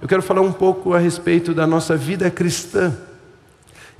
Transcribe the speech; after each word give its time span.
eu 0.00 0.06
quero 0.06 0.22
falar 0.22 0.40
um 0.40 0.52
pouco 0.52 0.94
a 0.94 0.98
respeito 0.98 1.52
da 1.52 1.66
nossa 1.66 1.96
vida 1.96 2.30
cristã. 2.30 2.94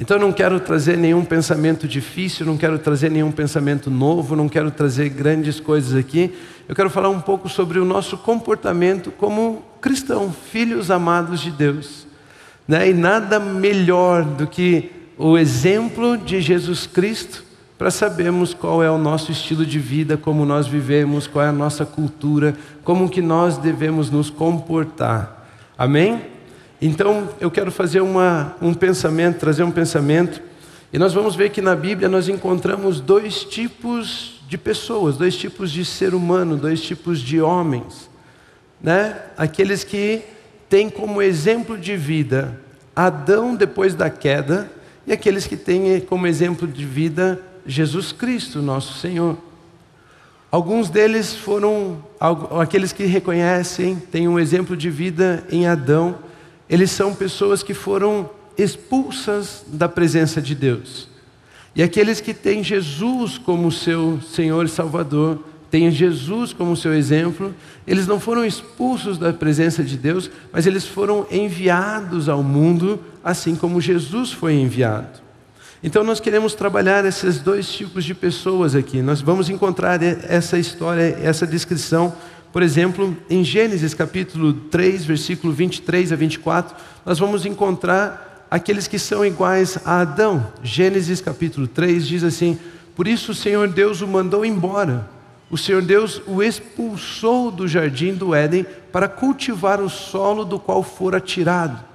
Então 0.01 0.17
eu 0.17 0.21
não 0.21 0.33
quero 0.33 0.61
trazer 0.61 0.97
nenhum 0.97 1.25
pensamento 1.25 1.89
difícil, 1.89 2.47
não 2.47 2.57
quero 2.57 2.79
trazer 2.79 3.11
nenhum 3.11 3.33
pensamento 3.33 3.91
novo, 3.91 4.37
não 4.37 4.49
quero 4.49 4.71
trazer 4.71 5.09
grandes 5.09 5.59
coisas 5.59 5.99
aqui. 5.99 6.33
Eu 6.69 6.75
quero 6.75 6.89
falar 6.89 7.09
um 7.09 7.21
pouco 7.21 7.49
sobre 7.49 7.81
o 7.81 7.85
nosso 7.85 8.17
comportamento 8.17 9.11
como 9.11 9.65
cristão, 9.81 10.33
filhos 10.53 10.89
amados 10.89 11.41
de 11.41 11.51
Deus. 11.51 12.07
Né? 12.67 12.91
E 12.91 12.95
nada 12.95 13.41
melhor 13.41 14.25
do 14.25 14.47
que 14.47 14.93
o 15.17 15.37
exemplo 15.37 16.17
de 16.17 16.41
Jesus 16.41 16.87
Cristo 16.87 17.43
para 17.77 17.91
sabermos 17.91 18.55
qual 18.55 18.83
é 18.83 18.91
o 18.91 18.99
nosso 18.99 19.33
estilo 19.33 19.67
de 19.67 19.81
vida, 19.81 20.17
como 20.17 20.45
nós 20.45 20.69
vivemos, 20.69 21.27
qual 21.27 21.45
é 21.45 21.49
a 21.49 21.53
nossa 21.53 21.85
cultura, 21.85 22.57
como 22.85 23.09
que 23.09 23.23
nós 23.23 23.59
devemos 23.59 24.11
nos 24.11 24.31
comportar. 24.31 25.38
Amém? 25.79 26.21
Então, 26.83 27.29
eu 27.41 27.53
quero 27.53 27.71
fazer 27.71 28.01
uma, 28.01 28.57
um 28.61 28.75
pensamento, 28.75 29.39
trazer 29.39 29.63
um 29.63 29.71
pensamento, 29.71 30.43
e 30.93 30.99
nós 30.99 31.15
vamos 31.15 31.37
ver 31.37 31.51
que 31.51 31.63
na 31.63 31.77
Bíblia 31.77 32.09
nós 32.09 32.29
encontramos 32.29 33.01
dois 33.01 33.45
tipos 33.45 34.41
de 34.49 34.59
pessoas, 34.59 35.17
dois 35.17 35.37
tipos 35.37 35.71
de 35.71 35.85
ser 35.85 36.15
humano, 36.15 36.57
dois 36.57 36.81
tipos 36.81 37.21
de 37.21 37.41
homens, 37.41 38.11
né? 38.83 39.23
Aqueles 39.37 39.85
que 39.85 40.23
têm 40.69 40.91
como 40.91 41.23
exemplo 41.23 41.79
de 41.79 41.97
vida 41.97 42.61
Adão 42.97 43.55
depois 43.55 43.95
da 43.95 44.11
queda 44.11 44.69
e 45.07 45.13
aqueles 45.13 45.47
que 45.47 45.57
têm 45.57 46.01
como 46.01 46.27
exemplo 46.27 46.67
de 46.67 46.85
vida 46.85 47.41
Jesus 47.65 48.11
Cristo, 48.11 48.61
nosso 48.61 48.99
Senhor. 48.99 49.39
Alguns 50.51 50.89
deles 50.89 51.35
foram 51.35 52.03
aqueles 52.61 52.93
que 52.93 53.05
reconhecem, 53.05 53.97
têm 53.97 54.27
um 54.27 54.39
exemplo 54.39 54.77
de 54.77 54.89
vida 54.89 55.47
em 55.51 55.67
Adão 55.67 56.17
eles 56.69 56.91
são 56.91 57.15
pessoas 57.15 57.63
que 57.63 57.73
foram 57.73 58.29
expulsas 58.57 59.65
da 59.69 59.89
presença 59.89 60.43
de 60.43 60.55
Deus. 60.55 61.09
E 61.75 61.83
aqueles 61.83 62.21
que 62.21 62.35
têm 62.35 62.63
Jesus 62.63 63.39
como 63.39 63.73
seu 63.73 64.21
Senhor 64.21 64.67
e 64.67 64.69
Salvador, 64.69 65.45
têm 65.71 65.91
Jesus 65.91 66.53
como 66.53 66.77
seu 66.77 66.95
exemplo, 66.95 67.55
eles 67.87 68.07
não 68.07 68.19
foram 68.19 68.45
expulsos 68.45 69.19
da 69.19 69.33
presença 69.33 69.83
de 69.83 69.97
Deus, 69.97 70.31
mas 70.53 70.67
eles 70.67 70.87
foram 70.87 71.27
enviados 71.31 72.29
ao 72.29 72.43
mundo, 72.43 73.01
assim 73.23 73.55
como 73.55 73.81
Jesus 73.81 74.33
foi 74.33 74.55
enviado. 74.55 75.28
Então 75.83 76.03
nós 76.03 76.21
queremos 76.21 76.55
trabalhar 76.55 77.05
esses 77.05 77.39
dois 77.39 77.71
tipos 77.71 78.05
de 78.05 78.15
pessoas 78.15 78.75
aqui. 78.75 79.01
Nós 79.01 79.21
vamos 79.21 79.49
encontrar 79.49 80.03
essa 80.03 80.59
história, 80.59 81.19
essa 81.23 81.47
descrição 81.47 82.15
por 82.53 82.63
exemplo, 82.63 83.17
em 83.29 83.45
Gênesis 83.45 83.93
capítulo 83.93 84.53
3, 84.53 85.05
versículo 85.05 85.53
23 85.53 86.13
a 86.13 86.17
24, 86.17 86.77
nós 87.05 87.19
vamos 87.19 87.45
encontrar 87.45 88.47
aqueles 88.51 88.89
que 88.89 88.99
são 88.99 89.25
iguais 89.25 89.79
a 89.85 90.01
Adão. 90.01 90.51
Gênesis 90.63 91.21
capítulo 91.21 91.67
3 91.69 92.07
diz 92.07 92.25
assim: 92.25 92.59
Por 92.97 93.07
isso 93.07 93.33
o 93.33 93.35
Senhor 93.35 93.69
Deus 93.69 94.01
o 94.01 94.09
mandou 94.09 94.47
embora. 94.47 95.09
O 95.51 95.59
Senhor 95.59 95.83
Deus 95.83 96.21
o 96.27 96.43
expulsou 96.43 97.51
do 97.51 97.69
jardim 97.69 98.15
do 98.15 98.35
Éden 98.35 98.67
para 98.91 99.09
cultivar 99.09 99.81
o 99.81 99.89
solo 99.89 100.45
do 100.45 100.59
qual 100.59 100.83
fora 100.83 101.21
tirado. 101.21 101.88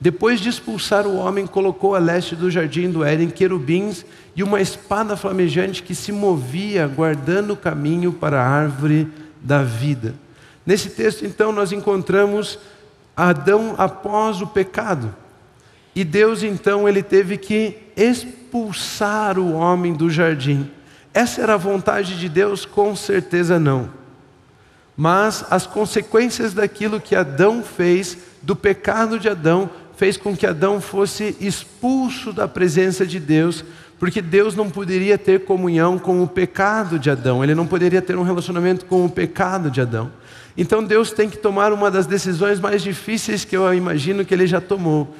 Depois 0.00 0.40
de 0.40 0.48
expulsar 0.48 1.06
o 1.06 1.16
homem, 1.16 1.46
colocou 1.46 1.94
a 1.94 1.98
leste 1.98 2.36
do 2.36 2.50
jardim 2.50 2.90
do 2.90 3.02
Éden 3.02 3.30
querubins 3.30 4.04
e 4.34 4.42
uma 4.42 4.60
espada 4.60 5.16
flamejante 5.16 5.82
que 5.82 5.94
se 5.94 6.12
movia, 6.12 6.86
guardando 6.86 7.54
o 7.54 7.56
caminho 7.56 8.12
para 8.12 8.42
a 8.42 8.46
árvore 8.46 9.08
da 9.40 9.62
vida. 9.62 10.14
Nesse 10.66 10.90
texto, 10.90 11.24
então, 11.24 11.50
nós 11.50 11.72
encontramos 11.72 12.58
Adão 13.16 13.74
após 13.78 14.42
o 14.42 14.46
pecado. 14.46 15.14
E 15.94 16.04
Deus, 16.04 16.42
então, 16.42 16.86
ele 16.86 17.02
teve 17.02 17.38
que 17.38 17.78
expulsar 17.96 19.38
o 19.38 19.54
homem 19.54 19.94
do 19.94 20.10
jardim. 20.10 20.70
Essa 21.14 21.40
era 21.40 21.54
a 21.54 21.56
vontade 21.58 22.18
de 22.18 22.28
Deus? 22.28 22.66
Com 22.66 22.94
certeza 22.94 23.58
não. 23.58 23.88
Mas 24.94 25.44
as 25.48 25.66
consequências 25.66 26.52
daquilo 26.52 27.00
que 27.00 27.14
Adão 27.16 27.62
fez, 27.62 28.18
do 28.42 28.54
pecado 28.54 29.18
de 29.18 29.28
Adão, 29.28 29.70
fez 29.96 30.16
com 30.16 30.36
que 30.36 30.46
Adão 30.46 30.80
fosse 30.80 31.36
expulso 31.40 32.32
da 32.32 32.46
presença 32.46 33.06
de 33.06 33.18
Deus, 33.18 33.64
porque 33.98 34.20
Deus 34.20 34.54
não 34.54 34.70
poderia 34.70 35.16
ter 35.16 35.44
comunhão 35.44 35.98
com 35.98 36.22
o 36.22 36.28
pecado 36.28 36.98
de 36.98 37.10
Adão, 37.10 37.42
ele 37.42 37.54
não 37.54 37.66
poderia 37.66 38.02
ter 38.02 38.16
um 38.16 38.22
relacionamento 38.22 38.84
com 38.84 39.04
o 39.04 39.10
pecado 39.10 39.70
de 39.70 39.80
Adão. 39.80 40.12
Então 40.56 40.82
Deus 40.84 41.12
tem 41.12 41.28
que 41.28 41.38
tomar 41.38 41.72
uma 41.72 41.90
das 41.90 42.06
decisões 42.06 42.60
mais 42.60 42.82
difíceis 42.82 43.44
que 43.44 43.56
eu 43.56 43.72
imagino 43.74 44.24
que 44.24 44.32
ele 44.32 44.46
já 44.46 44.60
tomou: 44.60 45.14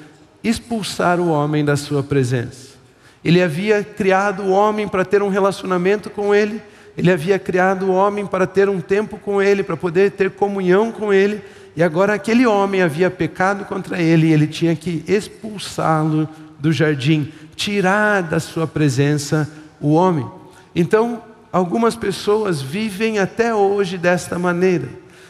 expulsar 0.44 1.20
o 1.20 1.28
homem 1.28 1.65
da 1.65 1.76
sua 1.76 2.03
presença. 2.03 2.76
Ele 3.25 3.42
havia 3.42 3.82
criado 3.82 4.44
o 4.44 4.50
homem 4.50 4.86
para 4.86 5.04
ter 5.04 5.22
um 5.22 5.28
relacionamento 5.28 6.09
com 6.10 6.34
ele, 6.34 6.62
ele 6.97 7.10
havia 7.10 7.38
criado 7.38 7.86
o 7.86 7.92
homem 7.92 8.25
para 8.25 8.47
ter 8.47 8.69
um 8.69 8.81
tempo 8.81 9.19
com 9.19 9.42
ele, 9.42 9.62
para 9.62 9.76
poder 9.76 10.12
ter 10.12 10.31
comunhão 10.31 10.92
com 10.92 11.12
ele, 11.12 11.42
e 11.76 11.82
agora 11.82 12.14
aquele 12.14 12.47
homem 12.47 12.81
havia 12.81 13.10
pecado 13.10 13.66
contra 13.66 14.00
ele 14.00 14.28
e 14.28 14.32
ele 14.32 14.47
tinha 14.47 14.75
que 14.75 15.04
expulsá-lo 15.06 16.26
do 16.59 16.72
jardim 16.72 17.31
tirar 17.54 18.22
da 18.22 18.41
sua 18.41 18.66
presença 18.66 19.48
o 19.81 19.92
homem. 19.92 20.26
Então, 20.75 21.22
algumas 21.53 21.94
pessoas 21.94 22.62
vivem 22.62 23.19
até 23.19 23.54
hoje 23.54 23.98
desta 23.98 24.38
maneira. 24.38 24.88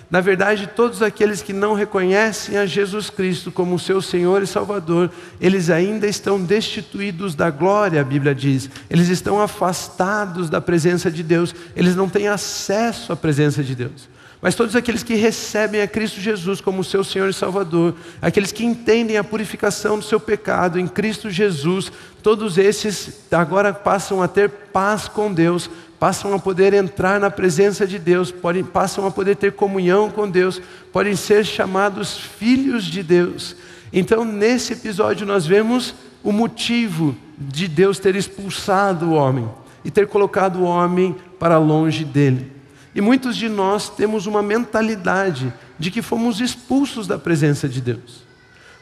Na 0.08 0.20
verdade, 0.20 0.68
todos 0.68 1.02
aqueles 1.02 1.42
que 1.42 1.52
não 1.52 1.74
reconhecem 1.74 2.56
a 2.56 2.64
Jesus 2.64 3.10
Cristo 3.10 3.50
como 3.50 3.76
seu 3.76 4.00
Senhor 4.00 4.40
e 4.40 4.46
Salvador, 4.46 5.10
eles 5.40 5.68
ainda 5.68 6.06
estão 6.06 6.40
destituídos 6.40 7.34
da 7.34 7.50
glória, 7.50 8.00
a 8.00 8.04
Bíblia 8.04 8.32
diz. 8.32 8.70
Eles 8.88 9.08
estão 9.08 9.40
afastados 9.40 10.48
da 10.48 10.60
presença 10.60 11.10
de 11.10 11.24
Deus, 11.24 11.52
eles 11.74 11.96
não 11.96 12.08
têm 12.08 12.28
acesso 12.28 13.12
à 13.12 13.16
presença 13.16 13.64
de 13.64 13.74
Deus. 13.74 14.08
Mas 14.40 14.54
todos 14.54 14.76
aqueles 14.76 15.02
que 15.02 15.14
recebem 15.14 15.80
a 15.80 15.88
Cristo 15.88 16.20
Jesus 16.20 16.60
como 16.60 16.84
seu 16.84 17.02
Senhor 17.02 17.28
e 17.28 17.32
Salvador, 17.32 17.94
aqueles 18.20 18.52
que 18.52 18.64
entendem 18.64 19.16
a 19.16 19.24
purificação 19.24 19.98
do 19.98 20.04
seu 20.04 20.20
pecado 20.20 20.78
em 20.78 20.86
Cristo 20.86 21.30
Jesus, 21.30 21.90
todos 22.22 22.58
esses 22.58 23.24
agora 23.32 23.72
passam 23.72 24.22
a 24.22 24.28
ter 24.28 24.48
paz 24.50 25.08
com 25.08 25.32
Deus, 25.32 25.70
passam 25.98 26.34
a 26.34 26.38
poder 26.38 26.74
entrar 26.74 27.18
na 27.18 27.30
presença 27.30 27.86
de 27.86 27.98
Deus, 27.98 28.30
podem, 28.30 28.62
passam 28.62 29.06
a 29.06 29.10
poder 29.10 29.36
ter 29.36 29.52
comunhão 29.52 30.10
com 30.10 30.28
Deus, 30.28 30.60
podem 30.92 31.16
ser 31.16 31.44
chamados 31.44 32.18
filhos 32.18 32.84
de 32.84 33.02
Deus. 33.02 33.56
Então, 33.90 34.24
nesse 34.24 34.74
episódio, 34.74 35.26
nós 35.26 35.46
vemos 35.46 35.94
o 36.22 36.30
motivo 36.30 37.16
de 37.38 37.66
Deus 37.66 37.98
ter 37.98 38.14
expulsado 38.14 39.06
o 39.06 39.14
homem 39.14 39.48
e 39.84 39.90
ter 39.90 40.06
colocado 40.06 40.56
o 40.56 40.64
homem 40.64 41.16
para 41.38 41.56
longe 41.56 42.04
dele. 42.04 42.55
E 42.96 43.00
muitos 43.02 43.36
de 43.36 43.46
nós 43.46 43.90
temos 43.90 44.26
uma 44.26 44.42
mentalidade 44.42 45.52
de 45.78 45.90
que 45.90 46.00
fomos 46.00 46.40
expulsos 46.40 47.06
da 47.06 47.18
presença 47.18 47.68
de 47.68 47.82
Deus. 47.82 48.24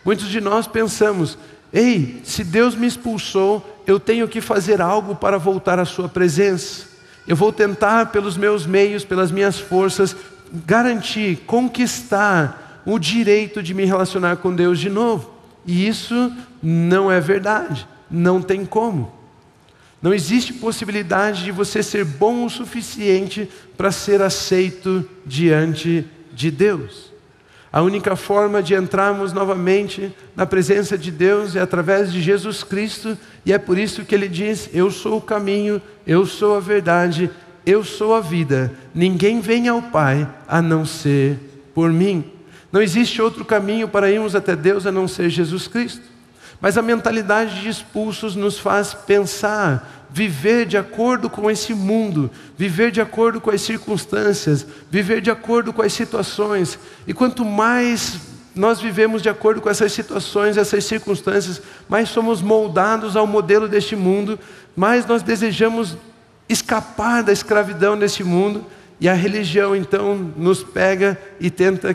Muitos 0.05 0.29
de 0.29 0.41
nós 0.41 0.69
pensamos: 0.69 1.37
ei, 1.73 2.23
se 2.23 2.45
Deus 2.45 2.77
me 2.77 2.87
expulsou, 2.87 3.83
eu 3.85 3.99
tenho 3.99 4.29
que 4.29 4.41
fazer 4.41 4.81
algo 4.81 5.17
para 5.17 5.37
voltar 5.37 5.81
à 5.81 5.85
Sua 5.85 6.09
presença. 6.09 6.87
Eu 7.27 7.35
vou 7.35 7.53
tentar, 7.53 8.13
pelos 8.13 8.37
meus 8.37 8.65
meios, 8.65 9.05
pelas 9.05 9.33
minhas 9.33 9.59
forças, 9.59 10.15
garantir, 10.65 11.39
conquistar 11.39 12.83
o 12.87 13.01
direito 13.01 13.61
de 13.61 13.75
me 13.75 13.85
relacionar 13.85 14.37
com 14.37 14.55
Deus 14.55 14.79
de 14.79 14.89
novo. 14.89 15.35
E 15.67 15.89
isso 15.89 16.33
não 16.63 17.11
é 17.11 17.21
verdade, 17.21 17.85
não 18.09 18.41
tem 18.41 18.65
como. 18.65 19.13
Não 20.05 20.13
existe 20.13 20.53
possibilidade 20.53 21.45
de 21.45 21.51
você 21.51 21.83
ser 21.83 22.05
bom 22.05 22.45
o 22.45 22.51
suficiente 22.51 23.49
para 23.75 23.91
ser 23.91 24.21
aceito 24.21 25.03
diante 25.25 26.05
de 26.31 26.51
Deus. 26.51 27.11
A 27.73 27.81
única 27.81 28.15
forma 28.15 28.63
de 28.63 28.75
entrarmos 28.75 29.33
novamente 29.33 30.15
na 30.37 30.45
presença 30.45 30.99
de 30.99 31.11
Deus 31.11 31.57
é 31.57 31.61
através 31.63 32.13
de 32.13 32.21
Jesus 32.21 32.63
Cristo, 32.63 33.17
e 33.47 33.53
é 33.55 33.57
por 33.57 33.79
isso 33.79 34.05
que 34.05 34.15
ele 34.15 34.29
diz: 34.29 34.69
Eu 34.75 34.91
sou 34.91 35.17
o 35.17 35.23
caminho, 35.23 35.81
eu 36.07 36.27
sou 36.27 36.55
a 36.55 36.61
verdade, 36.61 37.31
eu 37.65 37.83
sou 37.83 38.15
a 38.15 38.21
vida. 38.21 38.75
Ninguém 38.95 39.41
vem 39.41 39.69
ao 39.69 39.81
Pai 39.81 40.29
a 40.47 40.61
não 40.61 40.85
ser 40.85 41.39
por 41.75 41.91
mim. 41.91 42.31
Não 42.71 42.83
existe 42.83 43.23
outro 43.23 43.43
caminho 43.43 43.89
para 43.89 44.11
irmos 44.11 44.35
até 44.35 44.55
Deus 44.55 44.87
a 44.87 44.93
não 44.93 45.09
ser 45.09 45.31
Jesus 45.31 45.67
Cristo. 45.67 46.14
Mas 46.65 46.79
a 46.79 46.83
mentalidade 46.83 47.61
de 47.61 47.69
expulsos 47.69 48.35
nos 48.35 48.59
faz 48.59 48.95
pensar, 48.95 50.07
viver 50.11 50.65
de 50.65 50.79
acordo 50.79 51.29
com 51.29 51.51
esse 51.51 51.75
mundo, 51.75 52.31
viver 52.57 52.91
de 52.91 53.03
acordo 53.03 53.39
com 53.39 53.51
as 53.51 53.61
circunstâncias, 53.61 54.67
viver 54.91 55.21
de 55.21 55.31
acordo 55.31 55.75
com 55.75 55.83
as 55.83 55.93
situações. 55.93 56.79
E 57.07 57.13
quanto 57.13 57.45
mais 57.45 58.19
nós 58.55 58.81
vivemos 58.81 59.21
de 59.21 59.29
acordo 59.29 59.61
com 59.61 59.69
essas 59.69 59.93
situações, 59.93 60.57
essas 60.57 60.87
circunstâncias, 60.87 61.61
mais 61.87 62.09
somos 62.09 62.41
moldados 62.41 63.15
ao 63.15 63.27
modelo 63.27 63.69
deste 63.69 63.95
mundo, 63.95 64.41
mais 64.75 65.05
nós 65.05 65.23
desejamos 65.23 65.99
escapar 66.49 67.23
da 67.23 67.33
escravidão 67.35 67.95
desse 67.99 68.25
mundo. 68.25 68.65
E 68.99 69.07
a 69.07 69.13
religião 69.13 69.77
então 69.77 70.17
nos 70.35 70.65
pega 70.65 71.21
e 71.39 71.51
tenta 71.51 71.95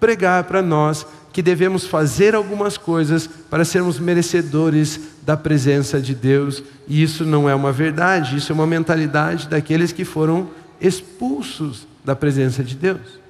pregar 0.00 0.44
para 0.44 0.62
nós 0.62 1.04
que 1.38 1.42
devemos 1.42 1.86
fazer 1.86 2.34
algumas 2.34 2.76
coisas 2.76 3.30
para 3.48 3.64
sermos 3.64 3.96
merecedores 4.00 4.98
da 5.22 5.36
presença 5.36 6.00
de 6.00 6.12
Deus, 6.12 6.64
e 6.88 7.00
isso 7.00 7.24
não 7.24 7.48
é 7.48 7.54
uma 7.54 7.70
verdade, 7.70 8.36
isso 8.36 8.50
é 8.50 8.54
uma 8.56 8.66
mentalidade 8.66 9.46
daqueles 9.46 9.92
que 9.92 10.04
foram 10.04 10.50
expulsos 10.80 11.86
da 12.04 12.16
presença 12.16 12.64
de 12.64 12.74
Deus. 12.74 13.20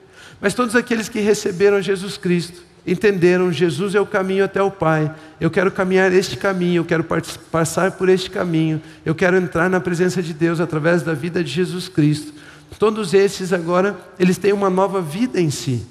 Mas 0.40 0.54
todos 0.54 0.74
aqueles 0.74 1.06
que 1.06 1.20
receberam 1.20 1.82
Jesus 1.82 2.16
Cristo, 2.16 2.62
entenderam 2.86 3.52
Jesus 3.52 3.94
é 3.94 4.00
o 4.00 4.06
caminho 4.06 4.42
até 4.42 4.62
o 4.62 4.70
Pai. 4.70 5.14
Eu 5.38 5.50
quero 5.50 5.70
caminhar 5.70 6.10
este 6.10 6.38
caminho, 6.38 6.80
eu 6.80 6.86
quero 6.86 7.04
passar 7.52 7.90
por 7.90 8.08
este 8.08 8.30
caminho, 8.30 8.80
eu 9.04 9.14
quero 9.14 9.36
entrar 9.36 9.68
na 9.68 9.80
presença 9.80 10.22
de 10.22 10.32
Deus 10.32 10.60
através 10.60 11.02
da 11.02 11.12
vida 11.12 11.44
de 11.44 11.50
Jesus 11.50 11.90
Cristo. 11.90 12.32
Todos 12.78 13.12
esses 13.12 13.52
agora, 13.52 13.98
eles 14.18 14.38
têm 14.38 14.54
uma 14.54 14.70
nova 14.70 15.02
vida 15.02 15.38
em 15.38 15.50
si. 15.50 15.84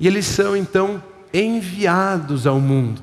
E 0.00 0.08
eles 0.08 0.26
são 0.26 0.56
então 0.56 1.00
enviados 1.34 2.46
ao 2.46 2.60
mundo. 2.60 3.02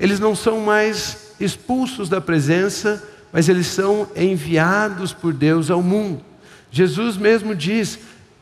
Eles 0.00 0.18
não 0.18 0.34
são 0.34 0.60
mais 0.60 1.34
expulsos 1.38 2.08
da 2.08 2.20
presença, 2.20 3.06
mas 3.30 3.48
eles 3.48 3.66
são 3.66 4.08
enviados 4.16 5.12
por 5.12 5.34
Deus 5.34 5.70
ao 5.70 5.82
mundo. 5.82 6.22
Jesus 6.70 7.16
mesmo 7.16 7.54
diz: 7.54 7.98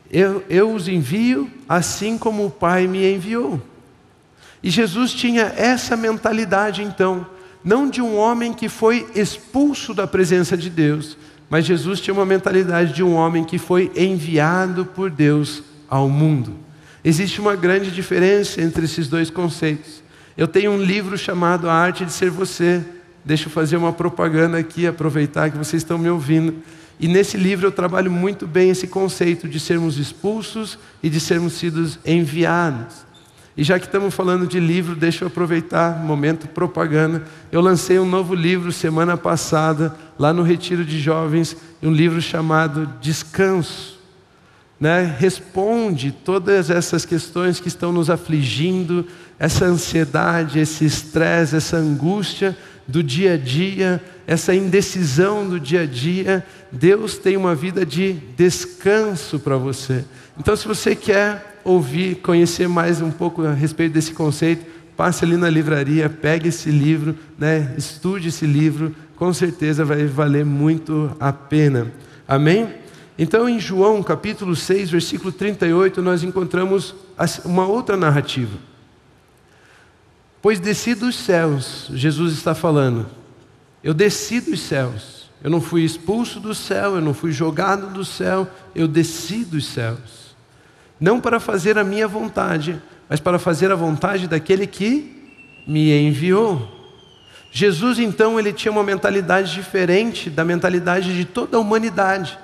eu, 0.09 0.43
eu 0.49 0.73
os 0.73 0.87
envio 0.87 1.49
assim 1.67 2.17
como 2.17 2.45
o 2.45 2.51
Pai 2.51 2.87
me 2.87 3.13
enviou. 3.13 3.61
E 4.63 4.69
Jesus 4.69 5.13
tinha 5.13 5.53
essa 5.57 5.95
mentalidade 5.95 6.81
então, 6.81 7.27
não 7.63 7.89
de 7.89 8.01
um 8.01 8.15
homem 8.15 8.53
que 8.53 8.69
foi 8.69 9.07
expulso 9.13 9.93
da 9.93 10.07
presença 10.07 10.57
de 10.57 10.69
Deus, 10.69 11.17
mas 11.49 11.65
Jesus 11.65 11.99
tinha 11.99 12.13
uma 12.13 12.25
mentalidade 12.25 12.93
de 12.93 13.03
um 13.03 13.13
homem 13.13 13.43
que 13.43 13.57
foi 13.57 13.91
enviado 13.95 14.85
por 14.85 15.09
Deus 15.11 15.61
ao 15.87 16.09
mundo. 16.09 16.64
Existe 17.07 17.39
uma 17.39 17.55
grande 17.55 17.91
diferença 17.91 18.59
entre 18.59 18.85
esses 18.85 19.07
dois 19.07 19.29
conceitos. 19.29 20.01
Eu 20.35 20.47
tenho 20.47 20.71
um 20.71 20.81
livro 20.81 21.15
chamado 21.15 21.69
A 21.69 21.73
Arte 21.73 22.03
de 22.03 22.11
Ser 22.11 22.31
Você. 22.31 22.83
Deixa 23.23 23.45
eu 23.45 23.51
fazer 23.51 23.77
uma 23.77 23.93
propaganda 23.93 24.57
aqui, 24.57 24.87
aproveitar 24.87 25.51
que 25.51 25.57
vocês 25.57 25.83
estão 25.83 25.99
me 25.99 26.09
ouvindo. 26.09 26.55
E 26.99 27.07
nesse 27.07 27.37
livro 27.37 27.67
eu 27.67 27.71
trabalho 27.71 28.09
muito 28.09 28.47
bem 28.47 28.71
esse 28.71 28.87
conceito 28.87 29.47
de 29.47 29.59
sermos 29.59 29.99
expulsos 29.99 30.79
e 31.03 31.07
de 31.07 31.19
sermos 31.19 31.53
sido 31.53 31.87
enviados. 32.03 33.05
E 33.55 33.63
já 33.63 33.77
que 33.77 33.85
estamos 33.85 34.11
falando 34.15 34.47
de 34.47 34.59
livro, 34.59 34.95
deixa 34.95 35.25
eu 35.25 35.27
aproveitar 35.27 36.03
momento 36.03 36.47
propaganda. 36.47 37.23
Eu 37.51 37.61
lancei 37.61 37.99
um 37.99 38.09
novo 38.09 38.33
livro 38.33 38.71
semana 38.71 39.15
passada, 39.15 39.95
lá 40.17 40.33
no 40.33 40.41
Retiro 40.41 40.83
de 40.83 40.99
Jovens, 40.99 41.55
um 41.83 41.91
livro 41.91 42.19
chamado 42.19 42.91
Descanso. 42.99 43.94
Né? 44.79 45.15
Responde 45.17 46.11
todas 46.11 46.69
essas 46.69 47.05
questões 47.05 47.59
que 47.59 47.67
estão 47.67 47.91
nos 47.91 48.09
afligindo, 48.09 49.05
essa 49.39 49.65
ansiedade, 49.65 50.59
esse 50.59 50.85
estresse, 50.85 51.55
essa 51.55 51.77
angústia 51.77 52.55
do 52.87 53.01
dia 53.01 53.33
a 53.33 53.37
dia, 53.37 54.01
essa 54.27 54.53
indecisão 54.53 55.47
do 55.47 55.59
dia 55.59 55.81
a 55.81 55.85
dia, 55.85 56.45
Deus 56.71 57.17
tem 57.17 57.35
uma 57.35 57.55
vida 57.55 57.85
de 57.85 58.13
descanso 58.37 59.39
para 59.39 59.57
você. 59.57 60.03
Então, 60.37 60.55
se 60.55 60.67
você 60.67 60.95
quer 60.95 61.59
ouvir, 61.63 62.15
conhecer 62.15 62.67
mais 62.67 63.01
um 63.01 63.11
pouco 63.11 63.43
a 63.43 63.53
respeito 63.53 63.93
desse 63.93 64.13
conceito, 64.13 64.65
passe 64.95 65.25
ali 65.25 65.35
na 65.35 65.49
livraria, 65.49 66.09
pegue 66.09 66.49
esse 66.49 66.69
livro, 66.69 67.15
né, 67.37 67.73
estude 67.77 68.29
esse 68.29 68.45
livro, 68.45 68.95
com 69.15 69.33
certeza 69.33 69.83
vai 69.83 70.05
valer 70.05 70.45
muito 70.45 71.15
a 71.19 71.33
pena. 71.33 71.91
Amém? 72.27 72.84
Então, 73.17 73.47
em 73.47 73.59
João 73.59 74.03
capítulo 74.03 74.55
6, 74.55 74.89
versículo 74.89 75.31
38, 75.31 76.01
nós 76.01 76.23
encontramos 76.23 76.93
uma 77.45 77.65
outra 77.65 77.95
narrativa. 77.95 78.57
Pois 80.41 80.59
desci 80.59 80.93
dos 80.93 81.15
céus, 81.15 81.89
Jesus 81.93 82.33
está 82.33 82.53
falando. 82.53 83.07
Eu 83.83 83.93
desci 83.93 84.41
dos 84.41 84.59
céus. 84.59 85.29
Eu 85.43 85.49
não 85.49 85.61
fui 85.61 85.83
expulso 85.83 86.39
do 86.39 86.53
céu, 86.53 86.95
eu 86.95 87.01
não 87.01 87.13
fui 87.13 87.31
jogado 87.31 87.87
do 87.93 88.03
céu, 88.03 88.47
eu 88.73 88.87
desci 88.87 89.45
dos 89.45 89.67
céus. 89.67 90.35
Não 90.99 91.21
para 91.21 91.39
fazer 91.39 91.77
a 91.77 91.83
minha 91.83 92.07
vontade, 92.07 92.81
mas 93.07 93.19
para 93.19 93.39
fazer 93.39 93.71
a 93.71 93.75
vontade 93.75 94.27
daquele 94.27 94.67
que 94.67 95.31
me 95.67 95.91
enviou. 95.99 96.67
Jesus 97.51 97.99
então 97.99 98.39
ele 98.39 98.51
tinha 98.51 98.71
uma 98.71 98.83
mentalidade 98.83 99.53
diferente 99.53 100.29
da 100.29 100.43
mentalidade 100.43 101.15
de 101.15 101.23
toda 101.23 101.57
a 101.57 101.59
humanidade. 101.59 102.37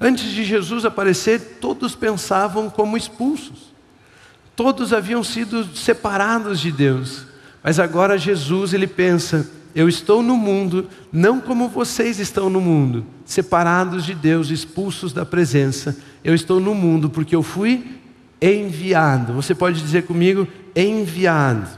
Antes 0.00 0.32
de 0.32 0.44
Jesus 0.44 0.84
aparecer, 0.84 1.58
todos 1.60 1.94
pensavam 1.94 2.68
como 2.68 2.96
expulsos. 2.96 3.72
Todos 4.56 4.92
haviam 4.92 5.22
sido 5.24 5.64
separados 5.76 6.60
de 6.60 6.70
Deus. 6.70 7.26
Mas 7.62 7.78
agora 7.78 8.18
Jesus, 8.18 8.72
ele 8.72 8.86
pensa: 8.86 9.50
eu 9.74 9.88
estou 9.88 10.22
no 10.22 10.36
mundo, 10.36 10.88
não 11.12 11.40
como 11.40 11.68
vocês 11.68 12.20
estão 12.20 12.48
no 12.48 12.60
mundo, 12.60 13.04
separados 13.24 14.04
de 14.04 14.14
Deus, 14.14 14.50
expulsos 14.50 15.12
da 15.12 15.26
presença. 15.26 15.96
Eu 16.22 16.34
estou 16.34 16.60
no 16.60 16.74
mundo 16.74 17.10
porque 17.10 17.34
eu 17.34 17.42
fui 17.42 17.98
enviado. 18.40 19.32
Você 19.32 19.54
pode 19.54 19.80
dizer 19.80 20.02
comigo: 20.02 20.46
enviado. 20.76 21.68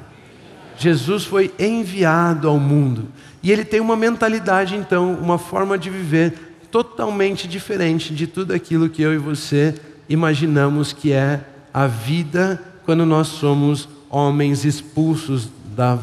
Jesus 0.76 1.24
foi 1.24 1.54
enviado 1.58 2.48
ao 2.48 2.58
mundo. 2.58 3.08
E 3.42 3.50
ele 3.50 3.64
tem 3.64 3.80
uma 3.80 3.96
mentalidade, 3.96 4.76
então, 4.76 5.14
uma 5.14 5.38
forma 5.38 5.78
de 5.78 5.88
viver 5.88 6.45
totalmente 6.76 7.48
diferente 7.48 8.14
de 8.14 8.26
tudo 8.26 8.52
aquilo 8.52 8.90
que 8.90 9.00
eu 9.00 9.14
e 9.14 9.16
você 9.16 9.74
imaginamos 10.10 10.92
que 10.92 11.10
é 11.10 11.42
a 11.72 11.86
vida 11.86 12.62
quando 12.84 13.06
nós 13.06 13.28
somos 13.28 13.88
homens 14.10 14.62
expulsos 14.62 15.48
da 15.74 15.98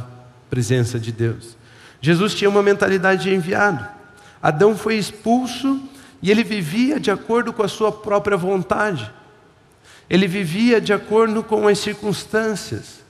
presença 0.49 0.99
de 0.99 1.11
Deus. 1.11 1.55
Jesus 2.01 2.33
tinha 2.33 2.49
uma 2.49 2.63
mentalidade 2.63 3.21
de 3.21 3.35
enviado. 3.35 3.87
Adão 4.41 4.75
foi 4.75 4.95
expulso 4.95 5.79
e 6.23 6.31
ele 6.31 6.43
vivia 6.43 6.99
de 6.99 7.11
acordo 7.11 7.53
com 7.53 7.61
a 7.61 7.67
sua 7.67 7.91
própria 7.91 8.35
vontade. 8.35 9.11
Ele 10.09 10.27
vivia 10.27 10.81
de 10.81 10.91
acordo 10.91 11.43
com 11.43 11.67
as 11.67 11.77
circunstâncias. 11.77 13.02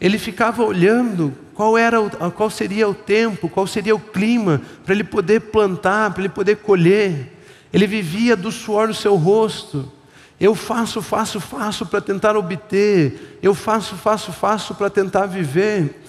Ele 0.00 0.18
ficava 0.18 0.62
olhando 0.62 1.34
qual 1.54 1.76
era 1.78 2.00
o, 2.00 2.10
qual 2.32 2.50
seria 2.50 2.86
o 2.88 2.94
tempo, 2.94 3.48
qual 3.48 3.66
seria 3.66 3.94
o 3.94 4.00
clima 4.00 4.60
para 4.84 4.94
ele 4.94 5.04
poder 5.04 5.40
plantar, 5.40 6.10
para 6.12 6.22
ele 6.22 6.28
poder 6.28 6.56
colher. 6.56 7.32
Ele 7.72 7.86
vivia 7.86 8.36
do 8.36 8.52
suor 8.52 8.88
do 8.88 8.94
seu 8.94 9.16
rosto. 9.16 9.90
Eu 10.38 10.54
faço, 10.54 11.00
faço, 11.00 11.40
faço 11.40 11.86
para 11.86 12.00
tentar 12.00 12.36
obter. 12.36 13.38
Eu 13.42 13.54
faço, 13.54 13.96
faço, 13.96 14.32
faço 14.32 14.74
para 14.74 14.90
tentar 14.90 15.26
viver. 15.26 16.02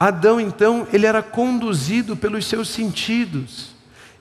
Adão, 0.00 0.40
então, 0.40 0.86
ele 0.92 1.06
era 1.06 1.22
conduzido 1.22 2.16
pelos 2.16 2.46
seus 2.46 2.68
sentidos. 2.68 3.74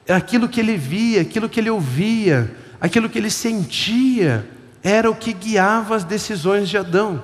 Aquilo 0.07 0.47
que 0.47 0.59
ele 0.59 0.77
via, 0.77 1.21
aquilo 1.21 1.49
que 1.49 1.59
ele 1.59 1.69
ouvia, 1.69 2.53
aquilo 2.79 3.09
que 3.09 3.17
ele 3.17 3.29
sentia, 3.29 4.47
era 4.83 5.09
o 5.09 5.15
que 5.15 5.33
guiava 5.33 5.95
as 5.95 6.03
decisões 6.03 6.69
de 6.69 6.77
Adão. 6.77 7.23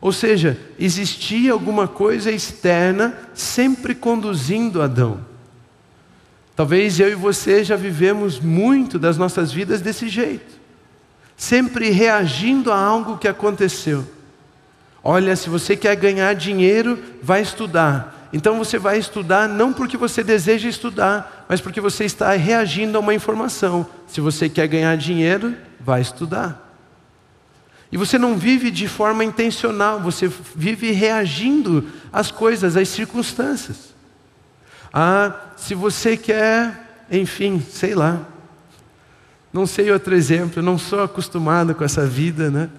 Ou 0.00 0.12
seja, 0.12 0.58
existia 0.78 1.52
alguma 1.52 1.86
coisa 1.86 2.30
externa 2.30 3.18
sempre 3.34 3.94
conduzindo 3.94 4.80
Adão. 4.80 5.20
Talvez 6.56 6.98
eu 6.98 7.10
e 7.10 7.14
você 7.14 7.62
já 7.62 7.76
vivemos 7.76 8.40
muito 8.40 8.98
das 8.98 9.16
nossas 9.16 9.52
vidas 9.52 9.80
desse 9.80 10.08
jeito 10.08 10.60
sempre 11.40 11.88
reagindo 11.88 12.70
a 12.70 12.78
algo 12.78 13.16
que 13.16 13.26
aconteceu. 13.26 14.06
Olha, 15.02 15.34
se 15.34 15.48
você 15.48 15.74
quer 15.74 15.96
ganhar 15.96 16.34
dinheiro, 16.34 17.02
vai 17.22 17.40
estudar. 17.40 18.28
Então 18.30 18.58
você 18.58 18.78
vai 18.78 18.98
estudar 18.98 19.48
não 19.48 19.72
porque 19.72 19.96
você 19.96 20.22
deseja 20.22 20.68
estudar, 20.68 21.46
mas 21.48 21.58
porque 21.58 21.80
você 21.80 22.04
está 22.04 22.30
reagindo 22.32 22.98
a 22.98 23.00
uma 23.00 23.14
informação. 23.14 23.86
Se 24.06 24.20
você 24.20 24.50
quer 24.50 24.68
ganhar 24.68 24.94
dinheiro, 24.98 25.56
vai 25.80 26.02
estudar. 26.02 26.69
E 27.92 27.96
você 27.96 28.16
não 28.18 28.36
vive 28.36 28.70
de 28.70 28.86
forma 28.86 29.24
intencional, 29.24 30.00
você 30.00 30.30
vive 30.54 30.92
reagindo 30.92 31.88
às 32.12 32.30
coisas, 32.30 32.76
às 32.76 32.88
circunstâncias. 32.88 33.94
Ah, 34.92 35.34
se 35.56 35.74
você 35.74 36.16
quer, 36.16 37.06
enfim, 37.10 37.60
sei 37.68 37.94
lá, 37.94 38.26
não 39.52 39.66
sei 39.66 39.90
outro 39.90 40.14
exemplo, 40.14 40.62
não 40.62 40.78
sou 40.78 41.02
acostumado 41.02 41.74
com 41.74 41.82
essa 41.82 42.06
vida, 42.06 42.50
né? 42.50 42.70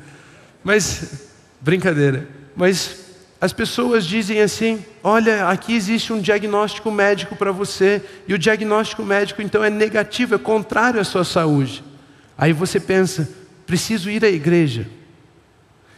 Mas, 0.64 1.30
brincadeira, 1.60 2.28
mas 2.56 3.02
as 3.42 3.52
pessoas 3.52 4.06
dizem 4.06 4.40
assim: 4.40 4.86
olha, 5.04 5.50
aqui 5.50 5.74
existe 5.74 6.14
um 6.14 6.22
diagnóstico 6.22 6.90
médico 6.90 7.36
para 7.36 7.52
você, 7.52 8.02
e 8.28 8.34
o 8.34 8.40
diagnóstico 8.40 9.04
médico 9.04 9.42
então 9.42 9.62
é 9.62 9.70
negativo, 9.70 10.36
é 10.36 10.38
contrário 10.38 11.02
à 11.02 11.04
sua 11.04 11.26
saúde. 11.26 11.84
Aí 12.38 12.54
você 12.54 12.80
pensa: 12.80 13.30
preciso 13.66 14.10
ir 14.10 14.24
à 14.24 14.30
igreja. 14.30 14.88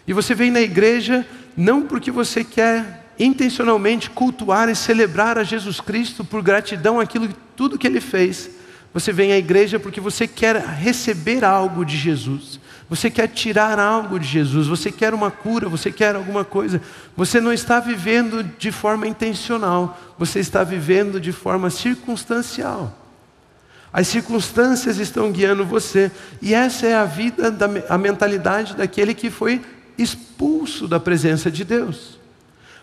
E 0.07 0.13
você 0.13 0.35
vem 0.35 0.51
na 0.51 0.61
igreja 0.61 1.25
não 1.55 1.83
porque 1.83 2.11
você 2.11 2.43
quer 2.43 3.03
intencionalmente 3.17 4.09
cultuar 4.09 4.69
e 4.69 4.75
celebrar 4.75 5.37
a 5.37 5.43
Jesus 5.43 5.79
Cristo 5.79 6.23
por 6.23 6.41
gratidão 6.41 6.99
àquilo 6.99 7.29
tudo 7.55 7.77
que 7.77 7.85
ele 7.85 8.01
fez, 8.01 8.49
você 8.93 9.11
vem 9.11 9.31
à 9.31 9.37
igreja 9.37 9.79
porque 9.79 9.99
você 9.99 10.27
quer 10.27 10.57
receber 10.57 11.43
algo 11.43 11.83
de 11.83 11.97
Jesus. 11.97 12.61
você 12.89 13.09
quer 13.09 13.27
tirar 13.27 13.79
algo 13.79 14.19
de 14.19 14.27
Jesus, 14.27 14.67
você 14.67 14.91
quer 14.91 15.15
uma 15.15 15.31
cura, 15.31 15.67
você 15.67 15.91
quer 15.91 16.15
alguma 16.15 16.45
coisa. 16.45 16.79
Você 17.17 17.41
não 17.41 17.51
está 17.51 17.79
vivendo 17.79 18.43
de 18.43 18.71
forma 18.71 19.07
intencional, 19.07 19.99
você 20.19 20.39
está 20.39 20.63
vivendo 20.63 21.19
de 21.19 21.31
forma 21.31 21.71
circunstancial. 21.71 22.95
As 23.91 24.07
circunstâncias 24.07 24.97
estão 24.97 25.31
guiando 25.31 25.65
você, 25.65 26.11
e 26.39 26.53
essa 26.53 26.85
é 26.85 26.93
a 26.95 27.05
vida, 27.05 27.49
da, 27.49 27.67
a 27.89 27.97
mentalidade 27.97 28.75
daquele 28.75 29.15
que 29.15 29.31
foi 29.31 29.59
expulso 29.97 30.87
da 30.87 30.99
presença 30.99 31.51
de 31.51 31.63
Deus. 31.63 32.19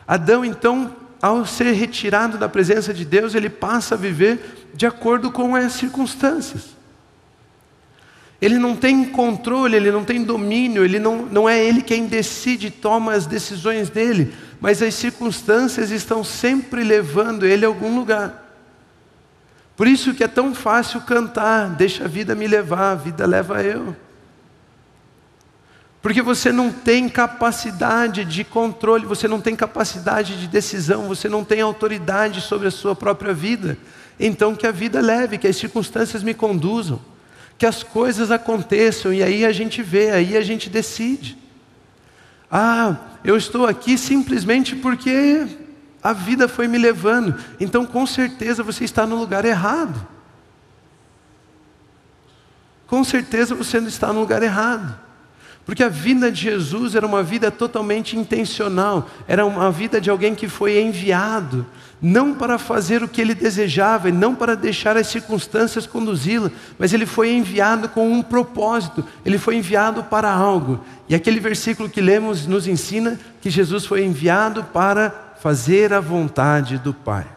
Adão, 0.07 0.45
então, 0.45 0.95
ao 1.23 1.45
ser 1.45 1.73
retirado 1.73 2.38
da 2.38 2.49
presença 2.49 2.93
de 2.95 3.05
Deus, 3.05 3.35
ele 3.35 3.50
passa 3.50 3.95
a 3.95 3.99
viver 3.99 4.69
de 4.75 4.87
acordo 4.87 5.31
com 5.31 5.55
as 5.55 5.73
circunstâncias. 5.73 6.76
Ele 8.40 8.59
não 8.59 8.75
tem 8.75 9.05
controle, 9.05 9.76
ele 9.76 9.90
não 9.90 10.02
tem 10.02 10.25
domínio, 10.25 10.85
ele 10.85 10.99
não, 10.99 11.26
não 11.26 11.49
é 11.49 11.62
ele 11.62 11.83
quem 11.83 12.07
decide 12.07 12.69
e 12.69 12.71
toma 12.71 13.12
as 13.12 13.26
decisões 13.26 13.90
dele, 13.90 14.33
mas 14.59 14.81
as 14.81 14.95
circunstâncias 14.95 15.90
estão 15.90 16.25
sempre 16.25 16.83
levando 16.83 17.45
ele 17.45 17.67
a 17.67 17.69
algum 17.69 17.95
lugar. 17.95 18.47
Por 19.76 19.87
isso 19.87 20.14
que 20.14 20.25
é 20.25 20.29
tão 20.29 20.55
fácil 20.55 21.02
cantar, 21.02 21.69
deixa 21.71 22.05
a 22.05 22.09
vida 22.09 22.35
me 22.35 22.47
levar, 22.47 22.93
a 22.93 22.95
vida 22.95 23.26
leva 23.26 23.62
eu. 23.62 23.95
Porque 26.02 26.23
você 26.23 26.50
não 26.50 26.73
tem 26.73 27.09
capacidade 27.09 28.25
de 28.25 28.42
controle, 28.42 29.04
você 29.04 29.28
não 29.28 29.40
tem 29.40 29.54
capacidade 29.54 30.40
de 30.40 30.47
decisão, 30.47 31.09
você 31.09 31.28
não 31.28 31.45
tem 31.45 31.61
autoridade 31.61 32.40
sobre 32.40 32.69
a 32.69 32.71
sua 32.71 32.97
própria 32.97 33.35
vida. 33.35 33.76
Então 34.19 34.54
que 34.54 34.66
a 34.66 34.73
vida 34.73 35.00
leve, 35.00 35.38
que 35.38 35.47
as 35.47 35.57
circunstâncias 35.57 36.23
me 36.23 36.33
conduzam 36.33 37.00
que 37.61 37.66
as 37.66 37.83
coisas 37.83 38.30
aconteçam 38.30 39.12
e 39.12 39.23
aí 39.23 39.45
a 39.45 39.52
gente 39.52 39.83
vê, 39.83 40.12
aí 40.12 40.35
a 40.35 40.40
gente 40.40 40.71
decide. 40.71 41.37
Ah, 42.50 42.97
eu 43.23 43.37
estou 43.37 43.66
aqui 43.66 43.99
simplesmente 43.99 44.75
porque 44.75 45.47
a 46.02 46.14
vida 46.14 46.49
foi 46.49 46.66
me 46.66 46.78
levando. 46.78 47.38
Então, 47.61 47.85
com 47.85 48.07
certeza, 48.07 48.62
você 48.62 48.83
está 48.85 49.07
no 49.07 49.14
lugar 49.14 49.45
errado. 49.45 50.09
Com 52.87 53.04
certeza 53.04 53.54
você 53.54 53.78
não 53.78 53.88
está 53.88 54.11
no 54.11 54.21
lugar 54.21 54.42
errado. 54.42 54.99
Porque 55.70 55.84
a 55.84 55.88
vida 55.88 56.32
de 56.32 56.40
Jesus 56.40 56.96
era 56.96 57.06
uma 57.06 57.22
vida 57.22 57.48
totalmente 57.48 58.16
intencional, 58.16 59.08
era 59.28 59.46
uma 59.46 59.70
vida 59.70 60.00
de 60.00 60.10
alguém 60.10 60.34
que 60.34 60.48
foi 60.48 60.82
enviado, 60.82 61.64
não 62.02 62.34
para 62.34 62.58
fazer 62.58 63.04
o 63.04 63.08
que 63.08 63.20
ele 63.20 63.36
desejava 63.36 64.08
e 64.08 64.12
não 64.12 64.34
para 64.34 64.56
deixar 64.56 64.96
as 64.96 65.06
circunstâncias 65.06 65.86
conduzi-lo, 65.86 66.50
mas 66.76 66.92
ele 66.92 67.06
foi 67.06 67.30
enviado 67.30 67.88
com 67.88 68.10
um 68.10 68.20
propósito, 68.20 69.04
ele 69.24 69.38
foi 69.38 69.54
enviado 69.54 70.02
para 70.02 70.28
algo. 70.28 70.84
E 71.08 71.14
aquele 71.14 71.38
versículo 71.38 71.88
que 71.88 72.00
lemos 72.00 72.48
nos 72.48 72.66
ensina 72.66 73.16
que 73.40 73.48
Jesus 73.48 73.86
foi 73.86 74.04
enviado 74.04 74.64
para 74.64 75.36
fazer 75.40 75.92
a 75.92 76.00
vontade 76.00 76.78
do 76.78 76.92
Pai. 76.92 77.28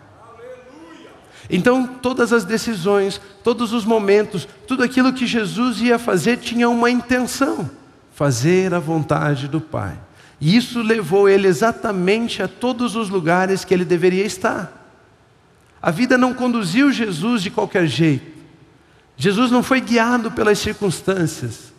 Então, 1.51 1.85
todas 1.85 2.33
as 2.33 2.43
decisões, 2.43 3.21
todos 3.43 3.73
os 3.73 3.85
momentos, 3.85 4.47
tudo 4.67 4.81
aquilo 4.81 5.13
que 5.13 5.27
Jesus 5.27 5.81
ia 5.81 5.99
fazer 5.99 6.37
tinha 6.37 6.67
uma 6.67 6.89
intenção: 6.89 7.69
fazer 8.13 8.73
a 8.73 8.79
vontade 8.79 9.47
do 9.47 9.59
Pai. 9.59 9.97
E 10.39 10.55
isso 10.55 10.81
levou 10.81 11.27
ele 11.29 11.47
exatamente 11.47 12.43
a 12.43 12.47
todos 12.47 12.95
os 12.95 13.09
lugares 13.09 13.63
que 13.63 13.73
ele 13.73 13.85
deveria 13.85 14.25
estar. 14.25 14.81
A 15.81 15.91
vida 15.91 16.17
não 16.17 16.33
conduziu 16.33 16.91
Jesus 16.91 17.41
de 17.41 17.49
qualquer 17.49 17.87
jeito. 17.87 18.33
Jesus 19.15 19.51
não 19.51 19.63
foi 19.63 19.79
guiado 19.79 20.31
pelas 20.31 20.59
circunstâncias. 20.59 21.73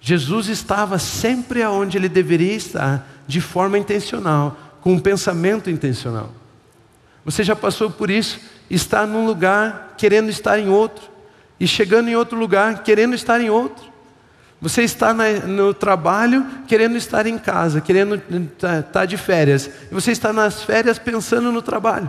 Jesus 0.00 0.48
estava 0.48 0.98
sempre 0.98 1.62
aonde 1.62 1.96
ele 1.96 2.08
deveria 2.08 2.54
estar, 2.54 3.06
de 3.26 3.40
forma 3.40 3.78
intencional, 3.78 4.56
com 4.80 4.94
um 4.94 4.98
pensamento 4.98 5.70
intencional. 5.70 6.32
Você 7.24 7.44
já 7.44 7.54
passou 7.54 7.88
por 7.88 8.10
isso? 8.10 8.40
Estar 8.68 9.06
num 9.06 9.26
lugar 9.26 9.94
querendo 9.96 10.28
estar 10.28 10.58
em 10.58 10.68
outro, 10.68 11.08
e 11.60 11.68
chegando 11.68 12.08
em 12.08 12.16
outro 12.16 12.36
lugar 12.36 12.82
querendo 12.82 13.14
estar 13.14 13.40
em 13.40 13.48
outro. 13.48 13.91
Você 14.62 14.82
está 14.82 15.12
no 15.12 15.74
trabalho 15.74 16.46
querendo 16.68 16.96
estar 16.96 17.26
em 17.26 17.36
casa, 17.36 17.80
querendo 17.80 18.14
estar 18.14 18.82
tá, 18.82 18.82
tá 18.82 19.04
de 19.04 19.16
férias. 19.16 19.68
E 19.90 19.92
você 19.92 20.12
está 20.12 20.32
nas 20.32 20.62
férias 20.62 21.00
pensando 21.00 21.50
no 21.50 21.60
trabalho. 21.60 22.08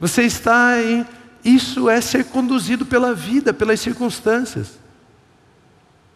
Você 0.00 0.22
está 0.22 0.80
em. 0.80 1.06
Isso 1.44 1.90
é 1.90 2.00
ser 2.00 2.24
conduzido 2.24 2.86
pela 2.86 3.12
vida, 3.12 3.52
pelas 3.52 3.80
circunstâncias. 3.80 4.78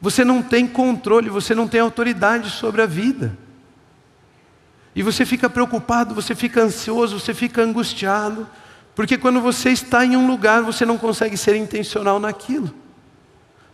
Você 0.01 0.25
não 0.25 0.43
tem 0.43 0.67
controle, 0.67 1.29
você 1.29 1.55
não 1.55 1.69
tem 1.69 1.83
autoridade 1.83 2.49
sobre 2.49 2.81
a 2.81 2.87
vida. 2.87 3.37
E 4.97 5.03
você 5.03 5.27
fica 5.27 5.51
preocupado, 5.51 6.15
você 6.15 6.35
fica 6.35 6.63
ansioso, 6.63 7.21
você 7.21 7.35
fica 7.35 7.61
angustiado, 7.61 8.49
porque 8.95 9.19
quando 9.19 9.41
você 9.43 9.69
está 9.69 10.03
em 10.03 10.17
um 10.17 10.27
lugar, 10.27 10.63
você 10.63 10.87
não 10.87 10.97
consegue 10.97 11.37
ser 11.37 11.57
intencional 11.57 12.19
naquilo. 12.19 12.84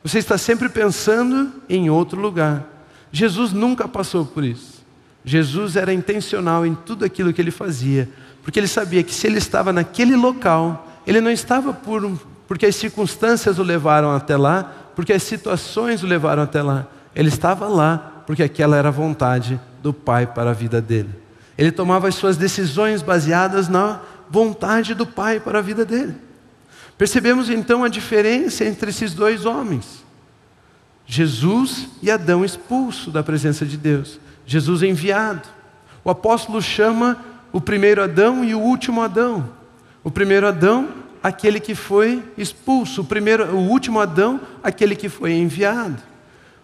Você 0.02 0.18
está 0.18 0.38
sempre 0.38 0.68
pensando 0.68 1.52
em 1.68 1.90
outro 1.90 2.20
lugar. 2.20 2.66
Jesus 3.12 3.52
nunca 3.52 3.86
passou 3.86 4.24
por 4.24 4.44
isso. 4.44 4.80
Jesus 5.24 5.76
era 5.76 5.92
intencional 5.92 6.64
em 6.64 6.74
tudo 6.74 7.04
aquilo 7.04 7.32
que 7.32 7.40
ele 7.40 7.50
fazia, 7.50 8.08
porque 8.42 8.58
ele 8.58 8.68
sabia 8.68 9.02
que 9.02 9.14
se 9.14 9.26
ele 9.26 9.38
estava 9.38 9.72
naquele 9.72 10.16
local, 10.16 10.88
ele 11.06 11.20
não 11.20 11.30
estava 11.30 11.74
por, 11.74 12.18
porque 12.48 12.66
as 12.66 12.76
circunstâncias 12.76 13.58
o 13.58 13.62
levaram 13.62 14.10
até 14.14 14.36
lá, 14.36 14.72
porque 14.96 15.12
as 15.12 15.22
situações 15.22 16.02
o 16.02 16.06
levaram 16.06 16.42
até 16.42 16.62
lá. 16.62 16.86
Ele 17.14 17.28
estava 17.28 17.68
lá 17.68 18.22
porque 18.26 18.42
aquela 18.42 18.76
era 18.76 18.88
a 18.88 18.92
vontade 18.92 19.60
do 19.82 19.92
Pai 19.92 20.26
para 20.26 20.50
a 20.50 20.54
vida 20.54 20.80
dele. 20.80 21.10
Ele 21.58 21.70
tomava 21.70 22.08
as 22.08 22.14
suas 22.14 22.36
decisões 22.36 23.02
baseadas 23.02 23.68
na 23.68 24.00
vontade 24.30 24.94
do 24.94 25.04
Pai 25.04 25.40
para 25.40 25.58
a 25.58 25.62
vida 25.62 25.84
dele. 25.84 26.14
Percebemos 27.00 27.48
então 27.48 27.82
a 27.82 27.88
diferença 27.88 28.62
entre 28.62 28.90
esses 28.90 29.14
dois 29.14 29.46
homens. 29.46 30.04
Jesus 31.06 31.88
e 32.02 32.10
Adão 32.10 32.44
expulso 32.44 33.10
da 33.10 33.22
presença 33.22 33.64
de 33.64 33.78
Deus. 33.78 34.20
Jesus 34.44 34.82
enviado. 34.82 35.48
O 36.04 36.10
apóstolo 36.10 36.60
chama 36.60 37.16
o 37.54 37.58
primeiro 37.58 38.02
Adão 38.02 38.44
e 38.44 38.54
o 38.54 38.60
último 38.60 39.00
Adão. 39.00 39.48
O 40.04 40.10
primeiro 40.10 40.46
Adão, 40.46 40.90
aquele 41.22 41.58
que 41.58 41.74
foi 41.74 42.22
expulso. 42.36 43.00
O, 43.00 43.04
primeiro, 43.04 43.46
o 43.46 43.70
último 43.70 43.98
Adão, 43.98 44.38
aquele 44.62 44.94
que 44.94 45.08
foi 45.08 45.32
enviado. 45.32 46.02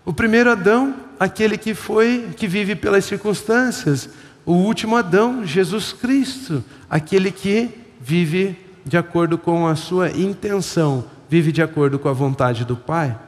O 0.04 0.12
primeiro 0.12 0.50
Adão, 0.50 0.96
aquele 1.18 1.56
que 1.56 1.72
foi, 1.72 2.28
que 2.36 2.46
vive 2.46 2.76
pelas 2.76 3.06
circunstâncias. 3.06 4.10
O 4.44 4.52
último 4.52 4.96
Adão, 4.96 5.46
Jesus 5.46 5.94
Cristo, 5.94 6.62
aquele 6.90 7.32
que 7.32 7.70
vive 7.98 8.65
de 8.86 8.96
acordo 8.96 9.36
com 9.36 9.66
a 9.66 9.74
sua 9.74 10.10
intenção, 10.10 11.04
vive 11.28 11.50
de 11.50 11.60
acordo 11.60 11.98
com 11.98 12.08
a 12.08 12.12
vontade 12.12 12.64
do 12.64 12.76
Pai. 12.76 13.18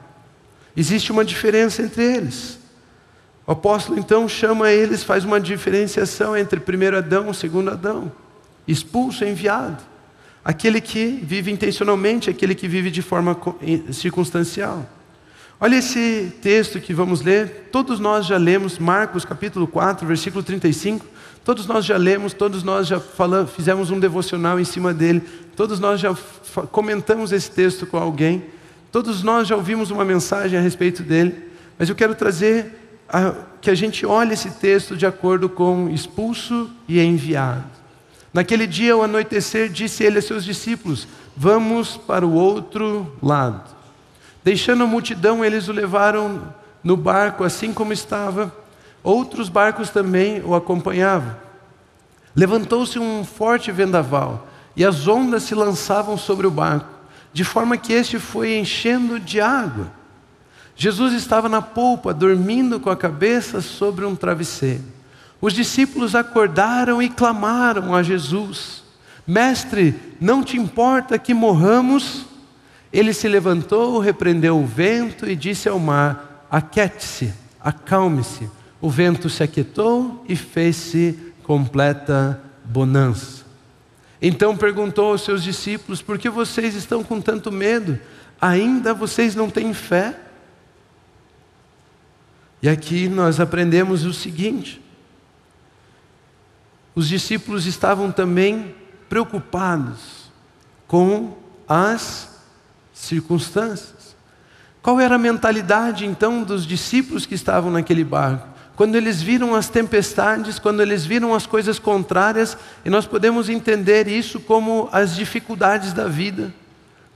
Existe 0.77 1.11
uma 1.11 1.25
diferença 1.25 1.83
entre 1.83 2.05
eles. 2.05 2.61
O 3.45 3.51
apóstolo 3.51 3.99
então 3.99 4.29
chama 4.29 4.71
eles, 4.71 5.03
faz 5.03 5.25
uma 5.25 5.41
diferenciação 5.41 6.37
entre 6.37 6.61
primeiro 6.61 6.97
Adão 6.97 7.29
e 7.29 7.35
segundo 7.35 7.71
Adão. 7.71 8.13
Expulso, 8.69 9.25
enviado. 9.25 9.83
Aquele 10.45 10.81
que 10.81 11.19
vive 11.25 11.51
intencionalmente, 11.51 12.31
aquele 12.31 12.55
que 12.55 12.69
vive 12.69 12.89
de 12.89 13.03
forma 13.03 13.37
circunstancial. 13.93 14.87
Olha 15.59 15.75
esse 15.75 16.33
texto 16.41 16.79
que 16.79 16.95
vamos 16.95 17.21
ler. 17.21 17.69
Todos 17.73 17.99
nós 17.99 18.27
já 18.27 18.37
lemos 18.37 18.79
Marcos 18.79 19.25
capítulo 19.25 19.67
4, 19.67 20.07
versículo 20.07 20.45
35. 20.45 21.05
Todos 21.49 21.67
nós 21.67 21.87
já 21.87 21.97
lemos, 21.97 22.35
todos 22.35 22.63
nós 22.63 22.87
já 22.87 23.01
falamos, 23.01 23.53
fizemos 23.53 23.91
um 23.91 23.99
devocional 23.99 24.61
em 24.61 24.67
cima 24.67 24.93
dele, 24.93 25.23
todos 25.57 25.81
nós 25.81 25.99
já 25.99 26.15
comentamos 26.71 27.33
esse 27.33 27.51
texto 27.51 27.87
com 27.87 27.97
alguém, 27.97 28.45
todos 28.93 29.23
nós 29.23 29.49
já 29.49 29.57
ouvimos 29.57 29.91
uma 29.91 30.05
mensagem 30.05 30.59
a 30.59 30.61
respeito 30.61 31.03
dele, 31.03 31.35
mas 31.79 31.89
eu 31.89 31.95
quero 31.95 32.15
trazer 32.15 32.99
a, 33.09 33.33
que 33.63 33.71
a 33.71 33.75
gente 33.75 34.05
olhe 34.05 34.35
esse 34.35 34.51
texto 34.51 34.95
de 34.95 35.07
acordo 35.07 35.49
com 35.49 35.89
expulso 35.89 36.71
e 36.87 37.01
enviado. 37.01 37.65
Naquele 38.31 38.67
dia, 38.67 38.93
ao 38.93 39.03
anoitecer, 39.03 39.71
disse 39.71 40.05
ele 40.05 40.19
a 40.19 40.23
seus 40.23 40.45
discípulos: 40.45 41.09
Vamos 41.35 41.97
para 41.97 42.27
o 42.27 42.35
outro 42.35 43.11
lado. 43.23 43.75
Deixando 44.45 44.85
a 44.85 44.87
multidão, 44.87 45.43
eles 45.43 45.67
o 45.67 45.73
levaram 45.73 46.55
no 46.85 46.95
barco, 46.95 47.43
assim 47.43 47.73
como 47.73 47.95
estava 47.95 48.53
Outros 49.03 49.49
barcos 49.49 49.91
também 49.91 50.43
o 50.45 50.55
acompanhavam. 50.55 51.35
Levantou-se 52.35 52.99
um 52.99 53.25
forte 53.25 53.73
vendaval 53.73 54.47
e 54.77 54.85
as 54.85 55.09
ondas 55.09 55.43
se 55.43 55.55
lançavam 55.55 56.17
sobre 56.17 56.47
o 56.47 56.51
barco, 56.51 56.89
de 57.33 57.43
forma 57.43 57.77
que 57.77 57.93
este 57.93 58.19
foi 58.19 58.57
enchendo 58.57 59.19
de 59.19 59.41
água. 59.41 59.91
Jesus 60.77 61.13
estava 61.13 61.49
na 61.49 61.61
polpa, 61.61 62.15
dormindo 62.15 62.79
com 62.79 62.89
a 62.89 62.97
cabeça 62.97 63.61
sobre 63.61 64.05
um 64.05 64.15
travesseiro. 64.15 64.85
Os 65.41 65.53
discípulos 65.53 66.15
acordaram 66.15 67.03
e 67.03 67.09
clamaram 67.09 67.95
a 67.95 68.03
Jesus: 68.03 68.85
Mestre, 69.27 69.95
não 70.21 70.43
te 70.43 70.57
importa 70.57 71.19
que 71.19 71.35
morramos? 71.35 72.27
Ele 72.93 73.13
se 73.13 73.29
levantou, 73.29 73.99
repreendeu 73.99 74.59
o 74.59 74.67
vento 74.67 75.29
e 75.29 75.35
disse 75.35 75.69
ao 75.69 75.79
mar: 75.79 76.47
Aquete-se, 76.51 77.35
acalme-se. 77.61 78.49
O 78.81 78.89
vento 78.89 79.29
se 79.29 79.43
aquietou 79.43 80.25
e 80.29 80.37
fez-se 80.37 81.19
completa 81.43 82.41
bonança. 82.65 83.45
Então 84.21 84.57
perguntou 84.57 85.13
aos 85.13 85.23
seus 85.23 85.43
discípulos: 85.43 86.03
Por 86.03 86.19
que 86.19 86.29
vocês 86.29 86.75
estão 86.75 87.03
com 87.03 87.21
tanto 87.21 87.51
medo? 87.51 87.99
Ainda 88.41 88.95
vocês 88.95 89.35
não 89.35 89.51
têm 89.51 89.73
fé? 89.75 90.19
E 92.61 92.69
aqui 92.69 93.09
nós 93.09 93.41
aprendemos 93.41 94.05
o 94.05 94.13
seguinte: 94.13 94.81
os 96.95 97.09
discípulos 97.09 97.67
estavam 97.67 98.11
também 98.11 98.75
preocupados 99.09 100.31
com 100.87 101.37
as 101.69 102.41
circunstâncias. 102.93 104.17
Qual 104.83 104.99
era 105.01 105.17
a 105.17 105.19
mentalidade 105.19 106.07
então 106.07 106.43
dos 106.43 106.67
discípulos 106.67 107.27
que 107.27 107.35
estavam 107.35 107.71
naquele 107.71 108.05
barco? 108.05 108.58
Quando 108.79 108.95
eles 108.95 109.21
viram 109.21 109.57
as 109.57 109.69
tempestades, 109.69 110.61
quando 110.61 110.81
eles 110.81 111.05
viram 111.05 111.35
as 111.35 111.45
coisas 111.45 111.81
contrárias, 111.81 112.57
e 112.85 112.89
nós 112.89 113.09
podemos 113.09 113.49
entender 113.49 114.07
isso 114.07 114.39
como 114.39 114.89
as 114.93 115.17
dificuldades 115.17 115.93
da 115.93 116.07
vida, 116.07 116.55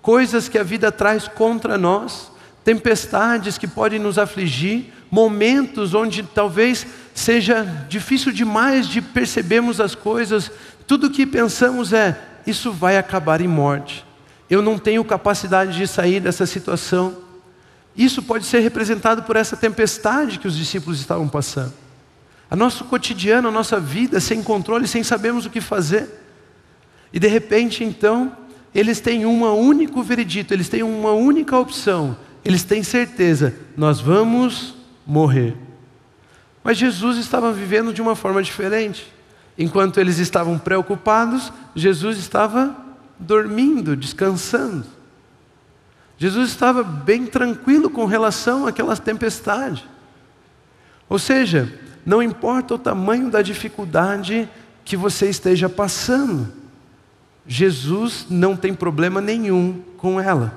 coisas 0.03 0.49
que 0.49 0.59
a 0.59 0.65
vida 0.65 0.91
traz 0.91 1.29
contra 1.29 1.79
nós, 1.79 2.33
tempestades 2.65 3.59
que 3.59 3.69
podem 3.69 4.01
nos 4.01 4.19
afligir, 4.19 4.93
momentos 5.09 5.95
onde 5.95 6.25
talvez 6.25 6.85
seja 7.15 7.63
difícil 7.89 8.33
demais 8.33 8.89
de 8.89 9.01
percebermos 9.01 9.81
as 9.81 9.95
coisas, 9.95 10.51
tudo 10.85 11.11
que 11.11 11.25
pensamos 11.25 11.93
é: 11.93 12.19
isso 12.45 12.73
vai 12.73 12.99
acabar 12.99 13.41
em 13.41 13.47
morte. 13.47 14.05
Eu 14.51 14.63
não 14.63 14.77
tenho 14.81 15.05
capacidade 15.05 15.77
de 15.77 15.87
sair 15.87 16.19
dessa 16.19 16.45
situação. 16.45 17.17
Isso 17.97 18.23
pode 18.23 18.47
ser 18.47 18.61
representado 18.61 19.23
por 19.23 19.37
essa 19.37 19.57
tempestade 19.57 20.39
que 20.39 20.49
os 20.49 20.57
discípulos 20.57 21.01
estavam 21.01 21.29
passando. 21.29 21.73
A 22.51 22.57
nosso 22.57 22.85
cotidiano, 22.85 23.49
a 23.49 23.51
nossa 23.51 23.79
vida 23.81 24.21
sem 24.21 24.43
controle, 24.43 24.87
sem 24.87 25.03
sabermos 25.03 25.47
o 25.47 25.51
que 25.51 25.61
fazer. 25.61 26.09
E 27.13 27.19
de 27.19 27.29
repente, 27.29 27.85
então, 27.85 28.37
eles 28.75 29.01
têm 29.01 29.27
um 29.27 29.45
único 29.55 30.03
veredito, 30.03 30.53
eles 30.55 30.69
têm 30.69 30.83
uma 30.83 31.13
única 31.13 31.59
opção. 31.59 32.17
Eles 32.45 32.65
têm 32.65 32.83
certeza, 32.83 33.55
nós 33.77 34.01
vamos 34.01 34.75
morrer. 35.07 35.57
Mas 36.65 36.79
Jesus 36.79 37.19
estava 37.19 37.53
vivendo 37.53 37.93
de 37.93 38.01
uma 38.01 38.17
forma 38.17 38.43
diferente. 38.43 39.13
Enquanto 39.57 40.01
eles 40.01 40.19
estavam 40.19 40.59
preocupados, 40.59 41.53
Jesus 41.75 42.19
estava 42.19 42.75
dormindo, 43.19 43.97
descansando. 43.97 44.85
Jesus 46.23 46.51
estava 46.51 46.85
bem 46.85 47.27
tranquilo 47.27 47.91
com 47.91 48.05
relação 48.05 48.65
àquela 48.65 48.97
tempestade. 48.97 49.85
Ou 51.09 51.19
seja, 51.19 51.77
não 52.07 52.23
importa 52.23 52.77
o 52.77 52.79
tamanho 52.79 53.29
da 53.29 53.43
dificuldade 53.43 54.49
que 54.85 54.97
você 54.97 55.29
esteja 55.29 55.69
passando, 55.69 56.53
Jesus 57.45 58.27
não 58.31 58.55
tem 58.57 58.73
problema 58.73 59.21
nenhum 59.21 59.83
com 59.97 60.21
ela. 60.21 60.57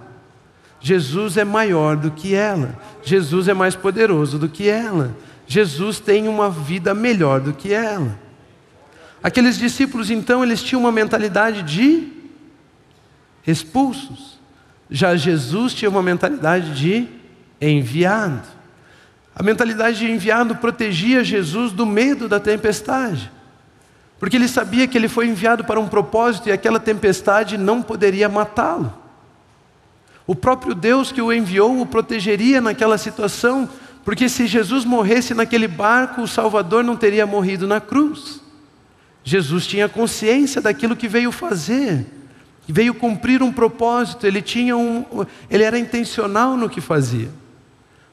Jesus 0.80 1.36
é 1.36 1.44
maior 1.44 1.98
do 1.98 2.12
que 2.12 2.36
ela. 2.36 2.78
Jesus 3.02 3.48
é 3.48 3.54
mais 3.56 3.76
poderoso 3.76 4.38
do 4.38 4.48
que 4.48 4.70
ela. 4.70 5.18
Jesus 5.48 6.00
tem 6.00 6.28
uma 6.28 6.48
vida 6.48 6.94
melhor 6.94 7.42
do 7.42 7.54
que 7.54 7.74
ela. 7.74 8.20
Aqueles 9.24 9.58
discípulos, 9.58 10.12
então, 10.12 10.44
eles 10.44 10.62
tinham 10.62 10.82
uma 10.82 10.92
mentalidade 10.92 11.64
de 11.64 12.08
expulsos. 13.48 14.35
Já 14.90 15.16
Jesus 15.16 15.74
tinha 15.74 15.90
uma 15.90 16.04
mentalidade 16.04 16.74
de 16.74 17.08
enviado. 17.60 18.48
A 19.36 19.44
mentalidade 19.44 19.98
de 19.98 20.10
enviado 20.10 20.56
protegia 20.56 21.24
Jesus 21.24 21.72
do 21.72 21.86
medo 21.86 22.30
da 22.30 22.40
tempestade. 22.40 23.32
Porque 24.20 24.38
ele 24.38 24.48
sabia 24.48 24.88
que 24.88 24.98
ele 24.98 25.10
foi 25.10 25.28
enviado 25.28 25.64
para 25.64 25.80
um 25.80 25.88
propósito 25.88 26.48
e 26.48 26.52
aquela 26.52 26.80
tempestade 26.80 27.58
não 27.58 27.82
poderia 27.82 28.30
matá-lo. 28.30 28.94
O 30.26 30.34
próprio 30.34 30.74
Deus 30.74 31.12
que 31.12 31.22
o 31.22 31.34
enviou 31.34 31.82
o 31.82 31.86
protegeria 31.86 32.62
naquela 32.62 32.98
situação, 32.98 33.70
porque 34.04 34.30
se 34.30 34.48
Jesus 34.48 34.86
morresse 34.86 35.34
naquele 35.34 35.68
barco, 35.68 36.22
o 36.22 36.28
Salvador 36.28 36.84
não 36.84 36.96
teria 36.96 37.26
morrido 37.26 37.68
na 37.68 37.82
cruz. 37.82 38.42
Jesus 39.24 39.68
tinha 39.68 39.90
consciência 39.90 40.62
daquilo 40.62 40.96
que 40.96 41.08
veio 41.08 41.32
fazer 41.32 42.06
veio 42.72 42.94
cumprir 42.94 43.44
um 43.44 43.52
propósito, 43.52 44.26
ele 44.26 44.42
tinha 44.42 44.76
um, 44.76 45.06
ele 45.50 45.64
era 45.64 45.78
intencional 45.78 46.58
no 46.58 46.70
que 46.70 46.82
fazia. 46.82 47.30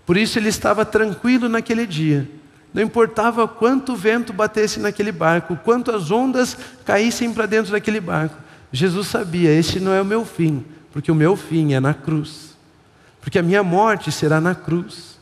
Por 0.05 0.17
isso 0.17 0.39
ele 0.39 0.49
estava 0.49 0.85
tranquilo 0.85 1.49
naquele 1.49 1.87
dia. 1.87 2.29
Não 2.75 2.83
importava 2.83 3.47
quanto 3.47 3.95
vento 3.95 4.33
batesse 4.33 4.81
naquele 4.81 5.13
barco, 5.13 5.57
quanto 5.57 5.91
as 5.91 6.11
ondas 6.11 6.57
caíssem 6.85 7.33
para 7.33 7.47
dentro 7.47 7.73
daquele 7.73 8.01
barco. 8.01 8.37
Jesus 8.73 9.09
sabia, 9.09 9.51
este 9.51 9.79
não 9.79 9.93
é 9.93 10.01
o 10.01 10.05
meu 10.05 10.25
fim, 10.25 10.65
porque 10.91 11.13
o 11.13 11.15
meu 11.15 11.37
fim 11.37 11.75
é 11.75 11.81
na 11.81 11.93
cruz. 11.93 12.57
Porque 13.21 13.39
a 13.39 13.43
minha 13.43 13.63
morte 13.63 14.11
será 14.11 14.41
na 14.41 14.55
cruz. 14.55 15.19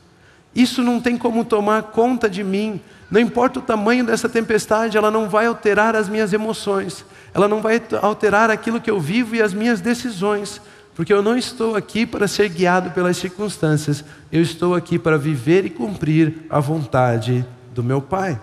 Isso 0.55 0.83
não 0.83 1.01
tem 1.01 1.16
como 1.19 1.45
tomar 1.45 1.83
conta 1.85 2.31
de 2.31 2.43
mim. 2.43 2.81
Não 3.11 3.20
importa 3.20 3.59
o 3.59 3.62
tamanho 3.62 4.05
dessa 4.05 4.29
tempestade, 4.29 4.96
ela 4.96 5.11
não 5.11 5.29
vai 5.29 5.46
alterar 5.46 5.96
as 5.96 6.09
minhas 6.09 6.33
emoções 6.33 7.05
ela 7.33 7.49
não 7.49 7.61
vai 7.61 7.81
alterar 8.03 8.51
aquilo 8.51 8.81
que 8.81 8.90
eu 8.90 9.01
vivo 9.01 9.37
e 9.37 9.42
as 9.42 9.55
minhas 9.55 9.81
decisões, 9.81 10.61
porque 10.94 11.12
eu 11.12 11.23
não 11.23 11.37
estou 11.37 11.77
aqui 11.77 12.05
para 12.05 12.27
ser 12.27 12.49
guiado 12.49 12.90
pelas 12.90 13.16
circunstâncias, 13.16 14.05
eu 14.33 14.42
estou 14.42 14.75
aqui 14.75 14.99
para 14.99 15.16
viver 15.16 15.64
e 15.64 15.70
cumprir 15.70 16.46
a 16.51 16.59
vontade 16.61 17.46
do 17.73 17.83
meu 17.83 18.03
Pai. 18.03 18.40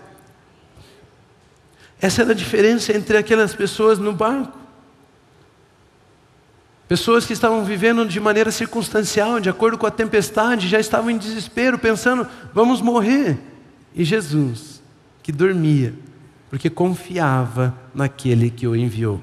Essa 2.00 2.22
era 2.22 2.32
a 2.32 2.36
diferença 2.36 2.96
entre 2.96 3.18
aquelas 3.18 3.54
pessoas 3.54 4.00
no 4.00 4.14
barco. 4.14 4.58
Pessoas 6.88 7.26
que 7.26 7.34
estavam 7.34 7.66
vivendo 7.66 8.06
de 8.06 8.20
maneira 8.20 8.50
circunstancial, 8.50 9.42
de 9.42 9.50
acordo 9.50 9.78
com 9.78 9.86
a 9.86 9.92
tempestade, 9.92 10.70
já 10.70 10.80
estavam 10.80 11.10
em 11.10 11.18
desespero, 11.18 11.78
pensando, 11.78 12.26
vamos 12.54 12.82
morrer. 12.82 13.38
E 13.98 14.04
Jesus, 14.04 14.80
que 15.24 15.32
dormia, 15.32 15.92
porque 16.52 16.70
confiava 16.70 17.76
naquele 17.96 18.52
que 18.52 18.68
o 18.68 18.76
enviou. 18.76 19.20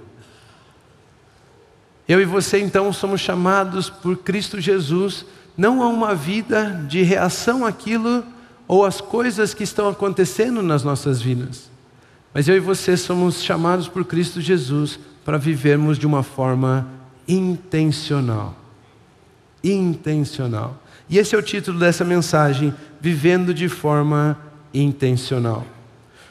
Eu 2.08 2.20
e 2.20 2.24
você 2.24 2.58
então 2.58 2.92
somos 2.92 3.20
chamados 3.20 3.88
por 3.88 4.16
Cristo 4.16 4.60
Jesus 4.60 5.24
não 5.56 5.80
a 5.80 5.86
uma 5.86 6.12
vida 6.12 6.84
de 6.88 7.02
reação 7.02 7.64
àquilo 7.64 8.24
ou 8.66 8.84
às 8.84 9.00
coisas 9.00 9.54
que 9.54 9.62
estão 9.62 9.88
acontecendo 9.88 10.60
nas 10.60 10.82
nossas 10.82 11.22
vidas, 11.22 11.70
mas 12.32 12.48
eu 12.48 12.56
e 12.56 12.60
você 12.60 12.96
somos 12.96 13.40
chamados 13.42 13.86
por 13.86 14.04
Cristo 14.04 14.40
Jesus 14.40 14.98
para 15.24 15.38
vivermos 15.38 15.96
de 15.96 16.06
uma 16.06 16.24
forma 16.24 16.88
intencional. 17.28 18.56
Intencional. 19.62 20.82
E 21.08 21.16
esse 21.16 21.34
é 21.34 21.38
o 21.38 21.42
título 21.42 21.78
dessa 21.78 22.04
mensagem: 22.04 22.74
Vivendo 23.00 23.54
de 23.54 23.68
forma 23.68 24.36
intencional. 24.36 24.53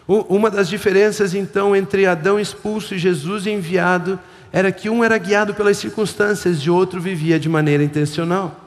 Uma 0.07 0.51
das 0.51 0.67
diferenças 0.67 1.33
então 1.33 1.75
entre 1.75 2.05
Adão 2.05 2.39
expulso 2.39 2.93
e 2.93 2.99
Jesus 2.99 3.47
enviado 3.47 4.19
era 4.51 4.71
que 4.71 4.89
um 4.89 5.03
era 5.03 5.17
guiado 5.17 5.53
pelas 5.53 5.77
circunstâncias 5.77 6.57
e 6.59 6.69
outro 6.69 6.99
vivia 6.99 7.39
de 7.39 7.47
maneira 7.47 7.83
intencional. 7.83 8.59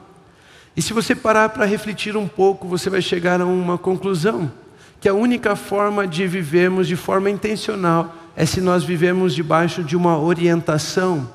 E 0.75 0.81
se 0.81 0.93
você 0.93 1.15
parar 1.15 1.49
para 1.49 1.65
refletir 1.65 2.17
um 2.17 2.27
pouco, 2.27 2.67
você 2.67 2.89
vai 2.89 3.01
chegar 3.01 3.39
a 3.39 3.45
uma 3.45 3.77
conclusão: 3.77 4.51
que 4.99 5.07
a 5.07 5.13
única 5.13 5.55
forma 5.55 6.07
de 6.07 6.27
vivermos 6.27 6.87
de 6.87 6.95
forma 6.95 7.29
intencional 7.29 8.15
é 8.35 8.45
se 8.45 8.61
nós 8.61 8.83
vivemos 8.83 9.33
debaixo 9.33 9.83
de 9.83 9.95
uma 9.95 10.19
orientação, 10.19 11.29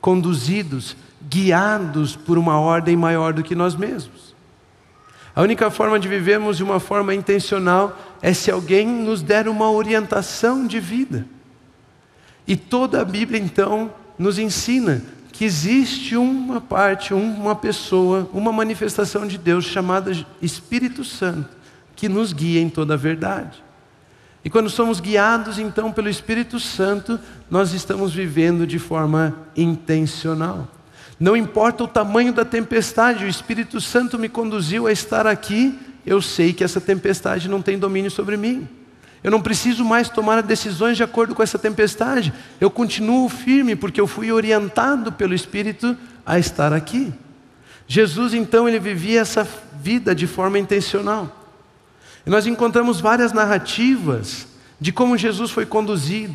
conduzidos, 0.00 0.96
guiados 1.28 2.14
por 2.14 2.38
uma 2.38 2.58
ordem 2.58 2.96
maior 2.96 3.32
do 3.32 3.42
que 3.42 3.54
nós 3.54 3.74
mesmos. 3.74 4.23
A 5.34 5.42
única 5.42 5.70
forma 5.70 5.98
de 5.98 6.06
vivermos 6.06 6.56
de 6.56 6.62
uma 6.62 6.78
forma 6.78 7.14
intencional 7.14 7.98
é 8.22 8.32
se 8.32 8.50
alguém 8.50 8.86
nos 8.86 9.20
der 9.20 9.48
uma 9.48 9.70
orientação 9.70 10.66
de 10.66 10.78
vida. 10.78 11.26
E 12.46 12.56
toda 12.56 13.00
a 13.00 13.04
Bíblia, 13.04 13.40
então, 13.40 13.92
nos 14.18 14.38
ensina 14.38 15.02
que 15.32 15.44
existe 15.44 16.16
uma 16.16 16.60
parte, 16.60 17.12
uma 17.12 17.56
pessoa, 17.56 18.30
uma 18.32 18.52
manifestação 18.52 19.26
de 19.26 19.36
Deus 19.36 19.64
chamada 19.64 20.12
Espírito 20.40 21.04
Santo, 21.04 21.48
que 21.96 22.08
nos 22.08 22.32
guia 22.32 22.60
em 22.60 22.68
toda 22.68 22.94
a 22.94 22.96
verdade. 22.96 23.64
E 24.44 24.50
quando 24.50 24.70
somos 24.70 25.00
guiados 25.00 25.58
então 25.58 25.90
pelo 25.90 26.08
Espírito 26.08 26.60
Santo, 26.60 27.18
nós 27.50 27.72
estamos 27.72 28.12
vivendo 28.14 28.64
de 28.66 28.78
forma 28.78 29.34
intencional. 29.56 30.68
Não 31.18 31.36
importa 31.36 31.84
o 31.84 31.88
tamanho 31.88 32.32
da 32.32 32.44
tempestade, 32.44 33.24
o 33.24 33.28
Espírito 33.28 33.80
Santo 33.80 34.18
me 34.18 34.28
conduziu 34.28 34.86
a 34.86 34.92
estar 34.92 35.26
aqui 35.26 35.78
eu 36.06 36.20
sei 36.20 36.52
que 36.52 36.62
essa 36.62 36.80
tempestade 36.80 37.48
não 37.48 37.62
tem 37.62 37.78
domínio 37.78 38.10
sobre 38.10 38.36
mim. 38.36 38.68
Eu 39.22 39.30
não 39.30 39.40
preciso 39.40 39.84
mais 39.84 40.10
tomar 40.10 40.42
decisões 40.42 40.98
de 40.98 41.02
acordo 41.02 41.34
com 41.34 41.42
essa 41.42 41.58
tempestade. 41.58 42.32
Eu 42.60 42.70
continuo 42.70 43.28
firme 43.28 43.74
porque 43.74 44.00
eu 44.00 44.06
fui 44.06 44.30
orientado 44.30 45.10
pelo 45.12 45.34
Espírito 45.34 45.96
a 46.26 46.38
estar 46.38 46.74
aqui. 46.74 47.12
Jesus 47.86 48.34
então 48.34 48.68
ele 48.68 48.78
vivia 48.78 49.20
essa 49.20 49.48
vida 49.80 50.14
de 50.14 50.26
forma 50.26 50.58
intencional. 50.58 51.40
E 52.26 52.30
nós 52.30 52.46
encontramos 52.46 53.00
várias 53.00 53.32
narrativas 53.32 54.46
de 54.78 54.92
como 54.92 55.16
Jesus 55.16 55.50
foi 55.50 55.64
conduzido, 55.64 56.34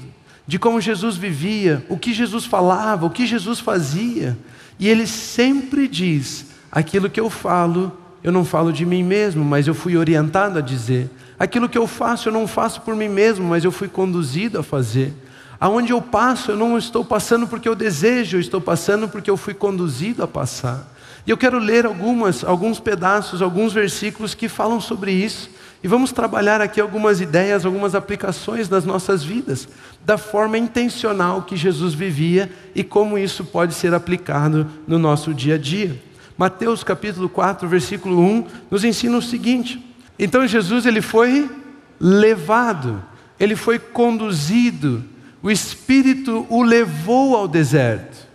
de 0.49 0.57
como 0.57 0.81
Jesus 0.81 1.15
vivia, 1.15 1.85
o 1.87 1.95
que 1.95 2.11
Jesus 2.11 2.43
falava, 2.43 3.05
o 3.05 3.11
que 3.11 3.27
Jesus 3.27 3.59
fazia. 3.59 4.35
E 4.79 4.89
ele 4.89 5.05
sempre 5.05 5.87
diz: 5.87 6.47
aquilo 6.71 7.07
que 7.07 7.19
eu 7.19 7.29
falo, 7.29 7.95
eu 8.23 8.31
não 8.31 8.43
falo 8.43 8.73
de 8.73 8.83
mim 8.83 9.03
mesmo, 9.03 9.45
mas 9.45 9.67
eu 9.67 9.75
fui 9.75 9.95
orientado 9.95 10.57
a 10.57 10.61
dizer. 10.61 11.07
Aquilo 11.37 11.69
que 11.69 11.77
eu 11.77 11.85
faço, 11.85 12.29
eu 12.29 12.33
não 12.33 12.47
faço 12.47 12.81
por 12.81 12.95
mim 12.95 13.09
mesmo, 13.09 13.47
mas 13.47 13.63
eu 13.63 13.71
fui 13.71 13.87
conduzido 13.87 14.57
a 14.57 14.63
fazer. 14.63 15.13
Aonde 15.59 15.93
eu 15.93 16.01
passo, 16.01 16.49
eu 16.49 16.57
não 16.57 16.79
estou 16.79 17.05
passando 17.05 17.45
porque 17.45 17.69
eu 17.69 17.75
desejo, 17.75 18.37
eu 18.37 18.41
estou 18.41 18.59
passando 18.59 19.07
porque 19.07 19.29
eu 19.29 19.37
fui 19.37 19.53
conduzido 19.53 20.23
a 20.23 20.27
passar. 20.27 20.91
E 21.27 21.29
eu 21.29 21.37
quero 21.37 21.59
ler 21.59 21.85
algumas, 21.85 22.43
alguns 22.43 22.79
pedaços, 22.79 23.43
alguns 23.43 23.71
versículos 23.71 24.33
que 24.33 24.49
falam 24.49 24.81
sobre 24.81 25.11
isso. 25.11 25.47
E 25.81 25.87
vamos 25.87 26.11
trabalhar 26.11 26.59
aqui 26.59 26.81
algumas 26.81 27.21
ideias, 27.21 27.65
algumas 27.65 27.95
aplicações 27.95 28.67
das 28.67 28.83
nossas 28.83 29.23
vidas, 29.23 29.67
da 30.05 30.17
forma 30.17 30.57
intencional 30.57 31.43
que 31.43 31.55
Jesus 31.55 31.93
vivia 31.93 32.51
e 32.75 32.83
como 32.83 33.17
isso 33.17 33.45
pode 33.45 33.73
ser 33.73 33.93
aplicado 33.93 34.67
no 34.85 34.99
nosso 34.99 35.33
dia 35.33 35.55
a 35.55 35.57
dia. 35.57 36.01
Mateus 36.37 36.83
capítulo 36.83 37.29
4, 37.29 37.67
versículo 37.67 38.19
1 38.21 38.45
nos 38.69 38.83
ensina 38.83 39.17
o 39.17 39.21
seguinte: 39.21 39.81
Então 40.17 40.45
Jesus 40.45 40.85
ele 40.85 41.01
foi 41.01 41.49
levado, 41.97 43.01
ele 43.39 43.55
foi 43.55 43.79
conduzido, 43.79 45.03
o 45.41 45.49
Espírito 45.49 46.45
o 46.49 46.61
levou 46.61 47.37
ao 47.37 47.47
deserto. 47.47 48.27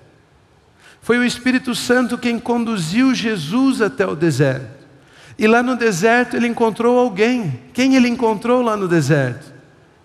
Foi 1.03 1.19
o 1.19 1.25
Espírito 1.25 1.75
Santo 1.75 2.17
quem 2.17 2.39
conduziu 2.39 3.15
Jesus 3.15 3.83
até 3.83 4.07
o 4.07 4.17
deserto. 4.17 4.74
E 5.39 5.47
lá 5.47 5.63
no 5.63 5.77
deserto 5.77 6.37
ele 6.37 6.47
encontrou 6.47 6.99
alguém. 6.99 7.61
Quem 7.73 7.97
ele 7.97 8.09
encontrou 8.09 8.63
lá 8.63 8.77
no 8.77 8.87
deserto? 8.87 9.53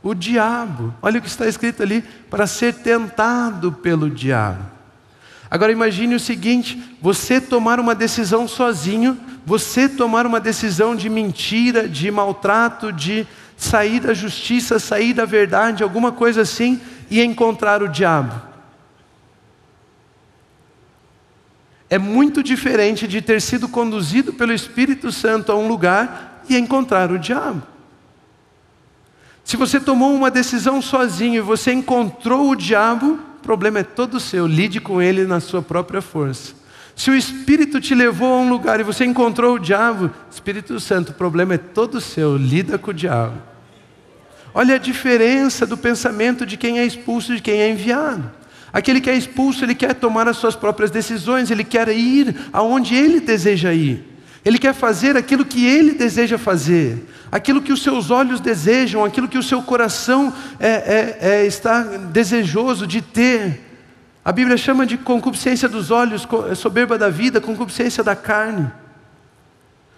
O 0.02 0.14
diabo. 0.14 0.94
Olha 1.02 1.20
o 1.20 1.22
que 1.22 1.28
está 1.28 1.48
escrito 1.48 1.84
ali: 1.84 2.04
para 2.30 2.48
ser 2.48 2.74
tentado 2.74 3.72
pelo 3.72 4.10
diabo. 4.10 4.66
Agora 5.52 5.72
imagine 5.72 6.16
o 6.16 6.20
seguinte: 6.20 6.82
você 7.02 7.40
tomar 7.40 7.80
uma 7.80 7.96
decisão 7.96 8.48
sozinho, 8.48 9.18
você 9.46 9.88
tomar 9.88 10.26
uma 10.26 10.40
decisão 10.40 10.96
de 10.96 11.10
mentira, 11.10 11.88
de 11.88 12.10
maltrato, 12.10 12.92
de 12.92 13.28
sair 13.58 14.00
da 14.00 14.14
justiça, 14.14 14.80
sair 14.80 15.14
da 15.14 15.26
verdade, 15.26 15.84
alguma 15.84 16.12
coisa 16.12 16.42
assim, 16.42 16.80
e 17.10 17.22
encontrar 17.22 17.84
o 17.84 17.90
diabo. 17.90 18.49
É 21.90 21.98
muito 21.98 22.44
diferente 22.44 23.08
de 23.08 23.22
ter 23.22 23.42
sido 23.42 23.68
conduzido 23.68 24.32
pelo 24.32 24.54
Espírito 24.54 25.12
Santo 25.12 25.52
a 25.52 25.56
um 25.56 25.68
lugar 25.68 26.44
e 26.48 26.56
encontrar 26.56 27.12
o 27.12 27.18
diabo. 27.18 27.64
Se 29.44 29.58
você 29.58 29.80
tomou 29.80 30.14
uma 30.14 30.30
decisão 30.30 30.82
sozinho 30.82 31.38
e 31.38 31.42
você 31.42 31.74
encontrou 31.74 32.52
o 32.52 32.56
diabo, 32.56 33.14
o 33.14 33.42
problema 33.42 33.80
é 33.80 33.84
todo 33.84 34.20
seu, 34.20 34.46
lide 34.46 34.80
com 34.80 35.02
ele 35.02 35.26
na 35.26 35.40
sua 35.40 35.62
própria 35.62 36.02
força. 36.02 36.54
Se 36.96 37.10
o 37.10 37.16
Espírito 37.16 37.82
te 37.82 37.96
levou 37.96 38.34
a 38.34 38.38
um 38.38 38.50
lugar 38.50 38.80
e 38.80 38.84
você 38.84 39.06
encontrou 39.06 39.56
o 39.56 39.60
diabo, 39.60 40.12
Espírito 40.30 40.80
Santo, 40.80 41.12
o 41.12 41.16
problema 41.16 41.56
é 41.56 41.58
todo 41.58 42.00
seu, 42.00 42.38
lida 42.38 42.78
com 42.78 42.92
o 42.92 42.94
diabo. 42.94 43.42
Olha 44.54 44.76
a 44.76 44.80
diferença 44.80 45.66
do 45.66 45.78
pensamento 45.78 46.46
de 46.46 46.58
quem 46.58 46.78
é 46.78 46.86
expulso 46.86 47.32
e 47.32 47.38
de 47.38 47.42
quem 47.42 47.62
é 47.62 47.72
enviado. 47.72 48.30
Aquele 48.72 49.02
que 49.02 49.10
é 49.10 49.16
expulso, 49.16 49.66
ele 49.66 49.74
quer 49.74 49.96
tomar 49.96 50.28
as 50.28 50.38
suas 50.38 50.56
próprias 50.56 50.92
decisões, 50.92 51.50
ele 51.50 51.64
quer 51.64 51.88
ir 51.90 52.36
aonde 52.54 52.96
ele 52.96 53.20
deseja 53.20 53.74
ir. 53.74 54.06
Ele 54.46 54.58
quer 54.58 54.74
fazer 54.74 55.18
aquilo 55.18 55.44
que 55.44 55.66
ele 55.66 55.94
deseja 55.94 56.38
fazer, 56.38 57.06
aquilo 57.32 57.62
que 57.62 57.74
os 57.74 57.84
seus 57.84 58.10
olhos 58.10 58.40
desejam, 58.40 59.04
aquilo 59.04 59.28
que 59.28 59.38
o 59.38 59.44
seu 59.44 59.62
coração 59.62 60.34
é, 60.60 60.70
é, 60.70 61.18
é, 61.22 61.46
está 61.46 61.84
desejoso 61.84 62.88
de 62.88 63.02
ter. 63.02 63.66
A 64.24 64.32
Bíblia 64.32 64.56
chama 64.56 64.86
de 64.86 64.98
concupiscência 64.98 65.68
dos 65.68 65.92
olhos, 65.92 66.28
soberba 66.56 66.98
da 66.98 67.10
vida, 67.10 67.42
concupiscência 67.42 68.04
da 68.04 68.16
carne. 68.16 68.72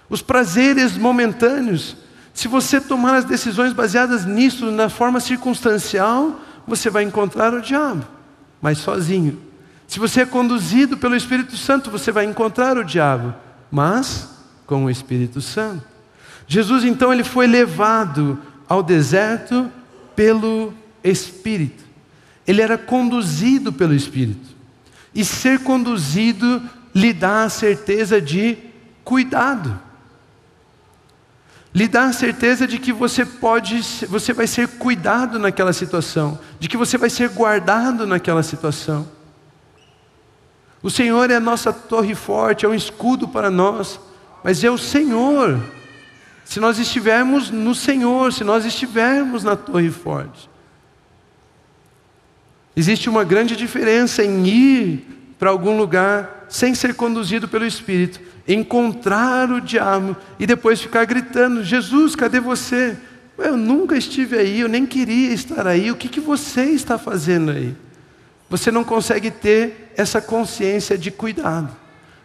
Os 0.09 0.21
prazeres 0.21 0.97
momentâneos. 0.97 1.95
Se 2.33 2.47
você 2.47 2.79
tomar 2.79 3.15
as 3.15 3.25
decisões 3.25 3.73
baseadas 3.73 4.25
nisso, 4.25 4.71
na 4.71 4.89
forma 4.89 5.19
circunstancial, 5.19 6.39
você 6.65 6.89
vai 6.89 7.03
encontrar 7.03 7.53
o 7.53 7.61
diabo 7.61 8.20
mas 8.61 8.77
sozinho. 8.77 9.39
Se 9.87 9.99
você 9.99 10.21
é 10.21 10.25
conduzido 10.25 10.97
pelo 10.97 11.15
Espírito 11.15 11.57
Santo, 11.57 11.91
você 11.91 12.11
vai 12.11 12.25
encontrar 12.25 12.77
o 12.77 12.83
diabo, 12.83 13.33
mas 13.69 14.29
com 14.65 14.85
o 14.85 14.89
Espírito 14.89 15.41
Santo. 15.41 15.83
Jesus 16.47 16.83
então 16.83 17.11
ele 17.11 17.23
foi 17.23 17.47
levado 17.47 18.39
ao 18.67 18.81
deserto 18.83 19.69
pelo 20.15 20.73
Espírito. 21.03 21.83
Ele 22.47 22.61
era 22.61 22.77
conduzido 22.77 23.73
pelo 23.73 23.93
Espírito. 23.93 24.49
E 25.13 25.25
ser 25.25 25.59
conduzido 25.59 26.61
lhe 26.93 27.11
dá 27.11 27.43
a 27.43 27.49
certeza 27.49 28.21
de 28.21 28.57
cuidado 29.03 29.90
lhe 31.73 31.87
dá 31.87 32.05
a 32.05 32.13
certeza 32.13 32.67
de 32.67 32.77
que 32.77 32.91
você 32.91 33.25
pode, 33.25 33.81
você 34.07 34.33
vai 34.33 34.45
ser 34.45 34.67
cuidado 34.67 35.39
naquela 35.39 35.71
situação, 35.71 36.37
de 36.59 36.67
que 36.67 36.75
você 36.75 36.97
vai 36.97 37.09
ser 37.09 37.29
guardado 37.29 38.05
naquela 38.05 38.43
situação. 38.43 39.07
O 40.83 40.89
Senhor 40.89 41.29
é 41.29 41.35
a 41.35 41.39
nossa 41.39 41.71
torre 41.71 42.15
forte, 42.15 42.65
é 42.65 42.69
um 42.69 42.73
escudo 42.73 43.27
para 43.27 43.49
nós, 43.49 43.99
mas 44.43 44.63
é 44.63 44.69
o 44.69 44.77
Senhor. 44.77 45.61
Se 46.43 46.59
nós 46.59 46.79
estivermos 46.79 47.49
no 47.49 47.73
Senhor, 47.73 48.33
se 48.33 48.43
nós 48.43 48.65
estivermos 48.65 49.43
na 49.43 49.55
torre 49.55 49.89
forte. 49.89 50.49
Existe 52.75 53.09
uma 53.09 53.23
grande 53.23 53.55
diferença 53.55 54.23
em 54.23 54.45
ir 54.47 55.35
para 55.37 55.49
algum 55.49 55.77
lugar 55.77 56.40
sem 56.51 56.75
ser 56.75 56.93
conduzido 56.93 57.47
pelo 57.47 57.65
Espírito 57.65 58.19
encontrar 58.47 59.49
o 59.49 59.61
diabo 59.61 60.15
e 60.37 60.45
depois 60.45 60.81
ficar 60.81 61.05
gritando: 61.05 61.63
Jesus, 61.63 62.15
cadê 62.15 62.39
você? 62.39 62.97
Eu 63.37 63.55
nunca 63.55 63.97
estive 63.97 64.37
aí, 64.37 64.59
eu 64.59 64.67
nem 64.67 64.85
queria 64.85 65.33
estar 65.33 65.65
aí, 65.65 65.89
o 65.89 65.95
que, 65.95 66.07
que 66.07 66.19
você 66.19 66.63
está 66.65 66.97
fazendo 66.97 67.51
aí? 67.51 67.73
Você 68.49 68.69
não 68.69 68.83
consegue 68.83 69.31
ter 69.31 69.93
essa 69.95 70.21
consciência 70.21 70.97
de 70.97 71.09
cuidado. 71.09 71.75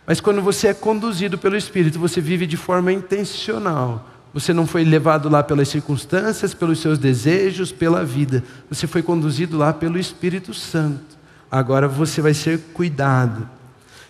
Mas 0.04 0.20
quando 0.20 0.42
você 0.42 0.68
é 0.68 0.74
conduzido 0.74 1.38
pelo 1.38 1.56
Espírito, 1.56 1.98
você 1.98 2.20
vive 2.20 2.46
de 2.46 2.56
forma 2.56 2.92
intencional. 2.92 4.10
Você 4.34 4.52
não 4.52 4.66
foi 4.66 4.84
levado 4.84 5.28
lá 5.28 5.42
pelas 5.42 5.68
circunstâncias, 5.68 6.52
pelos 6.52 6.80
seus 6.80 6.98
desejos, 6.98 7.72
pela 7.72 8.04
vida. 8.04 8.44
Você 8.68 8.86
foi 8.86 9.02
conduzido 9.02 9.56
lá 9.56 9.72
pelo 9.72 9.98
Espírito 9.98 10.52
Santo. 10.52 11.16
Agora 11.50 11.88
você 11.88 12.20
vai 12.20 12.34
ser 12.34 12.58
cuidado. 12.74 13.48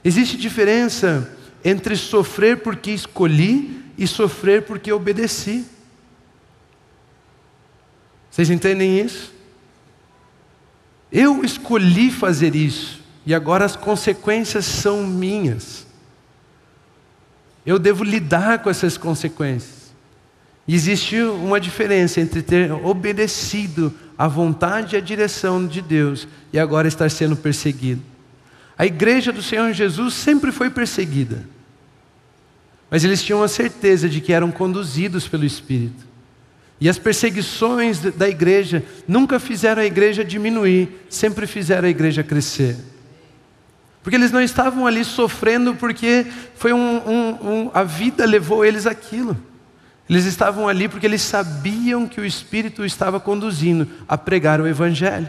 Existe 0.06 0.36
diferença 0.36 1.36
entre 1.64 1.96
sofrer 1.96 2.58
porque 2.58 2.92
escolhi 2.92 3.82
e 3.98 4.06
sofrer 4.06 4.62
porque 4.62 4.92
obedeci. 4.92 5.66
Vocês 8.30 8.48
entendem 8.48 9.00
isso? 9.00 9.34
Eu 11.10 11.44
escolhi 11.44 12.12
fazer 12.12 12.54
isso 12.54 13.02
e 13.26 13.34
agora 13.34 13.64
as 13.64 13.74
consequências 13.74 14.64
são 14.64 15.04
minhas. 15.04 15.84
Eu 17.66 17.76
devo 17.76 18.04
lidar 18.04 18.60
com 18.60 18.70
essas 18.70 18.96
consequências. 18.96 19.92
E 20.68 20.74
existe 20.76 21.20
uma 21.20 21.58
diferença 21.58 22.20
entre 22.20 22.42
ter 22.42 22.70
obedecido 22.70 23.92
à 24.16 24.28
vontade 24.28 24.94
e 24.94 24.98
à 24.98 25.00
direção 25.00 25.66
de 25.66 25.82
Deus 25.82 26.28
e 26.52 26.60
agora 26.60 26.86
estar 26.86 27.10
sendo 27.10 27.34
perseguido. 27.34 28.14
A 28.78 28.84
igreja 28.84 29.32
do 29.32 29.42
Senhor 29.42 29.72
Jesus 29.72 30.14
sempre 30.14 30.52
foi 30.52 30.68
perseguida. 30.70 31.48
Mas 32.90 33.04
eles 33.04 33.22
tinham 33.22 33.42
a 33.42 33.48
certeza 33.48 34.08
de 34.08 34.20
que 34.20 34.32
eram 34.32 34.50
conduzidos 34.50 35.26
pelo 35.26 35.44
Espírito. 35.44 36.06
E 36.80 36.88
as 36.88 36.98
perseguições 36.98 38.00
da 38.00 38.28
igreja 38.28 38.84
nunca 39.08 39.40
fizeram 39.40 39.80
a 39.80 39.86
igreja 39.86 40.24
diminuir, 40.24 41.06
sempre 41.08 41.46
fizeram 41.46 41.88
a 41.88 41.90
igreja 41.90 42.22
crescer. 42.22 42.76
Porque 44.02 44.14
eles 44.14 44.30
não 44.30 44.42
estavam 44.42 44.86
ali 44.86 45.04
sofrendo 45.04 45.74
porque 45.74 46.26
foi 46.54 46.72
um, 46.72 46.78
um, 46.78 47.28
um, 47.42 47.70
a 47.74 47.82
vida 47.82 48.24
levou 48.24 48.64
eles 48.64 48.86
aquilo. 48.86 49.36
Eles 50.08 50.26
estavam 50.26 50.68
ali 50.68 50.86
porque 50.86 51.06
eles 51.06 51.22
sabiam 51.22 52.06
que 52.06 52.20
o 52.20 52.24
Espírito 52.24 52.84
estava 52.84 53.18
conduzindo 53.18 53.88
a 54.06 54.16
pregar 54.16 54.60
o 54.60 54.66
Evangelho. 54.66 55.28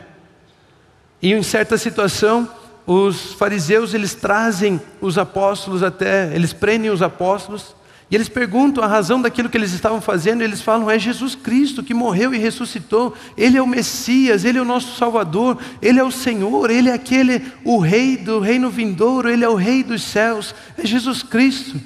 E 1.19 1.33
em 1.33 1.41
certa 1.41 1.77
situação, 1.77 2.47
os 2.87 3.33
fariseus 3.33 3.93
eles 3.93 4.15
trazem 4.15 4.81
os 5.01 5.17
apóstolos 5.17 5.83
até, 5.83 6.33
eles 6.33 6.53
prendem 6.53 6.89
os 6.89 7.01
apóstolos 7.01 7.75
e 8.09 8.15
eles 8.15 8.29
perguntam 8.29 8.81
a 8.81 8.87
razão 8.87 9.21
daquilo 9.21 9.49
que 9.49 9.57
eles 9.57 9.73
estavam 9.73 9.99
fazendo, 9.99 10.41
e 10.41 10.45
eles 10.45 10.61
falam: 10.61 10.89
é 10.89 10.97
Jesus 10.97 11.35
Cristo 11.35 11.83
que 11.83 11.93
morreu 11.93 12.33
e 12.33 12.37
ressuscitou, 12.37 13.13
Ele 13.37 13.57
é 13.57 13.61
o 13.61 13.67
Messias, 13.67 14.45
Ele 14.45 14.57
é 14.57 14.61
o 14.61 14.65
nosso 14.65 14.95
Salvador, 14.95 15.57
Ele 15.81 15.99
é 15.99 16.03
o 16.03 16.11
Senhor, 16.11 16.71
Ele 16.71 16.89
é 16.89 16.93
aquele, 16.93 17.43
o 17.65 17.79
Rei 17.79 18.15
do 18.15 18.39
reino 18.39 18.69
vindouro, 18.69 19.29
Ele 19.29 19.43
é 19.43 19.49
o 19.49 19.55
Rei 19.55 19.83
dos 19.83 20.03
céus, 20.03 20.55
é 20.77 20.85
Jesus 20.85 21.21
Cristo. 21.21 21.77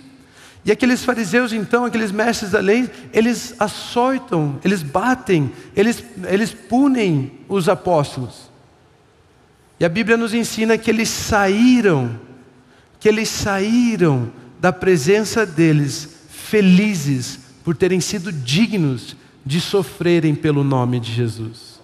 E 0.64 0.72
aqueles 0.72 1.04
fariseus, 1.04 1.52
então, 1.54 1.86
aqueles 1.86 2.12
mestres 2.12 2.52
da 2.52 2.60
lei, 2.60 2.88
eles 3.12 3.56
açoitam, 3.58 4.60
eles 4.64 4.84
batem, 4.84 5.52
eles, 5.76 6.04
eles 6.30 6.54
punem 6.54 7.32
os 7.50 7.68
apóstolos. 7.68 8.51
E 9.82 9.84
a 9.84 9.89
Bíblia 9.89 10.15
nos 10.15 10.32
ensina 10.32 10.78
que 10.78 10.91
eles 10.91 11.10
saíram, 11.10 12.20
que 13.00 13.10
eles 13.10 13.28
saíram 13.30 14.32
da 14.60 14.72
presença 14.72 15.44
deles 15.44 16.08
felizes 16.30 17.39
por 17.63 17.76
terem 17.76 18.00
sido 18.00 18.32
dignos 18.32 19.15
de 19.44 19.60
sofrerem 19.60 20.36
pelo 20.36 20.63
nome 20.63 21.00
de 21.00 21.12
Jesus. 21.12 21.82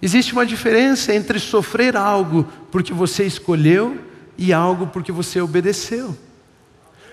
Existe 0.00 0.32
uma 0.32 0.46
diferença 0.46 1.12
entre 1.12 1.40
sofrer 1.40 1.96
algo 1.96 2.46
porque 2.70 2.92
você 2.92 3.24
escolheu 3.24 3.98
e 4.38 4.52
algo 4.52 4.86
porque 4.86 5.10
você 5.10 5.40
obedeceu. 5.40 6.16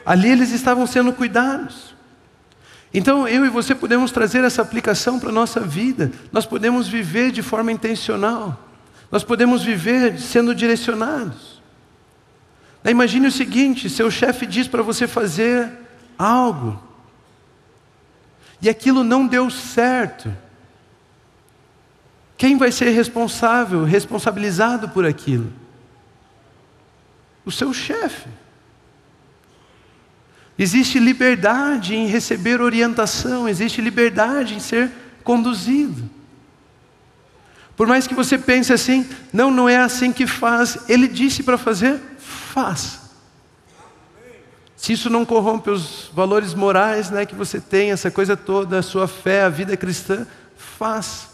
Ali 0.06 0.30
eles 0.30 0.52
estavam 0.52 0.86
sendo 0.86 1.12
cuidados. 1.12 1.96
Então 2.94 3.28
eu 3.28 3.44
e 3.44 3.50
você 3.50 3.74
podemos 3.74 4.12
trazer 4.12 4.44
essa 4.44 4.62
aplicação 4.62 5.20
para 5.20 5.30
a 5.30 5.34
nossa 5.34 5.62
vida. 5.62 6.12
Nós 6.32 6.46
podemos 6.46 6.88
viver 6.88 7.32
de 7.32 7.42
forma 7.42 7.72
intencional. 7.72 8.65
Nós 9.12 9.24
podemos 9.24 9.64
viver 9.64 10.20
sendo 10.20 10.54
direcionados. 10.54 11.62
Imagine 12.84 13.28
o 13.28 13.32
seguinte: 13.32 13.90
seu 13.90 14.12
chefe 14.12 14.46
diz 14.46 14.68
para 14.68 14.84
você 14.84 15.08
fazer 15.08 15.72
algo, 16.18 16.82
e 18.62 18.70
aquilo 18.70 19.04
não 19.04 19.28
deu 19.28 19.50
certo. 19.50 20.34
Quem 22.38 22.58
vai 22.58 22.72
ser 22.72 22.90
responsável, 22.90 23.84
responsabilizado 23.84 24.90
por 24.90 25.06
aquilo? 25.06 25.52
O 27.46 27.52
seu 27.52 27.74
chefe. 27.74 28.28
Existe 30.58 31.00
liberdade 31.00 31.96
em 31.96 32.08
receber 32.08 32.62
orientação, 32.62 33.48
existe 33.48 33.82
liberdade 33.82 34.56
em 34.56 34.60
ser 34.60 34.92
conduzido. 35.24 36.10
Por 37.76 37.88
mais 37.88 38.08
que 38.08 38.14
você 38.14 38.38
pense 38.38 38.72
assim, 38.72 39.08
não, 39.34 39.52
não 39.52 39.68
é 39.68 39.78
assim 39.78 40.12
que 40.12 40.26
faz, 40.26 40.78
ele 40.88 41.08
disse 41.08 41.44
para 41.44 41.58
fazer, 41.58 42.00
faz. 42.18 43.00
Se 44.78 44.94
isso 44.94 45.10
não 45.10 45.26
corrompe 45.26 45.70
os 45.70 46.10
valores 46.14 46.54
morais 46.54 47.10
né, 47.10 47.26
que 47.26 47.36
você 47.36 47.60
tem, 47.60 47.92
essa 47.92 48.12
coisa 48.12 48.38
toda, 48.38 48.80
a 48.80 48.84
sua 48.84 49.08
fé, 49.08 49.44
a 49.44 49.50
vida 49.50 49.76
cristã, 49.76 50.26
faz. 50.56 51.28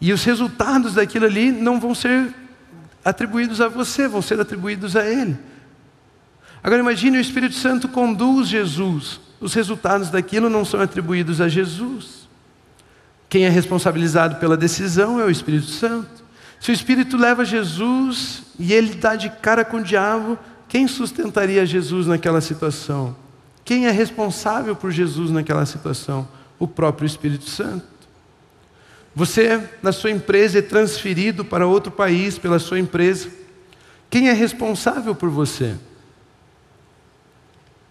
E 0.00 0.12
os 0.12 0.22
resultados 0.24 0.94
daquilo 0.94 1.26
ali 1.26 1.50
não 1.50 1.80
vão 1.80 1.94
ser 1.94 2.34
atribuídos 3.04 3.60
a 3.60 3.68
você, 3.68 4.06
vão 4.06 4.22
ser 4.22 4.40
atribuídos 4.40 4.96
a 4.96 5.06
Ele. 5.06 5.36
Agora 6.62 6.80
imagine 6.80 7.18
o 7.18 7.20
Espírito 7.20 7.54
Santo 7.54 7.88
conduz 7.88 8.48
Jesus. 8.48 9.20
Os 9.40 9.54
resultados 9.54 10.10
daquilo 10.10 10.48
não 10.48 10.64
são 10.64 10.80
atribuídos 10.80 11.40
a 11.40 11.48
Jesus. 11.48 12.21
Quem 13.32 13.46
é 13.46 13.48
responsabilizado 13.48 14.36
pela 14.36 14.58
decisão 14.58 15.18
é 15.18 15.24
o 15.24 15.30
Espírito 15.30 15.68
Santo. 15.68 16.22
Se 16.60 16.70
o 16.70 16.74
Espírito 16.74 17.16
leva 17.16 17.46
Jesus 17.46 18.42
e 18.58 18.74
ele 18.74 18.92
dá 18.92 19.16
de 19.16 19.30
cara 19.30 19.64
com 19.64 19.78
o 19.78 19.82
diabo, 19.82 20.38
quem 20.68 20.86
sustentaria 20.86 21.64
Jesus 21.64 22.06
naquela 22.06 22.42
situação? 22.42 23.16
Quem 23.64 23.86
é 23.86 23.90
responsável 23.90 24.76
por 24.76 24.90
Jesus 24.90 25.30
naquela 25.30 25.64
situação? 25.64 26.28
O 26.58 26.68
próprio 26.68 27.06
Espírito 27.06 27.48
Santo. 27.48 27.86
Você, 29.14 29.66
na 29.82 29.92
sua 29.92 30.10
empresa, 30.10 30.58
é 30.58 30.62
transferido 30.62 31.42
para 31.42 31.66
outro 31.66 31.90
país 31.90 32.36
pela 32.36 32.58
sua 32.58 32.78
empresa. 32.78 33.30
Quem 34.10 34.28
é 34.28 34.34
responsável 34.34 35.14
por 35.14 35.30
você? 35.30 35.74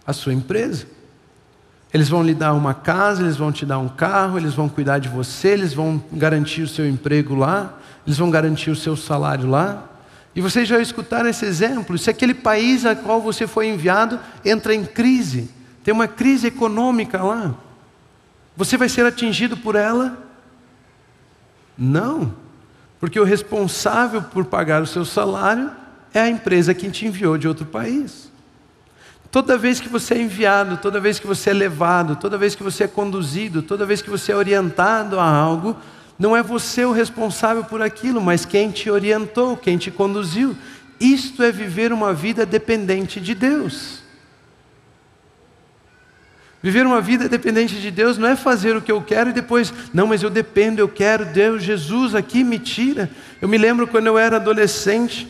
a 0.06 0.12
sua 0.12 0.32
empresa. 0.32 0.86
Eles 1.92 2.08
vão 2.08 2.22
lhe 2.22 2.34
dar 2.34 2.54
uma 2.54 2.72
casa, 2.72 3.22
eles 3.22 3.36
vão 3.36 3.52
te 3.52 3.66
dar 3.66 3.78
um 3.78 3.88
carro, 3.88 4.38
eles 4.38 4.54
vão 4.54 4.68
cuidar 4.68 4.98
de 4.98 5.08
você, 5.08 5.48
eles 5.48 5.74
vão 5.74 6.02
garantir 6.10 6.62
o 6.62 6.68
seu 6.68 6.88
emprego 6.88 7.34
lá, 7.34 7.78
eles 8.06 8.16
vão 8.16 8.30
garantir 8.30 8.70
o 8.70 8.76
seu 8.76 8.96
salário 8.96 9.48
lá. 9.48 9.88
E 10.34 10.40
vocês 10.40 10.66
já 10.66 10.80
escutaram 10.80 11.28
esse 11.28 11.44
exemplo? 11.44 11.98
Se 11.98 12.08
aquele 12.08 12.32
país 12.32 12.86
a 12.86 12.96
qual 12.96 13.20
você 13.20 13.46
foi 13.46 13.68
enviado 13.68 14.18
entra 14.42 14.74
em 14.74 14.84
crise, 14.86 15.50
tem 15.84 15.92
uma 15.92 16.08
crise 16.08 16.46
econômica 16.46 17.22
lá, 17.22 17.54
você 18.56 18.78
vai 18.78 18.88
ser 18.88 19.04
atingido 19.04 19.56
por 19.56 19.76
ela? 19.76 20.18
Não, 21.76 22.34
porque 22.98 23.20
o 23.20 23.24
responsável 23.24 24.22
por 24.22 24.46
pagar 24.46 24.80
o 24.80 24.86
seu 24.86 25.04
salário 25.04 25.70
é 26.14 26.20
a 26.20 26.28
empresa 26.28 26.72
que 26.72 26.90
te 26.90 27.06
enviou 27.06 27.36
de 27.36 27.46
outro 27.46 27.66
país. 27.66 28.31
Toda 29.32 29.56
vez 29.56 29.80
que 29.80 29.88
você 29.88 30.12
é 30.12 30.20
enviado, 30.20 30.76
toda 30.76 31.00
vez 31.00 31.18
que 31.18 31.26
você 31.26 31.48
é 31.48 31.54
levado, 31.54 32.16
toda 32.16 32.36
vez 32.36 32.54
que 32.54 32.62
você 32.62 32.84
é 32.84 32.86
conduzido, 32.86 33.62
toda 33.62 33.86
vez 33.86 34.02
que 34.02 34.10
você 34.10 34.30
é 34.30 34.36
orientado 34.36 35.18
a 35.18 35.24
algo, 35.26 35.74
não 36.18 36.36
é 36.36 36.42
você 36.42 36.84
o 36.84 36.92
responsável 36.92 37.64
por 37.64 37.80
aquilo, 37.80 38.20
mas 38.20 38.44
quem 38.44 38.70
te 38.70 38.90
orientou, 38.90 39.56
quem 39.56 39.78
te 39.78 39.90
conduziu. 39.90 40.54
Isto 41.00 41.42
é 41.42 41.50
viver 41.50 41.94
uma 41.94 42.12
vida 42.12 42.44
dependente 42.44 43.22
de 43.22 43.34
Deus. 43.34 44.02
Viver 46.62 46.84
uma 46.84 47.00
vida 47.00 47.26
dependente 47.26 47.80
de 47.80 47.90
Deus 47.90 48.18
não 48.18 48.28
é 48.28 48.36
fazer 48.36 48.76
o 48.76 48.82
que 48.82 48.92
eu 48.92 49.00
quero 49.00 49.30
e 49.30 49.32
depois, 49.32 49.72
não, 49.94 50.06
mas 50.06 50.22
eu 50.22 50.28
dependo, 50.28 50.78
eu 50.78 50.88
quero, 50.90 51.24
Deus, 51.24 51.62
Jesus 51.62 52.14
aqui 52.14 52.44
me 52.44 52.58
tira. 52.58 53.10
Eu 53.40 53.48
me 53.48 53.56
lembro 53.56 53.86
quando 53.86 54.08
eu 54.08 54.18
era 54.18 54.36
adolescente, 54.36 55.26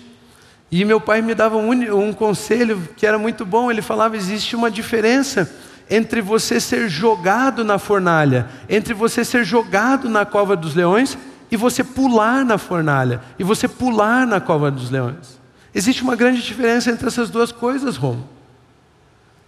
e 0.73 0.87
meu 0.87 0.99
pai 0.99 1.21
me 1.21 1.35
dava 1.35 1.59
um, 1.59 1.71
um 1.95 2.15
conselho 2.15 2.89
que 2.97 3.07
era 3.07 3.19
muito 3.19 3.45
bom. 3.45 3.71
Ele 3.71 3.83
falava: 3.83 4.17
existe 4.17 4.57
uma 4.57 4.71
diferença 4.71 5.55
entre 5.91 6.23
você 6.23 6.59
ser 6.59 6.89
jogado 6.89 7.63
na 7.63 7.79
fornalha, 7.79 8.49
entre 8.71 8.95
você 8.95 9.23
ser 9.23 9.45
jogado 9.45 10.09
na 10.09 10.25
cova 10.25 10.57
dos 10.57 10.75
leões 10.75 11.19
e 11.51 11.57
você 11.59 11.85
pular 11.85 12.47
na 12.47 12.57
fornalha, 12.57 13.21
e 13.39 13.45
você 13.45 13.69
pular 13.69 14.27
na 14.27 14.41
cova 14.41 14.71
dos 14.71 14.91
leões. 14.91 15.39
Existe 15.75 16.03
uma 16.03 16.17
grande 16.17 16.41
diferença 16.41 16.91
entre 16.91 17.07
essas 17.07 17.29
duas 17.29 17.53
coisas, 17.53 17.99
Romo. 17.99 18.27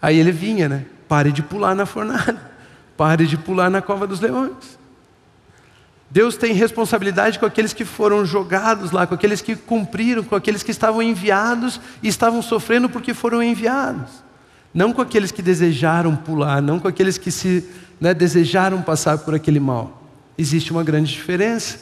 Aí 0.03 0.19
ele 0.19 0.31
vinha, 0.31 0.69
né? 0.69 0.85
Pare 1.09 1.33
de 1.33 1.43
pular 1.43 1.75
na 1.75 1.87
fornalha, 1.87 2.37
pare 2.95 3.27
de 3.27 3.39
pular 3.39 3.71
na 3.71 3.81
cova 3.81 4.07
dos 4.07 4.21
leões. 4.21 4.79
Deus 6.15 6.37
tem 6.37 6.53
responsabilidade 6.53 7.41
com 7.41 7.45
aqueles 7.45 7.73
que 7.73 7.85
foram 7.85 8.25
jogados 8.25 8.93
lá, 8.93 9.05
com 9.05 9.17
aqueles 9.17 9.41
que 9.41 9.57
cumpriram, 9.57 10.23
com 10.23 10.37
aqueles 10.37 10.63
que 10.63 10.71
estavam 10.71 11.03
enviados 11.03 11.81
e 12.01 12.07
estavam 12.07 12.41
sofrendo 12.41 12.89
porque 12.89 13.13
foram 13.13 13.43
enviados. 13.43 14.23
Não 14.73 14.93
com 14.93 15.03
aqueles 15.03 15.33
que 15.33 15.43
desejaram 15.43 16.15
pular, 16.15 16.63
não 16.63 16.79
com 16.79 16.87
aqueles 16.87 17.19
que 17.19 17.33
se 17.33 17.69
né, 18.01 18.15
desejaram 18.15 18.81
passar 18.81 19.19
por 19.19 19.35
aquele 19.35 19.59
mal. 19.59 20.05
Existe 20.39 20.71
uma 20.71 20.85
grande 20.85 21.11
diferença 21.11 21.81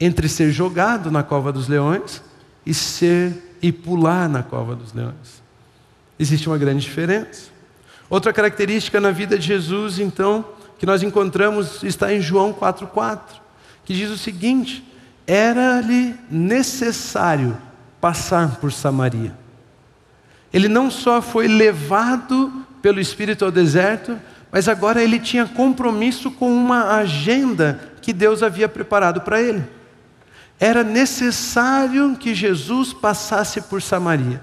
entre 0.00 0.30
ser 0.30 0.50
jogado 0.50 1.10
na 1.10 1.22
cova 1.22 1.52
dos 1.52 1.68
leões 1.68 2.22
e 2.64 2.72
ser 2.72 3.54
e 3.60 3.70
pular 3.70 4.30
na 4.30 4.42
cova 4.42 4.74
dos 4.74 4.94
leões. 4.94 5.42
Existe 6.18 6.48
uma 6.48 6.56
grande 6.56 6.80
diferença. 6.80 7.50
Outra 8.08 8.32
característica 8.32 8.98
na 8.98 9.10
vida 9.10 9.38
de 9.38 9.46
Jesus, 9.46 9.98
então, 9.98 10.42
que 10.78 10.86
nós 10.86 11.02
encontramos 11.02 11.82
está 11.82 12.14
em 12.14 12.22
João 12.22 12.50
4:4 12.50 13.43
que 13.84 13.94
diz 13.94 14.10
o 14.10 14.18
seguinte: 14.18 14.84
era-lhe 15.26 16.14
necessário 16.30 17.56
passar 18.00 18.56
por 18.56 18.72
Samaria. 18.72 19.34
Ele 20.52 20.68
não 20.68 20.90
só 20.90 21.20
foi 21.20 21.48
levado 21.48 22.64
pelo 22.80 23.00
Espírito 23.00 23.44
ao 23.44 23.50
deserto, 23.50 24.18
mas 24.52 24.68
agora 24.68 25.02
ele 25.02 25.18
tinha 25.18 25.46
compromisso 25.46 26.30
com 26.30 26.54
uma 26.54 26.96
agenda 26.98 27.92
que 28.00 28.12
Deus 28.12 28.42
havia 28.42 28.68
preparado 28.68 29.20
para 29.22 29.40
ele. 29.40 29.64
Era 30.60 30.84
necessário 30.84 32.14
que 32.16 32.34
Jesus 32.34 32.92
passasse 32.92 33.62
por 33.62 33.82
Samaria. 33.82 34.40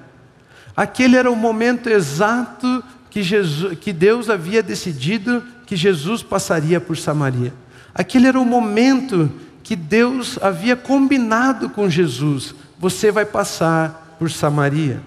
Aquele 0.76 1.16
era 1.16 1.32
o 1.32 1.36
momento 1.36 1.90
exato 1.90 2.84
que, 3.10 3.24
Jesus, 3.24 3.78
que 3.80 3.94
Deus 3.94 4.30
havia 4.30 4.64
decidido 4.64 5.44
que 5.66 5.76
Jesus 5.76 6.24
passaria 6.24 6.82
por 6.82 6.98
Samaria. 6.98 7.54
Aquele 7.94 8.28
era 8.28 8.40
o 8.40 8.46
momento 8.46 9.32
que 9.64 9.76
Deus 9.76 10.38
havia 10.42 10.76
combinado 10.76 11.70
com 11.70 11.90
Jesus: 11.90 12.56
você 12.80 13.12
vai 13.12 13.26
passar 13.26 14.16
por 14.18 14.30
Samaria. 14.30 15.02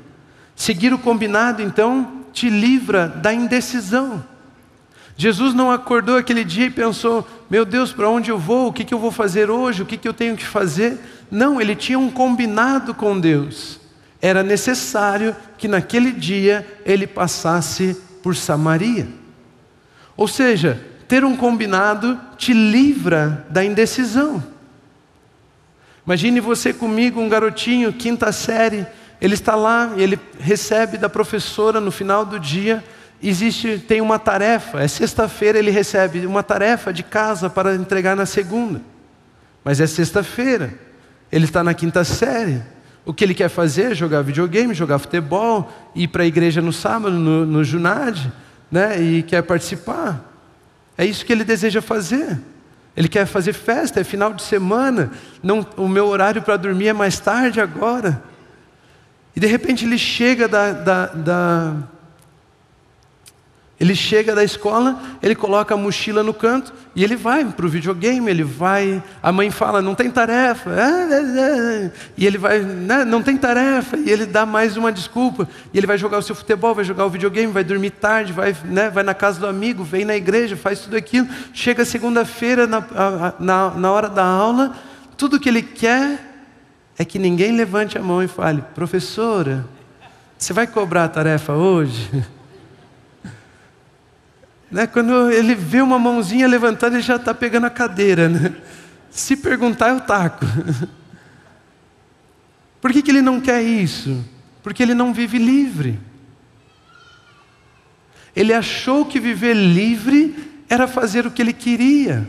Seguir 0.57 0.93
o 0.93 0.99
combinado, 0.99 1.63
então, 1.63 2.25
te 2.33 2.49
livra 2.49 3.09
da 3.09 3.33
indecisão. 3.33 4.23
Jesus 5.17 5.55
não 5.55 5.71
acordou 5.71 6.17
aquele 6.17 6.45
dia 6.45 6.67
e 6.67 6.71
pensou: 6.71 7.27
meu 7.49 7.65
Deus, 7.65 7.93
para 7.93 8.09
onde 8.09 8.31
eu 8.31 8.39
vou? 8.39 8.69
O 8.69 8.73
que, 8.73 8.85
que 8.85 8.93
eu 8.93 8.99
vou 8.99 9.11
fazer 9.11 9.51
hoje? 9.51 9.83
O 9.83 9.87
que, 9.87 9.97
que 9.97 10.09
eu 10.09 10.15
tenho 10.15 10.37
que 10.37 10.45
fazer? 10.45 10.99
Não, 11.31 11.61
ele 11.61 11.77
tinha 11.77 11.99
um 11.99 12.11
combinado 12.11 12.95
com 12.95 13.19
Deus. 13.19 13.81
Era 14.21 14.43
necessário 14.43 15.37
que 15.59 15.69
naquele 15.69 16.11
dia 16.11 16.67
ele 16.85 17.07
passasse 17.07 17.97
por 18.23 18.35
Samaria. 18.35 19.07
Ou 20.17 20.27
seja, 20.27 20.85
ter 21.09 21.25
um 21.25 21.37
combinado 21.37 22.19
te 22.37 22.53
livra 22.53 23.47
da 23.51 23.65
indecisão. 23.65 24.43
Imagine 26.07 26.41
você 26.41 26.73
comigo, 26.73 27.21
um 27.21 27.29
garotinho, 27.29 27.93
quinta 27.93 28.31
série, 28.31 28.87
Ele 29.21 29.35
está 29.35 29.55
lá 29.55 29.95
e 29.97 30.03
ele 30.03 30.19
recebe 30.39 30.99
da 30.99 31.09
professora 31.09 31.81
no 31.81 31.91
final 31.91 32.27
do 32.27 32.39
dia. 32.39 32.85
Existe, 33.23 33.79
tem 33.79 34.03
uma 34.03 34.19
tarefa. 34.19 34.83
É 34.83 34.89
sexta-feira 34.89 35.59
ele 35.59 35.71
recebe 35.71 36.27
uma 36.27 36.43
tarefa 36.43 36.93
de 36.93 37.03
casa 37.03 37.49
para 37.49 37.75
entregar 37.75 38.15
na 38.15 38.27
segunda. 38.27 38.83
Mas 39.65 39.81
é 39.81 39.87
sexta-feira. 39.87 40.75
Ele 41.33 41.47
está 41.47 41.65
na 41.65 41.73
quinta 41.73 42.05
série. 42.05 42.61
O 43.07 43.15
que 43.15 43.25
ele 43.25 43.33
quer 43.33 43.49
fazer 43.49 43.93
é 43.93 43.95
jogar 43.95 44.21
videogame, 44.21 44.75
jogar 44.75 44.99
futebol, 44.99 45.73
ir 45.95 46.09
para 46.09 46.25
a 46.25 46.27
igreja 46.27 46.61
no 46.61 46.73
sábado, 46.73 47.17
no, 47.17 47.47
no 47.47 47.63
né? 48.71 49.01
E 49.01 49.23
quer 49.23 49.43
participar. 49.43 50.34
É 50.97 51.05
isso 51.05 51.25
que 51.25 51.33
ele 51.33 51.45
deseja 51.45 51.83
fazer. 51.83 52.39
Ele 52.97 53.09
quer 53.09 53.27
fazer 53.27 53.53
festa, 53.53 54.01
é 54.01 54.05
final 54.05 54.33
de 54.33 54.43
semana. 54.43 55.11
Não, 55.43 55.67
o 55.77 55.89
meu 55.89 56.07
horário 56.07 56.43
para 56.43 56.57
dormir 56.57 56.89
é 56.89 56.93
mais 56.93 57.19
tarde 57.19 57.61
agora. 57.61 58.23
E 59.35 59.41
de 59.41 59.47
repente 59.47 59.85
ele 59.85 59.99
chega 59.99 60.47
da, 60.47 60.73
da, 60.73 61.07
da 61.07 61.77
ele 63.85 63.95
chega 63.95 64.35
da 64.35 64.43
escola, 64.43 64.99
ele 65.23 65.35
coloca 65.35 65.75
a 65.75 65.77
mochila 65.77 66.23
no 66.23 66.33
canto 66.33 66.73
e 66.97 67.05
ele 67.05 67.17
vai 67.17 67.45
para 67.45 67.67
o 67.67 67.69
videogame, 67.69 68.31
ele 68.31 68.43
vai. 68.43 69.03
A 69.23 69.31
mãe 69.31 69.51
fala, 69.51 69.83
não 69.83 69.95
tem 69.95 70.11
tarefa. 70.11 70.71
Ah, 70.71 71.07
é, 71.13 71.85
é. 71.85 71.93
E 72.17 72.27
ele 72.27 72.39
vai, 72.39 72.61
né, 72.61 73.05
não 73.05 73.23
tem 73.23 73.37
tarefa. 73.37 73.99
E 73.99 74.11
ele 74.11 74.25
dá 74.25 74.47
mais 74.47 74.79
uma 74.79 74.91
desculpa. 74.91 75.47
E 75.71 75.77
ele 75.77 75.87
vai 75.87 75.99
jogar 75.99 76.17
o 76.17 76.23
seu 76.23 76.35
futebol, 76.35 76.75
vai 76.75 76.83
jogar 76.83 77.05
o 77.05 77.11
videogame, 77.11 77.53
vai 77.53 77.63
dormir 77.63 77.91
tarde, 77.91 78.33
vai, 78.33 78.57
né, 78.65 78.89
vai 78.89 79.05
na 79.05 79.13
casa 79.13 79.39
do 79.39 79.47
amigo, 79.47 79.85
vem 79.85 80.07
na 80.07 80.17
igreja, 80.17 80.57
faz 80.57 80.81
tudo 80.81 80.97
aquilo. 80.97 81.29
Chega 81.53 81.85
segunda-feira, 81.85 82.67
na, 82.67 82.83
na, 83.39 83.71
na 83.71 83.93
hora 83.93 84.09
da 84.09 84.25
aula, 84.25 84.75
tudo 85.15 85.39
que 85.39 85.51
ele 85.51 85.61
quer 85.61 86.19
é 86.97 87.05
que 87.05 87.19
ninguém 87.19 87.55
levante 87.55 87.99
a 87.99 88.03
mão 88.03 88.23
e 88.23 88.29
fale: 88.29 88.65
professora, 88.75 89.63
você 90.39 90.55
vai 90.55 90.67
cobrar 90.67 91.05
a 91.05 91.09
tarefa 91.09 91.53
hoje? 91.53 92.09
Né? 94.75 94.89
Quando 94.89 95.31
ele 95.31 95.55
vê 95.55 95.81
uma 95.81 96.01
mãozinha 96.01 96.49
levantada, 96.49 96.97
ele 96.97 97.03
já 97.03 97.15
está 97.15 97.33
pegando 97.33 97.67
a 97.67 97.71
cadeira. 97.71 98.29
Né? 98.29 98.53
Se 99.09 99.37
perguntar, 99.37 99.91
eu 99.91 100.01
taco. 100.01 100.45
Por 102.83 102.93
que, 102.93 103.01
que 103.01 103.13
ele 103.13 103.23
não 103.23 103.41
quer 103.41 103.63
isso? 103.63 104.25
Porque 104.65 104.83
ele 104.83 104.93
não 104.93 105.15
vive 105.15 105.39
livre. 105.39 106.01
Ele 108.35 108.53
achou 108.53 109.05
que 109.05 109.21
viver 109.21 109.55
livre 109.55 110.65
era 110.69 110.89
fazer 110.89 111.25
o 111.25 111.31
que 111.31 111.41
ele 111.41 111.53
queria. 111.53 112.29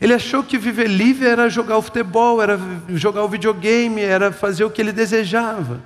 Ele 0.00 0.14
achou 0.14 0.42
que 0.42 0.58
viver 0.58 0.88
livre 0.88 1.28
era 1.28 1.48
jogar 1.48 1.78
o 1.78 1.82
futebol, 1.82 2.42
era 2.42 2.58
jogar 2.88 3.22
o 3.22 3.28
videogame, 3.28 4.00
era 4.00 4.32
fazer 4.32 4.64
o 4.64 4.70
que 4.70 4.82
ele 4.82 4.90
desejava. 4.90 5.80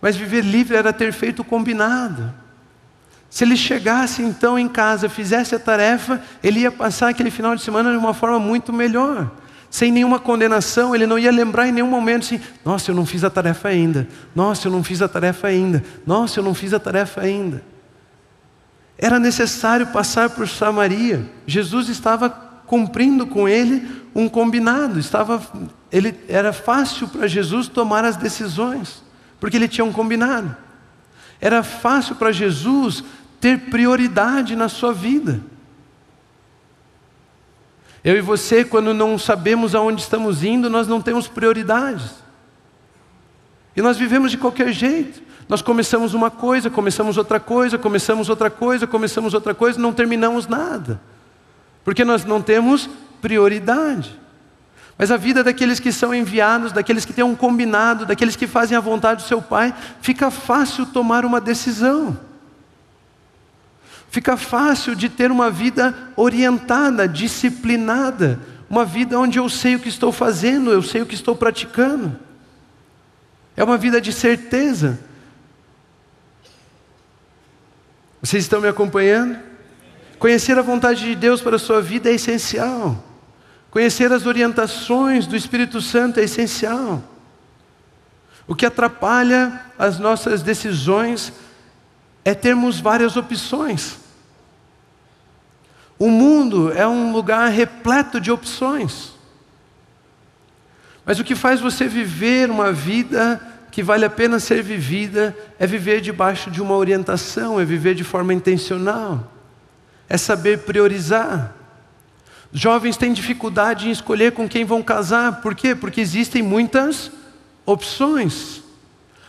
Mas 0.00 0.14
viver 0.14 0.44
livre 0.44 0.76
era 0.76 0.92
ter 0.92 1.12
feito 1.12 1.42
o 1.42 1.44
combinado. 1.44 2.43
Se 3.34 3.42
ele 3.42 3.56
chegasse 3.56 4.22
então 4.22 4.56
em 4.56 4.68
casa, 4.68 5.08
fizesse 5.08 5.56
a 5.56 5.58
tarefa, 5.58 6.22
ele 6.40 6.60
ia 6.60 6.70
passar 6.70 7.08
aquele 7.08 7.32
final 7.32 7.56
de 7.56 7.62
semana 7.62 7.90
de 7.90 7.96
uma 7.96 8.14
forma 8.14 8.38
muito 8.38 8.72
melhor. 8.72 9.28
Sem 9.68 9.90
nenhuma 9.90 10.20
condenação, 10.20 10.94
ele 10.94 11.04
não 11.04 11.18
ia 11.18 11.32
lembrar 11.32 11.66
em 11.66 11.72
nenhum 11.72 11.88
momento 11.88 12.22
assim: 12.22 12.40
nossa, 12.64 12.92
eu 12.92 12.94
não 12.94 13.04
fiz 13.04 13.24
a 13.24 13.30
tarefa 13.30 13.70
ainda, 13.70 14.06
nossa, 14.36 14.68
eu 14.68 14.72
não 14.72 14.84
fiz 14.84 15.02
a 15.02 15.08
tarefa 15.08 15.48
ainda, 15.48 15.82
nossa, 16.06 16.38
eu 16.38 16.44
não 16.44 16.54
fiz 16.54 16.72
a 16.72 16.78
tarefa 16.78 17.22
ainda. 17.22 17.60
Era 18.96 19.18
necessário 19.18 19.88
passar 19.88 20.30
por 20.30 20.46
Samaria. 20.46 21.28
Jesus 21.44 21.88
estava 21.88 22.30
cumprindo 22.30 23.26
com 23.26 23.48
ele 23.48 23.84
um 24.14 24.28
combinado, 24.28 25.00
estava, 25.00 25.42
ele, 25.90 26.14
era 26.28 26.52
fácil 26.52 27.08
para 27.08 27.26
Jesus 27.26 27.66
tomar 27.66 28.04
as 28.04 28.14
decisões, 28.14 29.02
porque 29.40 29.56
ele 29.56 29.66
tinha 29.66 29.84
um 29.84 29.92
combinado. 29.92 30.56
Era 31.40 31.62
fácil 31.64 32.14
para 32.14 32.30
Jesus 32.30 33.02
ter 33.44 33.58
prioridade 33.58 34.56
na 34.56 34.70
sua 34.70 34.90
vida. 34.94 35.38
Eu 38.02 38.16
e 38.16 38.22
você, 38.22 38.64
quando 38.64 38.94
não 38.94 39.18
sabemos 39.18 39.74
aonde 39.74 40.00
estamos 40.00 40.42
indo, 40.42 40.70
nós 40.70 40.88
não 40.88 40.98
temos 40.98 41.28
prioridades. 41.28 42.10
E 43.76 43.82
nós 43.82 43.98
vivemos 43.98 44.30
de 44.30 44.38
qualquer 44.38 44.72
jeito. 44.72 45.22
Nós 45.46 45.60
começamos 45.60 46.14
uma 46.14 46.30
coisa, 46.30 46.70
começamos 46.70 47.18
outra 47.18 47.38
coisa, 47.38 47.76
começamos 47.76 48.30
outra 48.30 48.48
coisa, 48.48 48.86
começamos 48.86 49.34
outra 49.34 49.54
coisa, 49.54 49.78
não 49.78 49.92
terminamos 49.92 50.46
nada. 50.46 50.98
Porque 51.84 52.02
nós 52.02 52.24
não 52.24 52.40
temos 52.40 52.88
prioridade. 53.20 54.18
Mas 54.96 55.10
a 55.10 55.18
vida 55.18 55.44
daqueles 55.44 55.78
que 55.78 55.92
são 55.92 56.14
enviados, 56.14 56.72
daqueles 56.72 57.04
que 57.04 57.12
têm 57.12 57.22
um 57.24 57.36
combinado, 57.36 58.06
daqueles 58.06 58.36
que 58.36 58.46
fazem 58.46 58.74
a 58.74 58.80
vontade 58.80 59.22
do 59.22 59.28
seu 59.28 59.42
Pai, 59.42 59.74
fica 60.00 60.30
fácil 60.30 60.86
tomar 60.86 61.26
uma 61.26 61.42
decisão. 61.42 62.18
Fica 64.14 64.36
fácil 64.36 64.94
de 64.94 65.08
ter 65.08 65.32
uma 65.32 65.50
vida 65.50 65.92
orientada, 66.14 67.08
disciplinada, 67.08 68.38
uma 68.70 68.84
vida 68.84 69.18
onde 69.18 69.40
eu 69.40 69.48
sei 69.48 69.74
o 69.74 69.80
que 69.80 69.88
estou 69.88 70.12
fazendo, 70.12 70.70
eu 70.70 70.84
sei 70.84 71.02
o 71.02 71.06
que 71.06 71.16
estou 71.16 71.34
praticando. 71.34 72.16
É 73.56 73.64
uma 73.64 73.76
vida 73.76 74.00
de 74.00 74.12
certeza. 74.12 75.00
Vocês 78.22 78.44
estão 78.44 78.60
me 78.60 78.68
acompanhando? 78.68 79.36
Conhecer 80.16 80.56
a 80.56 80.62
vontade 80.62 81.00
de 81.00 81.16
Deus 81.16 81.40
para 81.40 81.56
a 81.56 81.58
sua 81.58 81.82
vida 81.82 82.08
é 82.08 82.14
essencial. 82.14 83.04
Conhecer 83.68 84.12
as 84.12 84.26
orientações 84.26 85.26
do 85.26 85.34
Espírito 85.34 85.80
Santo 85.80 86.20
é 86.20 86.22
essencial. 86.22 87.02
O 88.46 88.54
que 88.54 88.64
atrapalha 88.64 89.60
as 89.76 89.98
nossas 89.98 90.40
decisões 90.40 91.32
é 92.24 92.32
termos 92.32 92.78
várias 92.78 93.16
opções. 93.16 94.03
O 96.04 96.10
mundo 96.10 96.70
é 96.70 96.86
um 96.86 97.12
lugar 97.12 97.48
repleto 97.48 98.20
de 98.20 98.30
opções. 98.30 99.14
Mas 101.02 101.18
o 101.18 101.24
que 101.24 101.34
faz 101.34 101.62
você 101.62 101.88
viver 101.88 102.50
uma 102.50 102.70
vida 102.70 103.40
que 103.70 103.82
vale 103.82 104.04
a 104.04 104.10
pena 104.10 104.38
ser 104.38 104.62
vivida 104.62 105.34
é 105.58 105.66
viver 105.66 106.02
debaixo 106.02 106.50
de 106.50 106.60
uma 106.60 106.76
orientação, 106.76 107.58
é 107.58 107.64
viver 107.64 107.94
de 107.94 108.04
forma 108.04 108.34
intencional, 108.34 109.32
é 110.06 110.18
saber 110.18 110.58
priorizar. 110.58 111.54
Jovens 112.52 112.98
têm 112.98 113.14
dificuldade 113.14 113.88
em 113.88 113.90
escolher 113.90 114.32
com 114.32 114.46
quem 114.46 114.62
vão 114.62 114.82
casar, 114.82 115.40
por 115.40 115.54
quê? 115.54 115.74
Porque 115.74 116.02
existem 116.02 116.42
muitas 116.42 117.10
opções. 117.64 118.62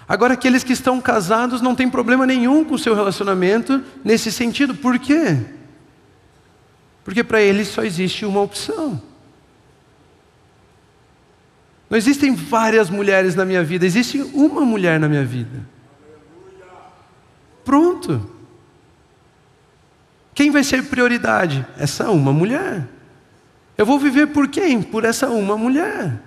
Agora, 0.09 0.33
aqueles 0.33 0.61
que 0.61 0.73
estão 0.73 0.99
casados 0.99 1.61
não 1.61 1.73
têm 1.73 1.89
problema 1.89 2.25
nenhum 2.25 2.65
com 2.65 2.75
o 2.75 2.79
seu 2.79 2.93
relacionamento 2.93 3.81
nesse 4.03 4.29
sentido, 4.29 4.75
por 4.75 4.99
quê? 4.99 5.54
Porque 7.05 7.23
para 7.23 7.39
eles 7.39 7.67
só 7.67 7.83
existe 7.83 8.25
uma 8.25 8.41
opção. 8.41 8.99
Não 11.87 11.95
existem 11.95 12.33
várias 12.33 12.89
mulheres 12.89 13.35
na 13.35 13.45
minha 13.45 13.63
vida, 13.63 13.85
existe 13.85 14.19
uma 14.33 14.65
mulher 14.65 14.99
na 14.99 15.07
minha 15.07 15.23
vida. 15.23 15.65
Pronto. 17.63 18.27
Quem 20.33 20.49
vai 20.49 20.63
ser 20.63 20.85
prioridade? 20.85 21.65
Essa 21.77 22.09
uma 22.09 22.33
mulher. 22.33 22.87
Eu 23.77 23.85
vou 23.85 23.99
viver 23.99 24.27
por 24.27 24.47
quem? 24.47 24.81
Por 24.81 25.05
essa 25.05 25.29
uma 25.29 25.55
mulher. 25.55 26.19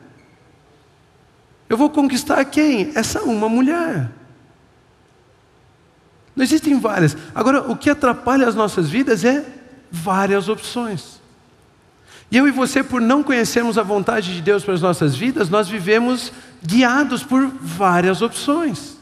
Eu 1.69 1.77
vou 1.77 1.91
conquistar 1.91 2.45
quem? 2.45 2.93
Essa 2.95 3.23
uma 3.23 3.49
mulher. 3.49 4.09
Não 6.37 6.45
existem 6.45 6.79
várias. 6.79 7.17
Agora, 7.35 7.69
o 7.69 7.77
que 7.77 7.91
atrapalha 7.91 8.47
as 8.47 8.55
nossas 8.55 8.89
vidas 8.89 9.25
é 9.25 9.58
várias 9.91 10.49
opções. 10.49 11.21
E 12.31 12.37
eu 12.37 12.47
e 12.47 12.51
você, 12.51 12.83
por 12.83 13.01
não 13.01 13.23
conhecermos 13.23 13.79
a 13.79 13.83
vontade 13.83 14.35
de 14.35 14.43
Deus 14.43 14.63
para 14.63 14.75
as 14.75 14.83
nossas 14.83 15.17
vidas, 15.17 15.49
nós 15.49 15.69
vivemos 15.69 16.31
guiados 16.63 17.23
por 17.23 17.47
várias 17.61 18.21
opções. 18.21 18.99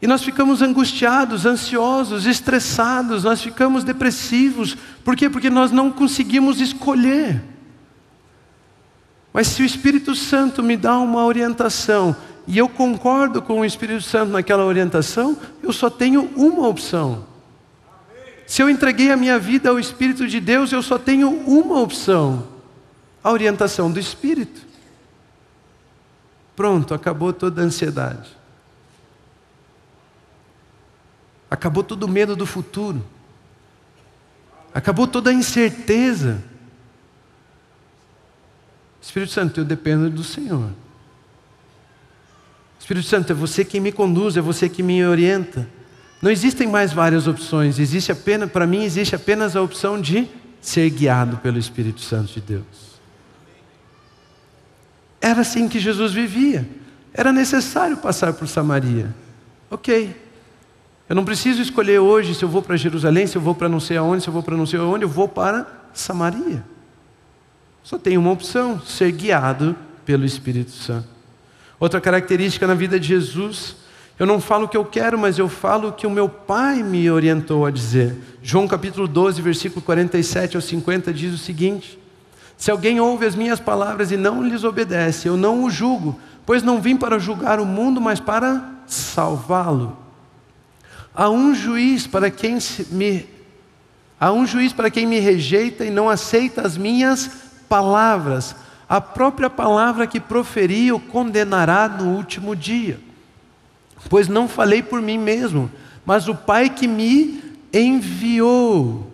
E 0.00 0.06
nós 0.06 0.22
ficamos 0.22 0.62
angustiados, 0.62 1.46
ansiosos, 1.46 2.26
estressados, 2.26 3.24
nós 3.24 3.42
ficamos 3.42 3.84
depressivos. 3.84 4.76
Por 5.04 5.16
quê? 5.16 5.28
Porque 5.28 5.50
nós 5.50 5.70
não 5.70 5.90
conseguimos 5.90 6.60
escolher. 6.60 7.42
Mas 9.32 9.48
se 9.48 9.62
o 9.62 9.66
Espírito 9.66 10.14
Santo 10.14 10.62
me 10.62 10.76
dá 10.76 10.98
uma 10.98 11.24
orientação 11.24 12.16
e 12.46 12.56
eu 12.56 12.68
concordo 12.68 13.42
com 13.42 13.60
o 13.60 13.64
Espírito 13.64 14.02
Santo 14.02 14.30
naquela 14.30 14.64
orientação, 14.64 15.36
eu 15.62 15.72
só 15.72 15.90
tenho 15.90 16.30
uma 16.36 16.68
opção. 16.68 17.24
Se 18.46 18.62
eu 18.62 18.68
entreguei 18.68 19.10
a 19.10 19.16
minha 19.16 19.38
vida 19.38 19.70
ao 19.70 19.78
Espírito 19.78 20.26
de 20.26 20.40
Deus, 20.40 20.70
eu 20.72 20.82
só 20.82 20.98
tenho 20.98 21.30
uma 21.30 21.80
opção: 21.80 22.46
a 23.22 23.30
orientação 23.30 23.90
do 23.90 23.98
Espírito. 23.98 24.60
Pronto, 26.54 26.94
acabou 26.94 27.32
toda 27.32 27.62
a 27.62 27.64
ansiedade. 27.64 28.30
Acabou 31.50 31.82
todo 31.82 32.04
o 32.04 32.08
medo 32.08 32.36
do 32.36 32.46
futuro. 32.46 33.04
Acabou 34.72 35.06
toda 35.06 35.30
a 35.30 35.32
incerteza. 35.32 36.42
Espírito 39.00 39.32
Santo, 39.32 39.60
eu 39.60 39.64
dependo 39.64 40.10
do 40.10 40.24
Senhor. 40.24 40.70
Espírito 42.78 43.06
Santo, 43.06 43.32
é 43.32 43.34
você 43.34 43.64
quem 43.64 43.80
me 43.80 43.92
conduz, 43.92 44.36
é 44.36 44.40
você 44.40 44.68
que 44.68 44.82
me 44.82 45.04
orienta. 45.04 45.68
Não 46.24 46.30
existem 46.30 46.66
mais 46.66 46.90
várias 46.90 47.26
opções, 47.26 47.78
existe 47.78 48.10
apenas, 48.10 48.50
para 48.50 48.66
mim 48.66 48.82
existe 48.82 49.14
apenas 49.14 49.54
a 49.54 49.60
opção 49.60 50.00
de 50.00 50.26
ser 50.58 50.88
guiado 50.88 51.36
pelo 51.36 51.58
Espírito 51.58 52.00
Santo 52.00 52.32
de 52.32 52.40
Deus. 52.40 52.64
Era 55.20 55.42
assim 55.42 55.68
que 55.68 55.78
Jesus 55.78 56.14
vivia. 56.14 56.66
Era 57.12 57.30
necessário 57.30 57.98
passar 57.98 58.32
por 58.32 58.48
Samaria. 58.48 59.14
Ok. 59.70 60.18
Eu 61.10 61.14
não 61.14 61.26
preciso 61.26 61.60
escolher 61.60 61.98
hoje 61.98 62.34
se 62.34 62.42
eu 62.42 62.48
vou 62.48 62.62
para 62.62 62.74
Jerusalém, 62.74 63.26
se 63.26 63.36
eu 63.36 63.42
vou 63.42 63.54
para 63.54 63.68
não 63.68 63.78
sei 63.78 63.98
aonde, 63.98 64.22
se 64.22 64.28
eu 64.30 64.32
vou 64.32 64.42
para 64.42 64.56
não 64.56 64.64
sei 64.64 64.80
aonde, 64.80 65.04
eu 65.04 65.10
vou 65.10 65.28
para 65.28 65.66
Samaria. 65.92 66.64
Só 67.82 67.98
tem 67.98 68.16
uma 68.16 68.30
opção: 68.30 68.80
ser 68.80 69.12
guiado 69.12 69.76
pelo 70.06 70.24
Espírito 70.24 70.70
Santo. 70.70 71.06
Outra 71.78 72.00
característica 72.00 72.66
na 72.66 72.72
vida 72.72 72.98
de 72.98 73.08
Jesus, 73.08 73.83
eu 74.18 74.26
não 74.26 74.40
falo 74.40 74.66
o 74.66 74.68
que 74.68 74.76
eu 74.76 74.84
quero, 74.84 75.18
mas 75.18 75.38
eu 75.38 75.48
falo 75.48 75.88
o 75.88 75.92
que 75.92 76.06
o 76.06 76.10
meu 76.10 76.28
Pai 76.28 76.82
me 76.84 77.10
orientou 77.10 77.66
a 77.66 77.70
dizer. 77.70 78.16
João 78.42 78.68
capítulo 78.68 79.08
12, 79.08 79.42
versículo 79.42 79.82
47 79.82 80.56
ao 80.56 80.62
50 80.62 81.12
diz 81.12 81.34
o 81.34 81.38
seguinte: 81.38 81.98
Se 82.56 82.70
alguém 82.70 83.00
ouve 83.00 83.26
as 83.26 83.34
minhas 83.34 83.58
palavras 83.58 84.12
e 84.12 84.16
não 84.16 84.40
lhes 84.42 84.62
obedece, 84.62 85.26
eu 85.26 85.36
não 85.36 85.64
o 85.64 85.70
julgo, 85.70 86.18
pois 86.46 86.62
não 86.62 86.80
vim 86.80 86.96
para 86.96 87.18
julgar 87.18 87.58
o 87.58 87.66
mundo, 87.66 88.00
mas 88.00 88.20
para 88.20 88.62
salvá-lo. 88.86 89.98
Há 91.12 91.28
um 91.28 91.52
juiz 91.52 92.06
para 92.06 92.30
quem 92.30 92.58
me 92.90 93.26
há 94.18 94.32
um 94.32 94.46
juiz 94.46 94.72
para 94.72 94.90
quem 94.90 95.06
me 95.06 95.18
rejeita 95.18 95.84
e 95.84 95.90
não 95.90 96.08
aceita 96.08 96.62
as 96.62 96.78
minhas 96.78 97.30
palavras. 97.68 98.54
A 98.88 99.00
própria 99.00 99.50
palavra 99.50 100.06
que 100.06 100.20
proferi 100.20 100.92
o 100.92 101.00
condenará 101.00 101.88
no 101.88 102.14
último 102.14 102.54
dia. 102.54 103.00
Pois 104.08 104.28
não 104.28 104.48
falei 104.48 104.82
por 104.82 105.00
mim 105.00 105.18
mesmo, 105.18 105.70
mas 106.04 106.28
o 106.28 106.34
Pai 106.34 106.68
que 106.68 106.86
me 106.86 107.42
enviou. 107.72 109.10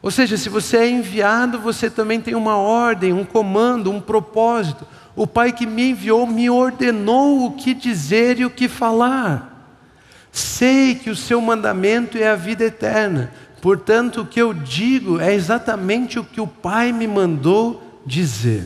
Ou 0.00 0.10
seja, 0.10 0.36
se 0.36 0.48
você 0.48 0.78
é 0.78 0.90
enviado, 0.90 1.60
você 1.60 1.88
também 1.88 2.20
tem 2.20 2.34
uma 2.34 2.56
ordem, 2.56 3.12
um 3.12 3.24
comando, 3.24 3.90
um 3.90 4.00
propósito. 4.00 4.86
O 5.14 5.26
Pai 5.26 5.52
que 5.52 5.66
me 5.66 5.90
enviou 5.90 6.26
me 6.26 6.50
ordenou 6.50 7.46
o 7.46 7.52
que 7.52 7.74
dizer 7.74 8.40
e 8.40 8.44
o 8.44 8.50
que 8.50 8.68
falar. 8.68 9.50
Sei 10.32 10.94
que 10.94 11.10
o 11.10 11.16
seu 11.16 11.40
mandamento 11.40 12.16
é 12.16 12.28
a 12.28 12.34
vida 12.34 12.64
eterna, 12.64 13.30
portanto, 13.60 14.22
o 14.22 14.26
que 14.26 14.40
eu 14.40 14.54
digo 14.54 15.20
é 15.20 15.34
exatamente 15.34 16.18
o 16.18 16.24
que 16.24 16.40
o 16.40 16.46
Pai 16.46 16.90
me 16.90 17.06
mandou 17.06 18.00
dizer. 18.06 18.64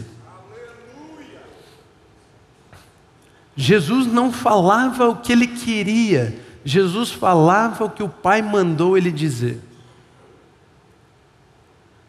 Jesus 3.57 4.07
não 4.07 4.31
falava 4.31 5.09
o 5.09 5.17
que 5.17 5.33
ele 5.33 5.47
queria, 5.47 6.39
Jesus 6.63 7.11
falava 7.11 7.85
o 7.85 7.91
que 7.91 8.03
o 8.03 8.09
Pai 8.09 8.43
mandou 8.43 8.99
ele 8.99 9.11
dizer. 9.11 9.61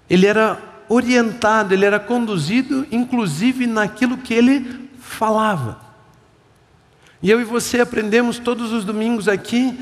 Ele 0.10 0.26
era 0.26 0.62
orientado, 0.90 1.74
ele 1.74 1.86
era 1.86 2.00
conduzido, 2.00 2.86
inclusive 2.92 3.66
naquilo 3.66 4.18
que 4.18 4.34
ele 4.34 4.90
falava. 5.00 5.80
E 7.22 7.32
eu 7.32 7.40
e 7.40 7.44
você 7.44 7.80
aprendemos 7.80 8.40
todos 8.40 8.72
os 8.72 8.84
domingos 8.84 9.28
aqui 9.28 9.78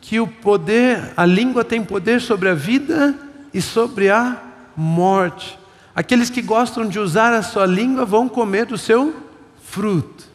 que 0.00 0.20
o 0.20 0.26
poder, 0.26 1.12
a 1.16 1.24
língua 1.24 1.64
tem 1.64 1.82
poder 1.82 2.20
sobre 2.20 2.48
a 2.48 2.54
vida 2.54 3.18
e 3.52 3.60
sobre 3.60 4.08
a 4.10 4.40
morte. 4.76 5.58
Aqueles 5.94 6.30
que 6.30 6.40
gostam 6.40 6.86
de 6.86 6.98
usar 6.98 7.32
a 7.32 7.42
sua 7.42 7.66
língua 7.66 8.04
vão 8.04 8.28
comer 8.28 8.66
do 8.66 8.78
seu 8.78 9.14
fruto. 9.62 10.27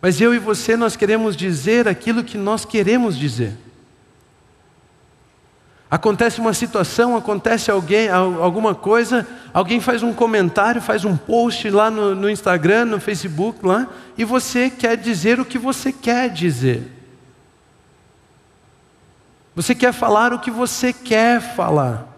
Mas 0.00 0.20
eu 0.20 0.34
e 0.34 0.38
você 0.38 0.76
nós 0.76 0.96
queremos 0.96 1.36
dizer 1.36 1.86
aquilo 1.86 2.24
que 2.24 2.38
nós 2.38 2.64
queremos 2.64 3.18
dizer. 3.18 3.56
Acontece 5.90 6.40
uma 6.40 6.54
situação, 6.54 7.16
acontece 7.16 7.68
alguém, 7.68 8.08
alguma 8.08 8.76
coisa, 8.76 9.26
alguém 9.52 9.80
faz 9.80 10.04
um 10.04 10.12
comentário, 10.12 10.80
faz 10.80 11.04
um 11.04 11.16
post 11.16 11.68
lá 11.68 11.90
no, 11.90 12.14
no 12.14 12.30
Instagram, 12.30 12.84
no 12.84 13.00
Facebook 13.00 13.66
lá, 13.66 13.88
e 14.16 14.24
você 14.24 14.70
quer 14.70 14.96
dizer 14.96 15.40
o 15.40 15.44
que 15.44 15.58
você 15.58 15.92
quer 15.92 16.30
dizer. 16.30 16.86
Você 19.56 19.74
quer 19.74 19.92
falar 19.92 20.32
o 20.32 20.38
que 20.38 20.50
você 20.50 20.92
quer 20.92 21.40
falar. 21.40 22.09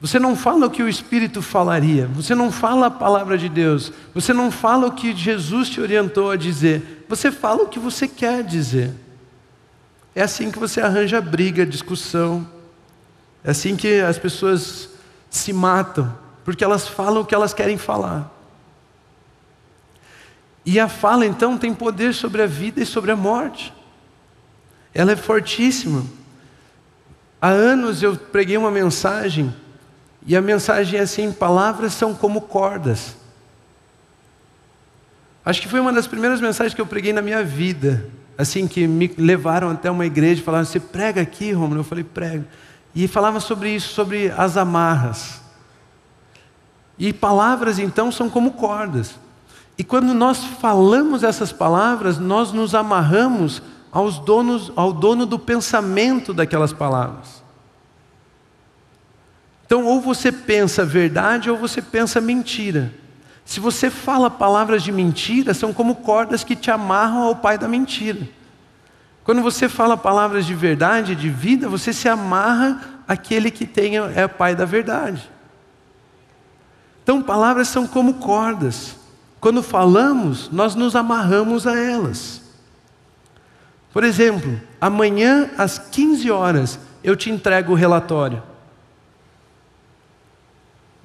Você 0.00 0.18
não 0.18 0.36
fala 0.36 0.66
o 0.66 0.70
que 0.70 0.82
o 0.82 0.88
Espírito 0.88 1.40
falaria, 1.40 2.06
você 2.06 2.34
não 2.34 2.52
fala 2.52 2.86
a 2.86 2.90
palavra 2.90 3.38
de 3.38 3.48
Deus, 3.48 3.92
você 4.14 4.32
não 4.32 4.50
fala 4.50 4.86
o 4.86 4.92
que 4.92 5.16
Jesus 5.16 5.70
te 5.70 5.80
orientou 5.80 6.30
a 6.30 6.36
dizer, 6.36 7.04
você 7.08 7.32
fala 7.32 7.62
o 7.62 7.68
que 7.68 7.78
você 7.78 8.06
quer 8.06 8.42
dizer. 8.42 8.92
É 10.14 10.22
assim 10.22 10.50
que 10.50 10.58
você 10.58 10.80
arranja 10.80 11.20
briga, 11.20 11.66
discussão. 11.66 12.46
É 13.44 13.50
assim 13.50 13.76
que 13.76 14.00
as 14.00 14.18
pessoas 14.18 14.88
se 15.28 15.52
matam, 15.52 16.12
porque 16.42 16.64
elas 16.64 16.88
falam 16.88 17.20
o 17.20 17.24
que 17.24 17.34
elas 17.34 17.52
querem 17.52 17.76
falar. 17.76 18.32
E 20.64 20.80
a 20.80 20.88
fala 20.88 21.24
então 21.24 21.56
tem 21.56 21.72
poder 21.72 22.12
sobre 22.12 22.42
a 22.42 22.46
vida 22.46 22.82
e 22.82 22.86
sobre 22.86 23.12
a 23.12 23.16
morte. 23.16 23.72
Ela 24.92 25.12
é 25.12 25.16
fortíssima. 25.16 26.04
Há 27.40 27.50
anos 27.50 28.02
eu 28.02 28.16
preguei 28.16 28.56
uma 28.56 28.70
mensagem, 28.70 29.54
e 30.26 30.36
a 30.36 30.42
mensagem 30.42 30.98
é 30.98 31.02
assim: 31.02 31.32
palavras 31.32 31.92
são 31.92 32.14
como 32.14 32.42
cordas. 32.42 33.16
Acho 35.44 35.62
que 35.62 35.68
foi 35.68 35.78
uma 35.78 35.92
das 35.92 36.06
primeiras 36.06 36.40
mensagens 36.40 36.74
que 36.74 36.80
eu 36.80 36.86
preguei 36.86 37.12
na 37.12 37.22
minha 37.22 37.44
vida 37.44 38.10
assim, 38.36 38.66
que 38.66 38.86
me 38.86 39.12
levaram 39.16 39.70
até 39.70 39.90
uma 39.90 40.04
igreja 40.04 40.40
e 40.40 40.44
falaram: 40.44 40.64
Você 40.64 40.80
prega 40.80 41.20
aqui, 41.20 41.52
Romulo? 41.52 41.80
Eu 41.80 41.84
falei: 41.84 42.04
Prego. 42.04 42.44
E 42.94 43.06
falava 43.06 43.40
sobre 43.40 43.70
isso, 43.70 43.92
sobre 43.92 44.32
as 44.36 44.56
amarras. 44.56 45.40
E 46.98 47.12
palavras, 47.12 47.78
então, 47.78 48.10
são 48.10 48.30
como 48.30 48.52
cordas. 48.52 49.18
E 49.76 49.84
quando 49.84 50.14
nós 50.14 50.42
falamos 50.42 51.22
essas 51.22 51.52
palavras, 51.52 52.18
nós 52.18 52.52
nos 52.52 52.74
amarramos 52.74 53.62
aos 53.92 54.18
donos, 54.18 54.72
ao 54.74 54.92
dono 54.92 55.26
do 55.26 55.38
pensamento 55.38 56.32
daquelas 56.32 56.72
palavras. 56.72 57.42
Então, 59.66 59.84
ou 59.84 60.00
você 60.00 60.30
pensa 60.30 60.84
verdade 60.84 61.50
ou 61.50 61.56
você 61.56 61.82
pensa 61.82 62.20
mentira. 62.20 62.92
Se 63.44 63.58
você 63.58 63.90
fala 63.90 64.30
palavras 64.30 64.82
de 64.82 64.92
mentira, 64.92 65.52
são 65.52 65.72
como 65.72 65.96
cordas 65.96 66.44
que 66.44 66.54
te 66.54 66.70
amarram 66.70 67.22
ao 67.22 67.34
pai 67.34 67.58
da 67.58 67.66
mentira. 67.66 68.28
Quando 69.24 69.42
você 69.42 69.68
fala 69.68 69.96
palavras 69.96 70.46
de 70.46 70.54
verdade, 70.54 71.16
de 71.16 71.28
vida, 71.28 71.68
você 71.68 71.92
se 71.92 72.08
amarra 72.08 72.80
àquele 73.08 73.50
que 73.50 73.66
tem, 73.66 73.96
é 73.96 74.24
o 74.24 74.28
pai 74.28 74.54
da 74.54 74.64
verdade. 74.64 75.28
Então, 77.02 77.20
palavras 77.20 77.66
são 77.66 77.88
como 77.88 78.14
cordas. 78.14 78.94
Quando 79.40 79.64
falamos, 79.64 80.48
nós 80.50 80.76
nos 80.76 80.94
amarramos 80.94 81.66
a 81.66 81.76
elas. 81.76 82.40
Por 83.92 84.04
exemplo, 84.04 84.60
amanhã 84.80 85.50
às 85.58 85.76
15 85.76 86.30
horas 86.30 86.78
eu 87.02 87.16
te 87.16 87.30
entrego 87.30 87.72
o 87.72 87.76
relatório 87.76 88.42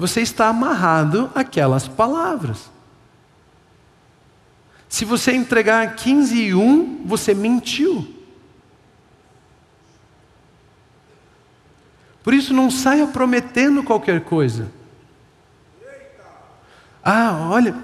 você 0.01 0.21
está 0.21 0.47
amarrado 0.47 1.29
àquelas 1.35 1.87
palavras. 1.87 2.71
Se 4.89 5.05
você 5.05 5.31
entregar 5.31 5.95
15 5.95 6.35
e 6.35 6.55
1, 6.55 7.03
você 7.05 7.35
mentiu. 7.35 8.11
Por 12.23 12.33
isso, 12.33 12.51
não 12.51 12.71
saia 12.71 13.05
prometendo 13.05 13.83
qualquer 13.83 14.21
coisa. 14.21 14.71
Ah, 17.03 17.47
olha, 17.51 17.75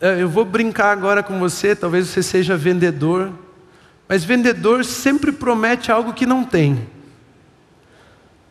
é, 0.00 0.22
eu 0.22 0.30
vou 0.30 0.46
brincar 0.46 0.92
agora 0.92 1.22
com 1.22 1.38
você, 1.38 1.76
talvez 1.76 2.08
você 2.08 2.22
seja 2.22 2.56
vendedor, 2.56 3.30
mas 4.08 4.24
vendedor 4.24 4.82
sempre 4.82 5.30
promete 5.30 5.92
algo 5.92 6.14
que 6.14 6.24
não 6.24 6.42
tem. 6.42 6.88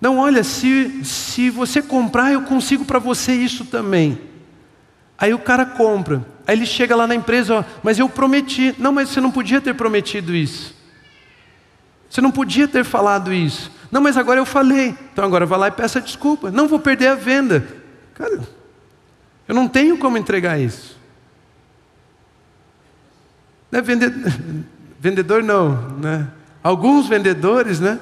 Não, 0.04 0.18
olha, 0.18 0.44
se, 0.44 1.02
se 1.06 1.50
você 1.50 1.82
comprar, 1.82 2.34
eu 2.34 2.42
consigo 2.42 2.84
para 2.84 3.00
você 3.00 3.32
isso 3.32 3.64
também. 3.64 4.20
Aí 5.18 5.34
o 5.34 5.40
cara 5.40 5.66
compra. 5.66 6.26
Aí 6.46 6.58
ele 6.58 6.66
chega 6.66 6.94
lá 6.94 7.08
na 7.08 7.16
empresa, 7.16 7.60
ó, 7.60 7.64
mas 7.82 8.00
eu 8.00 8.10
prometi. 8.10 8.76
Não, 8.78 8.92
mas 8.92 9.08
você 9.08 9.22
não 9.22 9.32
podia 9.32 9.62
ter 9.62 9.74
prometido 9.74 10.36
isso. 10.36 10.76
Você 12.10 12.20
não 12.20 12.32
podia 12.32 12.68
ter 12.68 12.84
falado 12.84 13.32
isso. 13.32 13.72
Não, 13.90 14.02
mas 14.02 14.18
agora 14.18 14.42
eu 14.42 14.46
falei. 14.46 14.94
Então 15.14 15.24
agora 15.24 15.46
vá 15.46 15.56
lá 15.56 15.70
e 15.70 15.72
peça 15.72 16.02
desculpa. 16.02 16.52
Não 16.52 16.68
vou 16.68 16.80
perder 16.80 17.08
a 17.08 17.16
venda. 17.16 17.66
Cara, 18.14 18.42
eu 19.48 19.56
não 19.56 19.70
tenho 19.70 19.98
como 19.98 20.18
entregar 20.18 20.60
isso. 20.60 21.00
Não 23.72 23.80
é 23.80 23.82
vendedor, 23.82 24.34
vendedor 25.00 25.42
não, 25.42 25.98
né? 25.98 26.28
Alguns 26.62 27.08
vendedores, 27.08 27.80
né? 27.80 28.02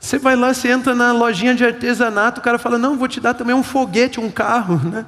Você 0.00 0.18
vai 0.18 0.34
lá, 0.34 0.52
você 0.52 0.68
entra 0.68 0.94
na 0.94 1.12
lojinha 1.12 1.54
de 1.54 1.64
artesanato, 1.64 2.40
o 2.40 2.42
cara 2.42 2.58
fala: 2.58 2.78
Não, 2.78 2.96
vou 2.96 3.06
te 3.06 3.20
dar 3.20 3.34
também 3.34 3.54
um 3.54 3.62
foguete, 3.62 4.18
um 4.18 4.30
carro. 4.30 4.80
Né? 4.90 5.04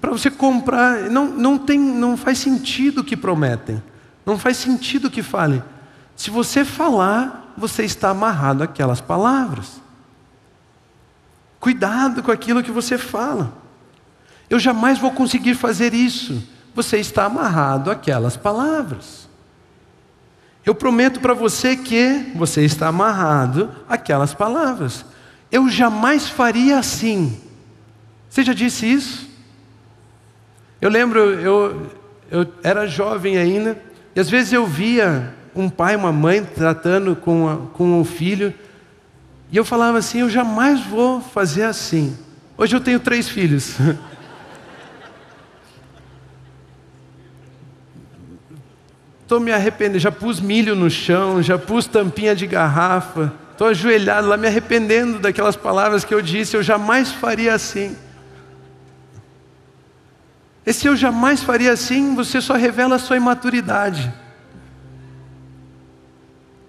para 0.00 0.10
você 0.10 0.30
comprar. 0.30 1.10
Não, 1.10 1.26
não, 1.26 1.58
tem, 1.58 1.78
não 1.78 2.16
faz 2.16 2.38
sentido 2.38 3.00
o 3.00 3.04
que 3.04 3.16
prometem. 3.16 3.82
Não 4.24 4.38
faz 4.38 4.56
sentido 4.56 5.06
o 5.06 5.10
que 5.10 5.22
falem. 5.22 5.62
Se 6.14 6.30
você 6.30 6.64
falar, 6.64 7.52
você 7.56 7.84
está 7.84 8.10
amarrado 8.10 8.62
àquelas 8.62 9.00
palavras. 9.00 9.80
Cuidado 11.58 12.22
com 12.22 12.30
aquilo 12.30 12.62
que 12.62 12.70
você 12.70 12.96
fala. 12.96 13.52
Eu 14.48 14.58
jamais 14.58 14.98
vou 14.98 15.10
conseguir 15.10 15.54
fazer 15.54 15.94
isso. 15.94 16.42
Você 16.74 16.98
está 16.98 17.24
amarrado 17.24 17.90
àquelas 17.90 18.36
palavras. 18.36 19.28
Eu 20.64 20.74
prometo 20.74 21.20
para 21.20 21.34
você 21.34 21.76
que 21.76 22.30
você 22.34 22.64
está 22.64 22.88
amarrado 22.88 23.70
àquelas 23.88 24.32
palavras. 24.32 25.04
Eu 25.50 25.68
jamais 25.68 26.28
faria 26.28 26.78
assim. 26.78 27.40
Você 28.30 28.42
já 28.42 28.52
disse 28.52 28.86
isso? 28.86 29.28
Eu 30.80 30.88
lembro, 30.88 31.18
eu, 31.18 31.90
eu 32.30 32.46
era 32.62 32.86
jovem 32.86 33.36
ainda, 33.36 33.80
e 34.14 34.20
às 34.20 34.30
vezes 34.30 34.52
eu 34.52 34.66
via 34.66 35.34
um 35.54 35.68
pai, 35.68 35.94
uma 35.94 36.12
mãe 36.12 36.42
tratando 36.42 37.14
com, 37.14 37.48
a, 37.48 37.56
com 37.72 38.00
o 38.00 38.04
filho, 38.04 38.54
e 39.50 39.56
eu 39.56 39.64
falava 39.64 39.98
assim: 39.98 40.20
eu 40.20 40.30
jamais 40.30 40.80
vou 40.80 41.20
fazer 41.20 41.64
assim. 41.64 42.16
Hoje 42.56 42.74
eu 42.74 42.80
tenho 42.80 42.98
três 43.00 43.28
filhos. 43.28 43.76
Estou 49.32 49.40
me 49.40 49.50
arrependendo, 49.50 49.98
já 49.98 50.12
pus 50.12 50.40
milho 50.40 50.76
no 50.76 50.90
chão, 50.90 51.42
já 51.42 51.56
pus 51.56 51.86
tampinha 51.86 52.36
de 52.36 52.46
garrafa, 52.46 53.32
estou 53.50 53.66
ajoelhado 53.66 54.28
lá 54.28 54.36
me 54.36 54.46
arrependendo 54.46 55.18
daquelas 55.18 55.56
palavras 55.56 56.04
que 56.04 56.12
eu 56.12 56.20
disse, 56.20 56.54
eu 56.54 56.62
jamais 56.62 57.12
faria 57.12 57.54
assim. 57.54 57.96
Esse 60.66 60.86
eu 60.86 60.94
jamais 60.94 61.42
faria 61.42 61.72
assim, 61.72 62.14
você 62.14 62.42
só 62.42 62.52
revela 62.52 62.96
a 62.96 62.98
sua 62.98 63.16
imaturidade. 63.16 64.12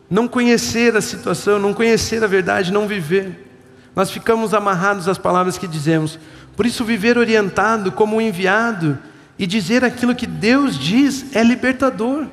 Não 0.10 0.26
conhecer 0.26 0.96
a 0.96 1.02
situação, 1.02 1.60
não 1.60 1.74
conhecer 1.74 2.24
a 2.24 2.28
verdade, 2.28 2.72
não 2.72 2.88
viver. 2.88 3.46
Nós 3.94 4.10
ficamos 4.10 4.54
amarrados 4.54 5.10
às 5.10 5.18
palavras 5.18 5.58
que 5.58 5.68
dizemos. 5.68 6.18
Por 6.56 6.66
isso, 6.66 6.86
viver 6.86 7.18
orientado 7.18 7.92
como 7.92 8.16
um 8.16 8.22
enviado 8.22 8.98
e 9.38 9.46
dizer 9.46 9.84
aquilo 9.84 10.16
que 10.16 10.26
Deus 10.26 10.80
diz 10.80 11.36
é 11.36 11.44
libertador. 11.44 12.26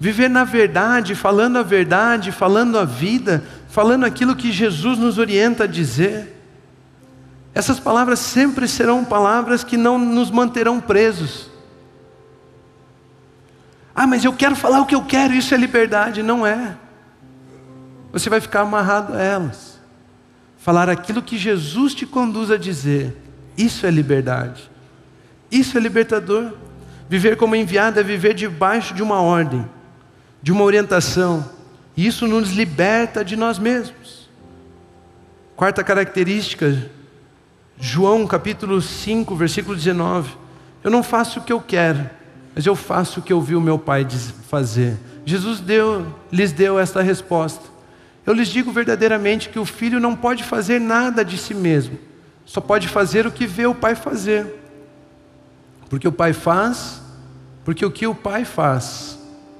Viver 0.00 0.28
na 0.28 0.44
verdade, 0.44 1.14
falando 1.14 1.58
a 1.58 1.62
verdade, 1.62 2.30
falando 2.30 2.78
a 2.78 2.84
vida, 2.84 3.42
falando 3.68 4.04
aquilo 4.04 4.36
que 4.36 4.52
Jesus 4.52 4.96
nos 4.96 5.18
orienta 5.18 5.64
a 5.64 5.66
dizer. 5.66 6.36
Essas 7.52 7.80
palavras 7.80 8.20
sempre 8.20 8.68
serão 8.68 9.04
palavras 9.04 9.64
que 9.64 9.76
não 9.76 9.98
nos 9.98 10.30
manterão 10.30 10.80
presos. 10.80 11.50
Ah, 13.92 14.06
mas 14.06 14.24
eu 14.24 14.32
quero 14.32 14.54
falar 14.54 14.80
o 14.80 14.86
que 14.86 14.94
eu 14.94 15.02
quero, 15.02 15.34
isso 15.34 15.52
é 15.52 15.56
liberdade. 15.56 16.22
Não 16.22 16.46
é. 16.46 16.76
Você 18.12 18.30
vai 18.30 18.40
ficar 18.40 18.60
amarrado 18.60 19.14
a 19.14 19.20
elas. 19.20 19.80
Falar 20.58 20.88
aquilo 20.88 21.22
que 21.22 21.36
Jesus 21.36 21.92
te 21.92 22.06
conduz 22.06 22.52
a 22.52 22.56
dizer, 22.56 23.16
isso 23.56 23.84
é 23.84 23.90
liberdade. 23.90 24.70
Isso 25.50 25.76
é 25.76 25.80
libertador. 25.80 26.52
Viver 27.08 27.36
como 27.36 27.56
enviado 27.56 27.98
é 27.98 28.02
viver 28.04 28.34
debaixo 28.34 28.94
de 28.94 29.02
uma 29.02 29.20
ordem 29.20 29.68
de 30.42 30.52
uma 30.52 30.64
orientação. 30.64 31.48
E 31.96 32.06
isso 32.06 32.26
nos 32.26 32.50
liberta 32.52 33.24
de 33.24 33.36
nós 33.36 33.58
mesmos. 33.58 34.28
Quarta 35.56 35.82
característica, 35.82 36.90
João 37.80 38.26
capítulo 38.26 38.80
5, 38.80 39.34
versículo 39.34 39.74
19. 39.76 40.36
Eu 40.84 40.90
não 40.90 41.02
faço 41.02 41.40
o 41.40 41.42
que 41.42 41.52
eu 41.52 41.60
quero, 41.60 42.08
mas 42.54 42.64
eu 42.64 42.76
faço 42.76 43.20
o 43.20 43.22
que 43.22 43.32
eu 43.32 43.40
vi 43.40 43.56
o 43.56 43.60
meu 43.60 43.78
Pai 43.78 44.06
fazer. 44.48 44.96
Jesus 45.24 45.60
deu, 45.60 46.06
lhes 46.30 46.52
deu 46.52 46.78
esta 46.78 47.02
resposta. 47.02 47.64
Eu 48.24 48.34
lhes 48.34 48.48
digo 48.48 48.70
verdadeiramente 48.70 49.48
que 49.48 49.58
o 49.58 49.64
filho 49.64 49.98
não 49.98 50.14
pode 50.14 50.44
fazer 50.44 50.80
nada 50.80 51.24
de 51.24 51.36
si 51.36 51.54
mesmo, 51.54 51.98
só 52.44 52.60
pode 52.60 52.86
fazer 52.86 53.26
o 53.26 53.32
que 53.32 53.46
vê 53.46 53.66
o 53.66 53.74
Pai 53.74 53.94
fazer. 53.94 54.46
Porque 55.88 56.06
o 56.06 56.12
Pai 56.12 56.32
faz, 56.32 57.00
porque 57.64 57.84
o 57.84 57.90
que 57.90 58.06
o 58.06 58.14
Pai 58.14 58.44
faz, 58.44 59.17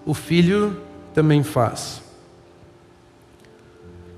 o 0.09 0.15
filho 0.15 0.75
também 1.13 1.43
faz. 1.43 2.01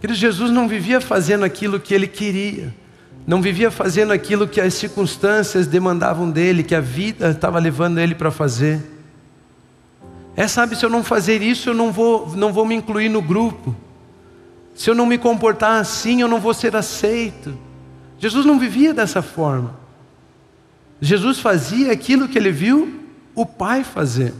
Queridos, 0.00 0.20
Jesus 0.20 0.52
não 0.52 0.68
vivia 0.68 1.00
fazendo 1.00 1.44
aquilo 1.44 1.80
que 1.80 1.92
ele 1.92 2.06
queria, 2.06 2.72
não 3.26 3.42
vivia 3.42 3.72
fazendo 3.72 4.12
aquilo 4.12 4.46
que 4.46 4.60
as 4.60 4.72
circunstâncias 4.74 5.66
demandavam 5.66 6.30
dele, 6.30 6.62
que 6.62 6.76
a 6.76 6.80
vida 6.80 7.30
estava 7.30 7.58
levando 7.58 7.98
ele 7.98 8.14
para 8.14 8.30
fazer. 8.30 8.80
É, 10.36 10.46
sabe, 10.46 10.76
se 10.76 10.86
eu 10.86 10.88
não 10.88 11.02
fazer 11.02 11.42
isso, 11.42 11.70
eu 11.70 11.74
não 11.74 11.90
vou, 11.90 12.36
não 12.36 12.52
vou 12.52 12.64
me 12.64 12.76
incluir 12.76 13.08
no 13.08 13.20
grupo. 13.20 13.74
Se 14.76 14.88
eu 14.88 14.94
não 14.94 15.06
me 15.06 15.18
comportar 15.18 15.80
assim, 15.80 16.20
eu 16.20 16.28
não 16.28 16.38
vou 16.38 16.54
ser 16.54 16.76
aceito. 16.76 17.58
Jesus 18.16 18.46
não 18.46 18.60
vivia 18.60 18.94
dessa 18.94 19.22
forma. 19.22 19.74
Jesus 21.00 21.40
fazia 21.40 21.90
aquilo 21.90 22.28
que 22.28 22.38
ele 22.38 22.52
viu 22.52 23.00
o 23.34 23.44
Pai 23.44 23.82
fazer. 23.82 24.32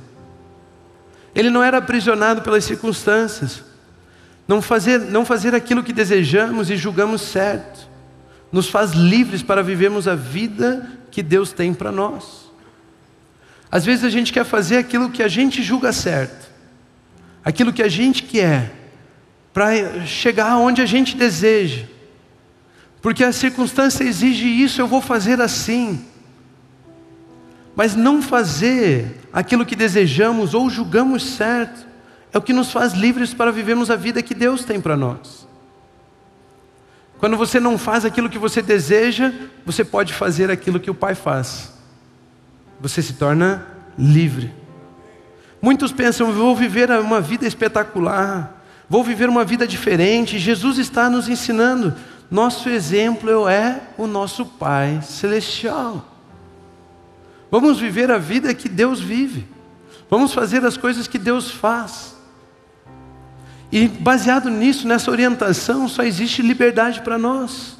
Ele 1.34 1.50
não 1.50 1.62
era 1.62 1.78
aprisionado 1.78 2.42
pelas 2.42 2.64
circunstâncias. 2.64 3.62
Não 4.46 4.60
fazer, 4.60 4.98
não 4.98 5.24
fazer 5.24 5.54
aquilo 5.54 5.82
que 5.82 5.92
desejamos 5.92 6.70
e 6.70 6.76
julgamos 6.76 7.22
certo, 7.22 7.88
nos 8.50 8.68
faz 8.68 8.90
livres 8.90 9.42
para 9.42 9.62
vivermos 9.62 10.08
a 10.08 10.16
vida 10.16 10.90
que 11.10 11.22
Deus 11.22 11.52
tem 11.52 11.72
para 11.72 11.92
nós. 11.92 12.50
Às 13.70 13.84
vezes 13.84 14.04
a 14.04 14.10
gente 14.10 14.32
quer 14.32 14.44
fazer 14.44 14.78
aquilo 14.78 15.10
que 15.10 15.22
a 15.22 15.28
gente 15.28 15.62
julga 15.62 15.92
certo, 15.92 16.50
aquilo 17.44 17.72
que 17.72 17.82
a 17.82 17.88
gente 17.88 18.24
quer, 18.24 18.74
para 19.52 20.04
chegar 20.04 20.50
aonde 20.50 20.82
a 20.82 20.86
gente 20.86 21.16
deseja, 21.16 21.84
porque 23.00 23.22
a 23.22 23.32
circunstância 23.32 24.02
exige 24.02 24.46
isso, 24.46 24.80
eu 24.80 24.88
vou 24.88 25.00
fazer 25.00 25.40
assim. 25.40 26.04
Mas 27.80 27.96
não 27.96 28.20
fazer 28.20 29.22
aquilo 29.32 29.64
que 29.64 29.74
desejamos 29.74 30.52
ou 30.52 30.68
julgamos 30.68 31.22
certo 31.22 31.86
é 32.30 32.36
o 32.36 32.42
que 32.42 32.52
nos 32.52 32.70
faz 32.70 32.92
livres 32.92 33.32
para 33.32 33.50
vivermos 33.50 33.90
a 33.90 33.96
vida 33.96 34.22
que 34.22 34.34
Deus 34.34 34.66
tem 34.66 34.78
para 34.78 34.98
nós. 34.98 35.48
Quando 37.16 37.38
você 37.38 37.58
não 37.58 37.78
faz 37.78 38.04
aquilo 38.04 38.28
que 38.28 38.38
você 38.38 38.60
deseja, 38.60 39.32
você 39.64 39.82
pode 39.82 40.12
fazer 40.12 40.50
aquilo 40.50 40.78
que 40.78 40.90
o 40.90 40.94
Pai 40.94 41.14
faz. 41.14 41.72
Você 42.82 43.00
se 43.00 43.14
torna 43.14 43.66
livre. 43.96 44.52
Muitos 45.62 45.90
pensam, 45.90 46.34
vou 46.34 46.54
viver 46.54 46.90
uma 46.90 47.18
vida 47.18 47.46
espetacular, 47.46 48.62
vou 48.90 49.02
viver 49.02 49.30
uma 49.30 49.42
vida 49.42 49.66
diferente. 49.66 50.38
Jesus 50.38 50.76
está 50.76 51.08
nos 51.08 51.30
ensinando. 51.30 51.94
Nosso 52.30 52.68
exemplo 52.68 53.48
é 53.48 53.80
o 53.96 54.06
nosso 54.06 54.44
Pai 54.44 55.00
Celestial. 55.00 56.09
Vamos 57.50 57.80
viver 57.80 58.10
a 58.10 58.18
vida 58.18 58.54
que 58.54 58.68
Deus 58.68 59.00
vive. 59.00 59.46
Vamos 60.08 60.32
fazer 60.32 60.64
as 60.64 60.76
coisas 60.76 61.06
que 61.06 61.18
Deus 61.18 61.50
faz. 61.50 62.16
E 63.72 63.88
baseado 63.88 64.50
nisso, 64.50 64.86
nessa 64.86 65.10
orientação, 65.10 65.88
só 65.88 66.02
existe 66.02 66.42
liberdade 66.42 67.00
para 67.02 67.18
nós. 67.18 67.78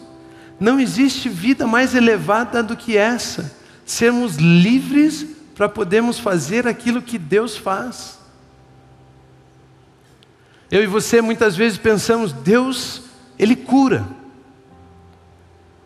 Não 0.59 0.79
existe 0.79 1.29
vida 1.29 1.67
mais 1.67 1.95
elevada 1.95 2.63
do 2.63 2.77
que 2.77 2.97
essa. 2.97 3.57
Sermos 3.85 4.37
livres 4.37 5.27
para 5.55 5.69
podermos 5.69 6.19
fazer 6.19 6.67
aquilo 6.67 7.03
que 7.03 7.19
Deus 7.19 7.57
faz. 7.57 8.19
Eu 10.71 10.83
e 10.85 10.87
você 10.87 11.21
muitas 11.21 11.57
vezes 11.57 11.77
pensamos, 11.77 12.33
Deus, 12.33 13.03
Ele 13.39 13.57
cura. 13.57 14.07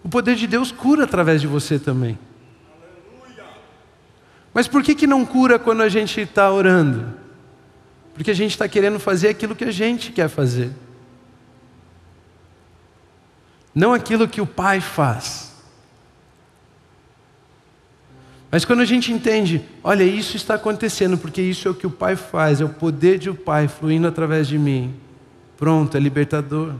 O 0.02 0.08
poder 0.08 0.36
de 0.36 0.46
Deus 0.46 0.70
cura 0.70 1.04
através 1.04 1.40
de 1.40 1.46
você 1.46 1.78
também. 1.78 2.18
Mas 4.54 4.68
por 4.68 4.84
que, 4.84 4.94
que 4.94 5.06
não 5.06 5.26
cura 5.26 5.58
quando 5.58 5.82
a 5.82 5.88
gente 5.88 6.20
está 6.20 6.50
orando? 6.50 7.12
Porque 8.14 8.30
a 8.30 8.34
gente 8.34 8.52
está 8.52 8.68
querendo 8.68 9.00
fazer 9.00 9.28
aquilo 9.28 9.56
que 9.56 9.64
a 9.64 9.72
gente 9.72 10.12
quer 10.12 10.28
fazer. 10.28 10.70
Não 13.74 13.92
aquilo 13.92 14.28
que 14.28 14.40
o 14.40 14.46
Pai 14.46 14.80
faz. 14.80 15.52
Mas 18.48 18.64
quando 18.64 18.82
a 18.82 18.84
gente 18.84 19.12
entende, 19.12 19.64
olha, 19.82 20.04
isso 20.04 20.36
está 20.36 20.54
acontecendo, 20.54 21.18
porque 21.18 21.42
isso 21.42 21.66
é 21.66 21.70
o 21.72 21.74
que 21.74 21.88
o 21.88 21.90
Pai 21.90 22.14
faz, 22.14 22.60
é 22.60 22.64
o 22.64 22.68
poder 22.68 23.18
de 23.18 23.28
o 23.28 23.34
Pai 23.34 23.66
fluindo 23.66 24.06
através 24.06 24.46
de 24.46 24.56
mim. 24.56 24.94
Pronto, 25.56 25.96
é 25.96 26.00
libertador. 26.00 26.74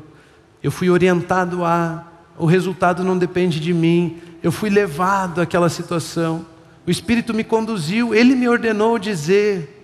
Eu 0.62 0.70
fui 0.70 0.88
orientado 0.88 1.64
a, 1.64 2.06
o 2.38 2.46
resultado 2.46 3.02
não 3.02 3.18
depende 3.18 3.58
de 3.58 3.74
mim, 3.74 4.20
eu 4.40 4.52
fui 4.52 4.70
levado 4.70 5.40
àquela 5.40 5.68
situação. 5.68 6.46
O 6.86 6.90
Espírito 6.90 7.32
me 7.32 7.44
conduziu, 7.44 8.14
ele 8.14 8.34
me 8.34 8.48
ordenou 8.48 8.98
dizer: 8.98 9.74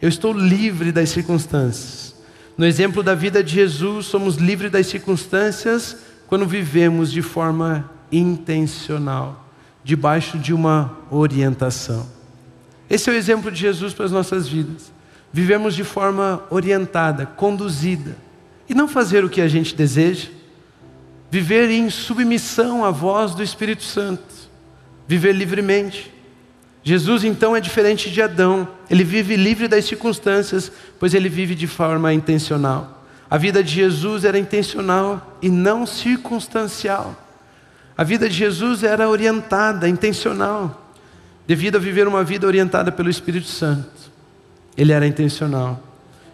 eu 0.00 0.08
estou 0.08 0.32
livre 0.32 0.92
das 0.92 1.10
circunstâncias. 1.10 2.14
No 2.56 2.66
exemplo 2.66 3.02
da 3.02 3.14
vida 3.14 3.42
de 3.42 3.52
Jesus, 3.54 4.06
somos 4.06 4.36
livres 4.36 4.70
das 4.70 4.86
circunstâncias 4.86 5.96
quando 6.26 6.46
vivemos 6.46 7.10
de 7.10 7.22
forma 7.22 7.90
intencional, 8.10 9.48
debaixo 9.82 10.38
de 10.38 10.52
uma 10.52 10.98
orientação. 11.10 12.06
Esse 12.88 13.10
é 13.10 13.12
o 13.12 13.16
exemplo 13.16 13.50
de 13.50 13.60
Jesus 13.60 13.92
para 13.92 14.06
as 14.06 14.12
nossas 14.12 14.48
vidas. 14.48 14.92
Vivemos 15.32 15.74
de 15.74 15.84
forma 15.84 16.42
orientada, 16.50 17.26
conduzida, 17.26 18.16
e 18.68 18.74
não 18.74 18.88
fazer 18.88 19.24
o 19.24 19.28
que 19.28 19.40
a 19.40 19.48
gente 19.48 19.74
deseja, 19.74 20.28
viver 21.30 21.70
em 21.70 21.90
submissão 21.90 22.84
à 22.84 22.90
voz 22.90 23.34
do 23.34 23.42
Espírito 23.42 23.82
Santo, 23.82 24.22
viver 25.06 25.32
livremente. 25.32 26.12
Jesus 26.88 27.22
então 27.22 27.54
é 27.54 27.60
diferente 27.60 28.10
de 28.10 28.22
Adão, 28.22 28.66
ele 28.88 29.04
vive 29.04 29.36
livre 29.36 29.68
das 29.68 29.84
circunstâncias, 29.84 30.72
pois 30.98 31.12
ele 31.12 31.28
vive 31.28 31.54
de 31.54 31.66
forma 31.66 32.14
intencional. 32.14 33.04
A 33.28 33.36
vida 33.36 33.62
de 33.62 33.70
Jesus 33.70 34.24
era 34.24 34.38
intencional 34.38 35.36
e 35.42 35.50
não 35.50 35.84
circunstancial. 35.86 37.14
A 37.94 38.02
vida 38.02 38.26
de 38.26 38.34
Jesus 38.34 38.82
era 38.82 39.06
orientada, 39.06 39.86
intencional, 39.86 40.90
devido 41.46 41.76
a 41.76 41.78
viver 41.78 42.08
uma 42.08 42.24
vida 42.24 42.46
orientada 42.46 42.90
pelo 42.90 43.10
Espírito 43.10 43.48
Santo. 43.48 44.10
Ele 44.74 44.90
era 44.90 45.06
intencional. 45.06 45.82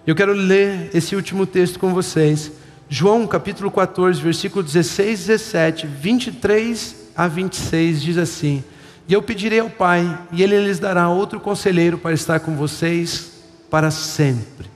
Eu 0.07 0.15
quero 0.15 0.33
ler 0.33 0.89
esse 0.95 1.17
último 1.17 1.47
texto 1.47 1.81
com 1.81 1.93
vocês. 1.93 2.53
João 2.89 3.27
capítulo 3.27 3.73
14, 3.73 4.23
versículo 4.23 4.63
16, 4.63 5.27
17, 5.27 5.89
23 5.89 7.11
a 7.17 7.27
26 7.27 8.01
diz 8.01 8.19
assim: 8.19 8.63
E 9.07 9.13
eu 9.13 9.23
pedirei 9.23 9.61
ao 9.61 9.71
Pai, 9.71 10.19
e 10.33 10.43
Ele 10.43 10.59
lhes 10.65 10.79
dará 10.79 11.09
outro 11.09 11.39
conselheiro 11.39 11.99
para 11.99 12.13
estar 12.13 12.41
com 12.41 12.57
vocês 12.57 13.33
para 13.71 13.91
sempre. 13.91 14.69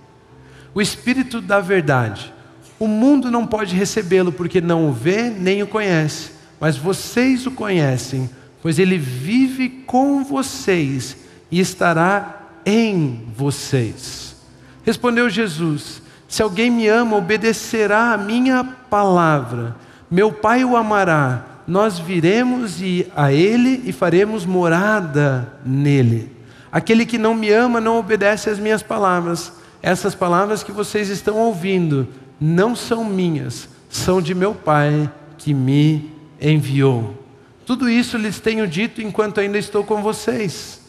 O 0.74 0.80
Espírito 0.80 1.40
da 1.40 1.60
Verdade. 1.60 2.32
O 2.78 2.86
mundo 2.86 3.30
não 3.30 3.46
pode 3.46 3.74
recebê-lo 3.74 4.30
porque 4.30 4.60
não 4.60 4.88
o 4.88 4.92
vê 4.92 5.30
nem 5.30 5.62
o 5.62 5.66
conhece 5.66 6.38
mas 6.60 6.76
vocês 6.76 7.46
o 7.46 7.50
conhecem, 7.50 8.28
pois 8.60 8.78
ele 8.78 8.98
vive 8.98 9.68
com 9.86 10.24
vocês 10.24 11.16
e 11.50 11.60
estará 11.60 12.42
em 12.66 13.26
vocês. 13.36 14.36
Respondeu 14.84 15.30
Jesus: 15.30 16.02
Se 16.26 16.42
alguém 16.42 16.70
me 16.70 16.88
ama, 16.88 17.16
obedecerá 17.16 18.12
a 18.12 18.18
minha 18.18 18.64
palavra. 18.64 19.76
Meu 20.10 20.32
Pai 20.32 20.64
o 20.64 20.76
amará. 20.76 21.44
Nós 21.68 21.98
viremos 21.98 22.80
a 23.14 23.30
ele 23.30 23.82
e 23.84 23.92
faremos 23.92 24.46
morada 24.46 25.52
nele. 25.66 26.32
Aquele 26.72 27.04
que 27.04 27.18
não 27.18 27.34
me 27.34 27.50
ama 27.50 27.78
não 27.78 27.98
obedece 27.98 28.48
às 28.48 28.58
minhas 28.58 28.82
palavras. 28.82 29.52
Essas 29.82 30.14
palavras 30.14 30.62
que 30.62 30.72
vocês 30.72 31.10
estão 31.10 31.36
ouvindo 31.36 32.08
não 32.40 32.74
são 32.74 33.04
minhas, 33.04 33.68
são 33.90 34.22
de 34.22 34.34
meu 34.34 34.54
Pai 34.54 35.12
que 35.36 35.52
me 35.52 36.10
enviou. 36.40 37.22
Tudo 37.66 37.86
isso 37.86 38.16
lhes 38.16 38.40
tenho 38.40 38.66
dito 38.66 39.02
enquanto 39.02 39.38
ainda 39.38 39.58
estou 39.58 39.84
com 39.84 40.00
vocês. 40.00 40.80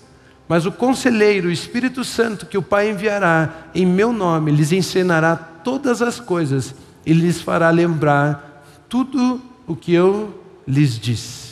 Mas 0.47 0.65
o 0.65 0.71
conselheiro, 0.71 1.49
o 1.49 1.51
Espírito 1.51 2.05
Santo, 2.05 2.45
que 2.45 2.57
o 2.57 2.63
Pai 2.63 2.89
enviará 2.89 3.67
em 3.75 3.85
meu 3.85 4.13
nome, 4.13 4.49
lhes 4.49 4.71
ensinará 4.71 5.35
todas 5.35 6.01
as 6.01 6.21
coisas 6.21 6.73
e 7.05 7.11
lhes 7.11 7.41
fará 7.41 7.69
lembrar 7.69 8.63
tudo 8.87 9.41
o 9.67 9.75
que 9.75 9.93
eu 9.93 10.39
lhes 10.69 10.99
disse. 10.99 11.49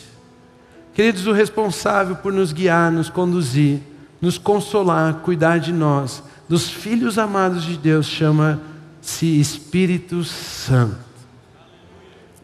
Queridos, 0.94 1.26
o 1.26 1.32
responsável 1.32 2.16
por 2.16 2.32
nos 2.32 2.54
guiar, 2.54 2.92
nos 2.92 3.10
conduzir, 3.10 3.80
nos 4.22 4.38
consolar, 4.38 5.16
cuidar 5.16 5.60
de 5.60 5.74
nós, 5.74 6.24
dos 6.48 6.70
filhos 6.70 7.18
amados 7.18 7.64
de 7.64 7.78
Deus, 7.78 8.06
chama-se 8.06 9.40
Espírito 9.40 10.24
Santo. 10.24 11.08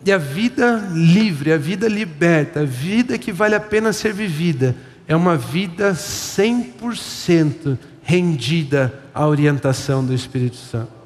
E 0.06 0.12
a 0.12 0.18
vida 0.18 0.90
livre, 0.94 1.54
a 1.54 1.58
vida 1.58 1.88
liberta, 1.88 2.62
a 2.62 2.66
vida 2.66 3.18
que 3.18 3.32
vale 3.32 3.56
a 3.56 3.60
pena 3.60 3.94
ser 3.94 4.12
vivida, 4.12 4.76
é 5.08 5.16
uma 5.16 5.38
vida 5.38 5.94
100% 5.94 7.78
rendida 8.02 8.94
à 9.14 9.26
orientação 9.26 10.06
do 10.06 10.14
Espírito 10.14 10.58
Santo. 10.58 11.03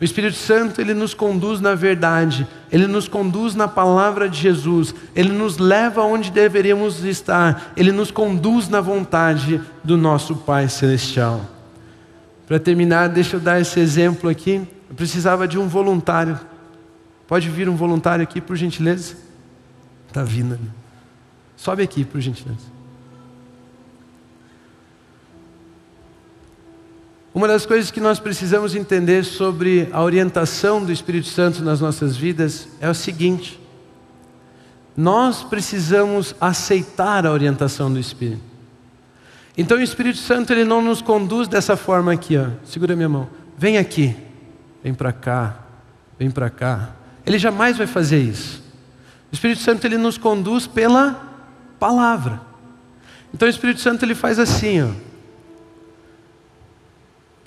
O 0.00 0.04
Espírito 0.04 0.36
Santo, 0.36 0.80
ele 0.80 0.94
nos 0.94 1.12
conduz 1.12 1.60
na 1.60 1.74
verdade, 1.74 2.46
ele 2.70 2.86
nos 2.86 3.08
conduz 3.08 3.54
na 3.54 3.66
palavra 3.66 4.28
de 4.28 4.38
Jesus, 4.38 4.94
ele 5.14 5.32
nos 5.32 5.58
leva 5.58 6.02
onde 6.02 6.30
deveríamos 6.30 7.04
estar, 7.04 7.72
ele 7.76 7.90
nos 7.90 8.10
conduz 8.10 8.68
na 8.68 8.80
vontade 8.80 9.60
do 9.82 9.96
nosso 9.96 10.36
Pai 10.36 10.68
Celestial. 10.68 11.40
Para 12.46 12.58
terminar, 12.58 13.08
deixa 13.08 13.36
eu 13.36 13.40
dar 13.40 13.60
esse 13.60 13.80
exemplo 13.80 14.30
aqui. 14.30 14.66
Eu 14.88 14.94
precisava 14.94 15.46
de 15.48 15.58
um 15.58 15.66
voluntário 15.68 16.38
Pode 17.28 17.50
vir 17.50 17.68
um 17.68 17.76
voluntário 17.76 18.22
aqui, 18.22 18.40
por 18.40 18.56
gentileza? 18.56 19.14
Está 20.08 20.24
vindo. 20.24 20.54
Né? 20.54 20.70
Sobe 21.58 21.82
aqui, 21.82 22.02
por 22.02 22.18
gentileza. 22.22 22.77
Uma 27.34 27.46
das 27.46 27.66
coisas 27.66 27.90
que 27.90 28.00
nós 28.00 28.18
precisamos 28.18 28.74
entender 28.74 29.24
sobre 29.24 29.88
a 29.92 30.02
orientação 30.02 30.84
do 30.84 30.90
Espírito 30.90 31.28
Santo 31.28 31.62
nas 31.62 31.80
nossas 31.80 32.16
vidas 32.16 32.68
é 32.80 32.88
o 32.88 32.94
seguinte: 32.94 33.60
nós 34.96 35.44
precisamos 35.44 36.34
aceitar 36.40 37.26
a 37.26 37.32
orientação 37.32 37.92
do 37.92 37.98
Espírito. 37.98 38.42
Então 39.56 39.76
o 39.76 39.82
Espírito 39.82 40.18
Santo 40.18 40.52
ele 40.52 40.64
não 40.64 40.80
nos 40.80 41.02
conduz 41.02 41.48
dessa 41.48 41.76
forma 41.76 42.12
aqui, 42.12 42.36
ó. 42.36 42.46
Segura 42.64 42.96
minha 42.96 43.08
mão. 43.08 43.28
Vem 43.56 43.76
aqui. 43.76 44.16
Vem 44.82 44.94
para 44.94 45.12
cá. 45.12 45.56
Vem 46.18 46.30
para 46.30 46.48
cá. 46.48 46.90
Ele 47.26 47.38
jamais 47.38 47.76
vai 47.76 47.86
fazer 47.86 48.20
isso. 48.20 48.62
O 49.30 49.34
Espírito 49.34 49.60
Santo 49.60 49.84
ele 49.84 49.98
nos 49.98 50.16
conduz 50.16 50.66
pela 50.66 51.20
palavra. 51.78 52.40
Então 53.34 53.46
o 53.46 53.50
Espírito 53.50 53.80
Santo 53.80 54.04
ele 54.04 54.14
faz 54.14 54.38
assim, 54.38 54.82
ó. 54.82 55.07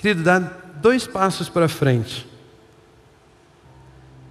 Querido, 0.02 0.24
dá 0.24 0.40
dois 0.40 1.06
passos 1.06 1.48
para 1.48 1.70
frente. 1.70 2.28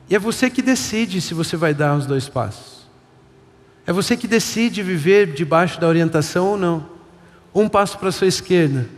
E 0.08 0.16
é 0.16 0.18
você 0.18 0.50
que 0.50 0.60
decide 0.60 1.20
se 1.20 1.32
você 1.32 1.56
vai 1.56 1.72
dar 1.72 1.96
os 1.96 2.06
dois 2.06 2.28
passos. 2.28 2.88
É 3.86 3.92
você 3.92 4.16
que 4.16 4.26
decide 4.26 4.82
viver 4.82 5.32
debaixo 5.32 5.80
da 5.80 5.86
orientação 5.86 6.48
ou 6.48 6.56
não. 6.56 6.90
Um 7.54 7.68
passo 7.68 7.96
para 7.98 8.08
a 8.08 8.12
sua 8.12 8.26
esquerda, 8.26 8.88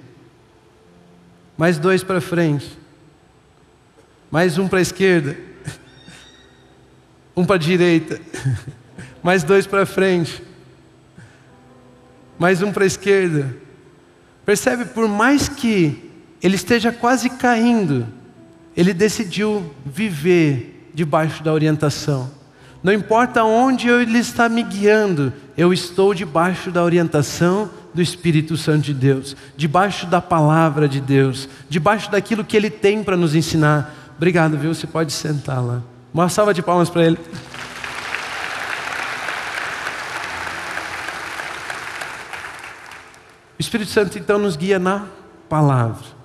mais 1.58 1.78
dois 1.78 2.02
para 2.02 2.22
frente, 2.22 2.78
mais 4.30 4.56
um 4.56 4.66
para 4.66 4.78
a 4.78 4.82
esquerda, 4.82 5.36
um 7.36 7.44
para 7.44 7.56
a 7.56 7.58
direita, 7.58 8.18
mais 9.22 9.44
dois 9.44 9.66
para 9.66 9.84
frente, 9.84 10.42
mais 12.38 12.62
um 12.62 12.72
para 12.72 12.84
a 12.84 12.86
esquerda. 12.86 13.54
Percebe, 14.46 14.86
por 14.86 15.06
mais 15.06 15.50
que 15.50 16.11
ele 16.42 16.56
esteja 16.56 16.90
quase 16.90 17.30
caindo, 17.30 18.06
ele 18.76 18.92
decidiu 18.92 19.72
viver 19.84 20.90
debaixo 20.92 21.42
da 21.42 21.52
orientação. 21.52 22.30
Não 22.82 22.92
importa 22.92 23.44
onde 23.44 23.88
ele 23.88 24.18
está 24.18 24.48
me 24.48 24.62
guiando, 24.62 25.32
eu 25.56 25.72
estou 25.72 26.12
debaixo 26.12 26.72
da 26.72 26.82
orientação 26.82 27.70
do 27.94 28.02
Espírito 28.02 28.56
Santo 28.56 28.82
de 28.82 28.94
Deus, 28.94 29.36
debaixo 29.56 30.06
da 30.06 30.20
palavra 30.20 30.88
de 30.88 31.00
Deus, 31.00 31.48
debaixo 31.68 32.10
daquilo 32.10 32.44
que 32.44 32.56
ele 32.56 32.70
tem 32.70 33.04
para 33.04 33.16
nos 33.16 33.36
ensinar. 33.36 33.94
Obrigado, 34.16 34.58
viu? 34.58 34.74
Você 34.74 34.86
pode 34.86 35.12
sentar 35.12 35.62
lá. 35.64 35.80
Uma 36.12 36.28
salva 36.28 36.52
de 36.52 36.62
palmas 36.62 36.90
para 36.90 37.04
ele. 37.04 37.18
O 43.58 43.60
Espírito 43.60 43.90
Santo 43.90 44.18
então 44.18 44.38
nos 44.38 44.56
guia 44.56 44.80
na 44.80 45.06
palavra. 45.48 46.21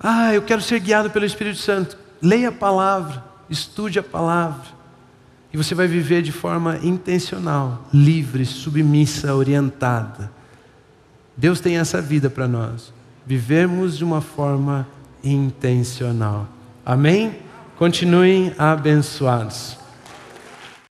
Ah, 0.00 0.34
eu 0.34 0.42
quero 0.42 0.60
ser 0.60 0.80
guiado 0.80 1.10
pelo 1.10 1.24
Espírito 1.24 1.58
Santo. 1.58 1.96
Leia 2.20 2.48
a 2.48 2.52
palavra, 2.52 3.24
estude 3.48 3.98
a 3.98 4.02
palavra. 4.02 4.76
E 5.52 5.56
você 5.56 5.74
vai 5.74 5.86
viver 5.86 6.22
de 6.22 6.32
forma 6.32 6.78
intencional, 6.82 7.86
livre, 7.92 8.44
submissa, 8.44 9.34
orientada. 9.34 10.30
Deus 11.36 11.60
tem 11.60 11.78
essa 11.78 12.00
vida 12.00 12.28
para 12.28 12.48
nós. 12.48 12.92
Vivemos 13.26 13.96
de 13.96 14.04
uma 14.04 14.20
forma 14.20 14.86
intencional. 15.22 16.46
Amém? 16.84 17.36
Continuem 17.76 18.54
abençoados. 18.56 19.85